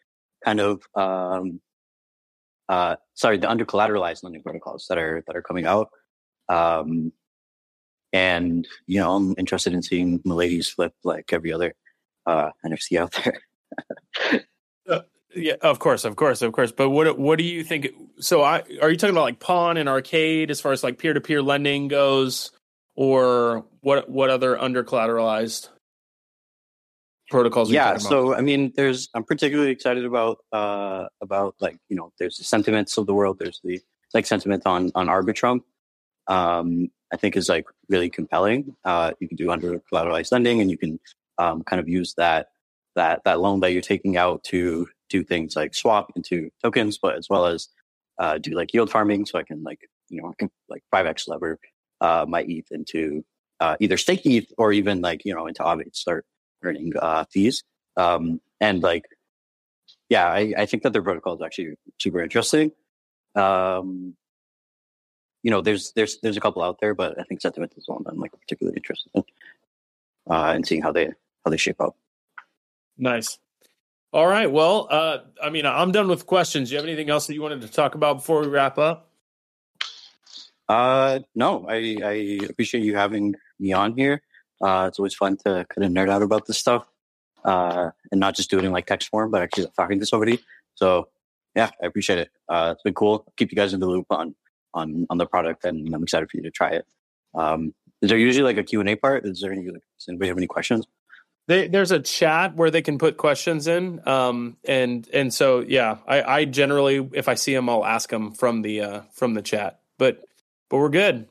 kind 0.45 0.61
of, 0.61 0.83
um, 0.95 1.61
uh, 2.69 2.97
sorry, 3.15 3.37
the 3.39 3.51
under 3.51 3.67
collateralized 3.67 4.23
lending 4.23 4.43
protocols 4.43 4.87
that 4.89 4.97
are 4.97 5.23
that 5.27 5.37
are 5.37 5.43
coming 5.43 5.67
out. 5.67 5.89
Um, 6.49 7.13
and 8.13 8.67
you 8.87 9.01
know, 9.01 9.15
I'm 9.17 9.35
interested 9.39 9.73
in 9.73 9.83
seeing 9.83 10.21
Miladies 10.21 10.69
flip 10.69 10.95
like 11.03 11.33
every 11.33 11.53
other 11.53 11.75
uh, 12.27 12.51
NFT 12.65 12.99
out 12.99 13.13
there. 13.25 14.45
uh, 14.89 15.01
yeah, 15.35 15.55
of 15.63 15.79
course, 15.79 16.05
of 16.05 16.17
course, 16.17 16.43
of 16.43 16.53
course. 16.53 16.73
But 16.73 16.91
what 16.91 17.19
what 17.19 17.39
do 17.39 17.45
you 17.45 17.65
think? 17.65 17.89
So, 18.21 18.43
I 18.43 18.63
are 18.81 18.91
you 18.91 18.97
talking 18.97 19.15
about 19.15 19.23
like 19.23 19.41
pawn 19.41 19.77
and 19.77 19.89
arcade 19.89 20.51
as 20.51 20.61
far 20.61 20.73
as 20.73 20.83
like 20.83 20.99
peer 20.99 21.15
to 21.15 21.21
peer 21.21 21.43
lending 21.43 21.89
goes, 21.89 22.51
or 22.95 23.65
what 23.81 24.11
what 24.11 24.31
other 24.31 24.61
under 24.61 24.85
collateralized 24.85 25.69
protocols? 27.31 27.71
Yeah, 27.71 27.97
so 27.97 28.35
I 28.35 28.43
mean, 28.43 28.73
there's 28.77 29.09
I'm 29.15 29.25
particularly 29.25 29.71
excited 29.71 30.05
about 30.05 30.39
uh 30.53 31.07
about 31.23 31.55
like 31.61 31.79
you 31.89 31.97
know 31.97 32.13
there's 32.19 32.37
the 32.37 32.45
sentiments 32.45 32.99
of 32.99 33.07
the 33.07 33.15
world. 33.15 33.39
There's 33.39 33.61
the 33.65 33.81
like 34.13 34.27
sentiment 34.27 34.65
on 34.67 34.93
on 34.95 35.07
Arbitrum. 35.07 35.61
Um, 36.29 36.91
I 37.13 37.17
think 37.17 37.37
is 37.37 37.49
like 37.49 37.67
really 37.89 38.09
compelling. 38.09 38.75
Uh, 38.85 39.13
you 39.21 39.29
can 39.29 39.37
do 39.37 39.51
under 39.51 39.81
collateralized 39.93 40.33
lending, 40.33 40.61
and 40.61 40.71
you 40.71 40.79
can 40.79 40.99
um, 41.39 41.63
kind 41.63 41.81
of 41.81 41.89
use 41.89 42.15
that 42.15 42.49
that 42.95 43.23
that 43.25 43.41
loan 43.41 43.61
that 43.61 43.73
you're 43.73 43.83
taking 43.83 44.17
out 44.17 44.45
to 44.45 44.89
do 45.09 45.23
things 45.23 45.57
like 45.57 45.75
swap 45.75 46.13
into 46.17 46.51
tokens, 46.63 46.99
but 46.99 47.17
as 47.17 47.29
well 47.29 47.47
as 47.47 47.69
uh, 48.19 48.39
do 48.39 48.53
like 48.53 48.73
yield 48.73 48.91
farming. 48.91 49.27
So 49.27 49.39
I 49.39 49.43
can 49.43 49.63
like 49.63 49.81
you 50.09 50.23
know 50.23 50.29
I 50.29 50.33
can 50.39 50.51
like 50.69 50.83
five 50.91 51.07
x 51.07 51.29
lever 51.29 51.59
uh, 52.01 52.25
my 52.29 52.43
ETH 52.49 52.67
into 52.71 53.25
uh, 53.61 53.77
either 53.81 53.97
stake 53.97 54.25
ETH 54.25 54.51
or 54.59 54.73
even 54.73 55.01
like 55.01 55.25
you 55.25 55.35
know 55.35 55.47
into 55.47 55.63
Aave 55.63 55.95
start 55.95 56.25
earning 56.63 56.93
uh, 57.01 57.25
fees. 57.31 57.63
Um, 57.97 58.41
and 58.61 58.83
like 58.83 59.05
yeah, 60.09 60.27
I, 60.27 60.53
I 60.59 60.67
think 60.67 60.83
that 60.83 60.93
their 60.93 61.03
protocol 61.03 61.35
is 61.35 61.43
actually 61.43 61.75
super 61.99 62.23
interesting. 62.23 62.73
Um, 63.35 64.15
you 65.43 65.51
know, 65.51 65.61
there's 65.61 65.93
there's 65.93 66.19
there's 66.21 66.37
a 66.37 66.41
couple 66.41 66.63
out 66.63 66.79
there, 66.81 66.95
but 66.95 67.19
I 67.19 67.25
think 67.25 67.41
Sentiment 67.41 67.73
is 67.77 67.89
one 67.89 68.05
I'm 68.07 68.19
like 68.19 68.33
particularly 68.33 68.77
interested 68.77 69.11
in, 69.15 69.25
uh, 70.31 70.53
and 70.55 70.67
seeing 70.67 70.83
how 70.83 70.93
they 70.93 71.07
how 71.45 71.51
they 71.51 71.57
shape 71.57 71.81
up. 71.81 71.97
Nice. 72.97 73.39
All 74.13 74.27
right. 74.27 74.51
Well, 74.51 74.89
uh, 74.91 75.19
I 75.43 75.51
mean, 75.51 75.65
I'm 75.65 75.91
done 75.91 76.07
with 76.07 76.27
questions. 76.27 76.69
Do 76.69 76.75
you 76.75 76.79
have 76.79 76.87
anything 76.87 77.09
else 77.09 77.27
that 77.27 77.35
you 77.35 77.43
wanted 77.43 77.63
to 77.63 77.69
talk 77.69 77.95
about 77.95 78.19
before 78.19 78.43
we 78.43 78.49
wrap 78.49 78.79
up? 78.79 79.09
Uh, 80.69 81.21
no, 81.35 81.67
I, 81.69 81.97
I 82.05 82.41
appreciate 82.49 82.85
you 82.85 82.95
having 82.95 83.35
me 83.59 83.73
on 83.73 83.97
here. 83.97 84.23
Uh, 84.61 84.87
it's 84.89 84.99
always 84.99 85.15
fun 85.15 85.37
to 85.39 85.67
kind 85.69 85.85
of 85.85 85.91
nerd 85.91 86.11
out 86.11 86.23
about 86.23 86.47
this 86.47 86.59
stuff, 86.59 86.87
uh, 87.45 87.91
and 88.11 88.21
not 88.21 88.37
just 88.37 88.51
do 88.51 88.59
it 88.59 88.65
in 88.65 88.71
like 88.71 88.87
text 88.87 89.09
form, 89.09 89.31
but 89.31 89.43
actually 89.43 89.67
talking 89.77 89.99
to 89.99 90.07
somebody. 90.07 90.39
So 90.75 91.09
yeah, 91.57 91.71
I 91.83 91.87
appreciate 91.87 92.19
it. 92.19 92.31
Uh, 92.49 92.73
it's 92.75 92.83
been 92.83 92.95
cool. 92.95 93.25
Keep 93.37 93.51
you 93.51 93.57
guys 93.57 93.73
in 93.75 93.81
the 93.81 93.87
loop 93.87 94.07
on 94.11 94.35
on 94.75 95.07
on 95.11 95.19
the 95.19 95.27
product, 95.27 95.65
and 95.65 95.95
I'm 95.95 96.03
excited 96.03 96.31
for 96.31 96.37
you 96.37 96.43
to 96.45 96.51
try 96.51 96.71
it. 96.71 96.87
Um, 97.35 97.75
is 98.01 98.09
there 98.09 98.19
usually 98.19 98.45
like 98.45 98.57
a 98.57 98.65
Q 98.65 98.81
and 98.81 98.89
A 98.89 98.97
part? 98.97 99.27
Is 99.27 99.41
there 99.41 99.53
any? 99.53 99.65
Does 99.65 99.81
anybody 100.09 100.29
have 100.29 100.37
any 100.37 100.47
questions? 100.47 100.87
They, 101.49 101.67
there's 101.67 101.91
a 101.91 101.99
chat 101.99 102.55
where 102.55 102.71
they 102.71 102.83
can 102.83 102.99
put 102.99 103.17
questions 103.17 103.67
in, 103.67 104.07
um, 104.07 104.57
and 104.65 105.09
and 105.13 105.35
so 105.35 105.61
yeah, 105.61 105.99
I, 106.07 106.23
I 106.23 106.45
generally 106.45 107.09
if 107.13 107.29
I 107.29 107.35
see 107.35 107.55
them, 107.55 107.69
I'll 107.69 107.85
ask 107.85 108.09
them 108.11 108.33
from 108.33 108.63
the 108.63 108.81
uh, 108.81 109.01
from 109.13 109.35
the 109.35 109.43
chat. 109.43 109.81
But 109.99 110.25
but 110.71 110.79
we're 110.79 110.89
good. 110.89 111.29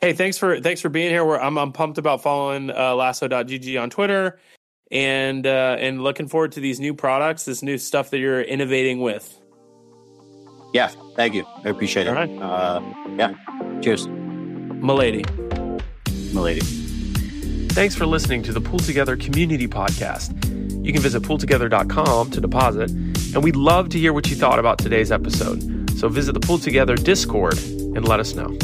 Hey, 0.00 0.12
thanks 0.12 0.36
for 0.36 0.60
thanks 0.60 0.82
for 0.82 0.90
being 0.90 1.10
here. 1.10 1.24
We're, 1.24 1.38
I'm 1.38 1.56
I'm 1.56 1.72
pumped 1.72 1.96
about 1.96 2.22
following 2.22 2.70
uh, 2.70 2.94
Lasso.gg 2.94 3.80
on 3.80 3.88
Twitter, 3.88 4.38
and 4.90 5.46
uh, 5.46 5.76
and 5.78 6.02
looking 6.02 6.28
forward 6.28 6.52
to 6.52 6.60
these 6.60 6.78
new 6.78 6.92
products, 6.92 7.46
this 7.46 7.62
new 7.62 7.78
stuff 7.78 8.10
that 8.10 8.18
you're 8.18 8.42
innovating 8.42 9.00
with. 9.00 9.40
Yeah, 10.72 10.88
thank 11.14 11.34
you. 11.34 11.44
I 11.64 11.68
appreciate 11.68 12.06
it. 12.06 12.10
All 12.10 12.14
right. 12.14 12.30
Uh, 12.30 12.80
yeah. 13.16 13.34
Cheers. 13.80 14.06
Milady. 14.08 15.24
Milady. 16.32 16.60
Thanks 17.70 17.94
for 17.94 18.06
listening 18.06 18.42
to 18.44 18.52
the 18.52 18.60
Pool 18.60 18.78
Together 18.78 19.16
Community 19.16 19.68
Podcast. 19.68 20.34
You 20.84 20.92
can 20.92 21.02
visit 21.02 21.22
pooltogether.com 21.22 22.30
to 22.30 22.40
deposit, 22.40 22.90
and 22.90 23.42
we'd 23.42 23.56
love 23.56 23.88
to 23.90 23.98
hear 23.98 24.12
what 24.12 24.30
you 24.30 24.36
thought 24.36 24.58
about 24.58 24.78
today's 24.78 25.10
episode. 25.10 25.90
So 25.98 26.08
visit 26.08 26.32
the 26.32 26.40
Pool 26.40 26.58
Together 26.58 26.94
Discord 26.94 27.58
and 27.58 28.06
let 28.06 28.20
us 28.20 28.34
know. 28.34 28.56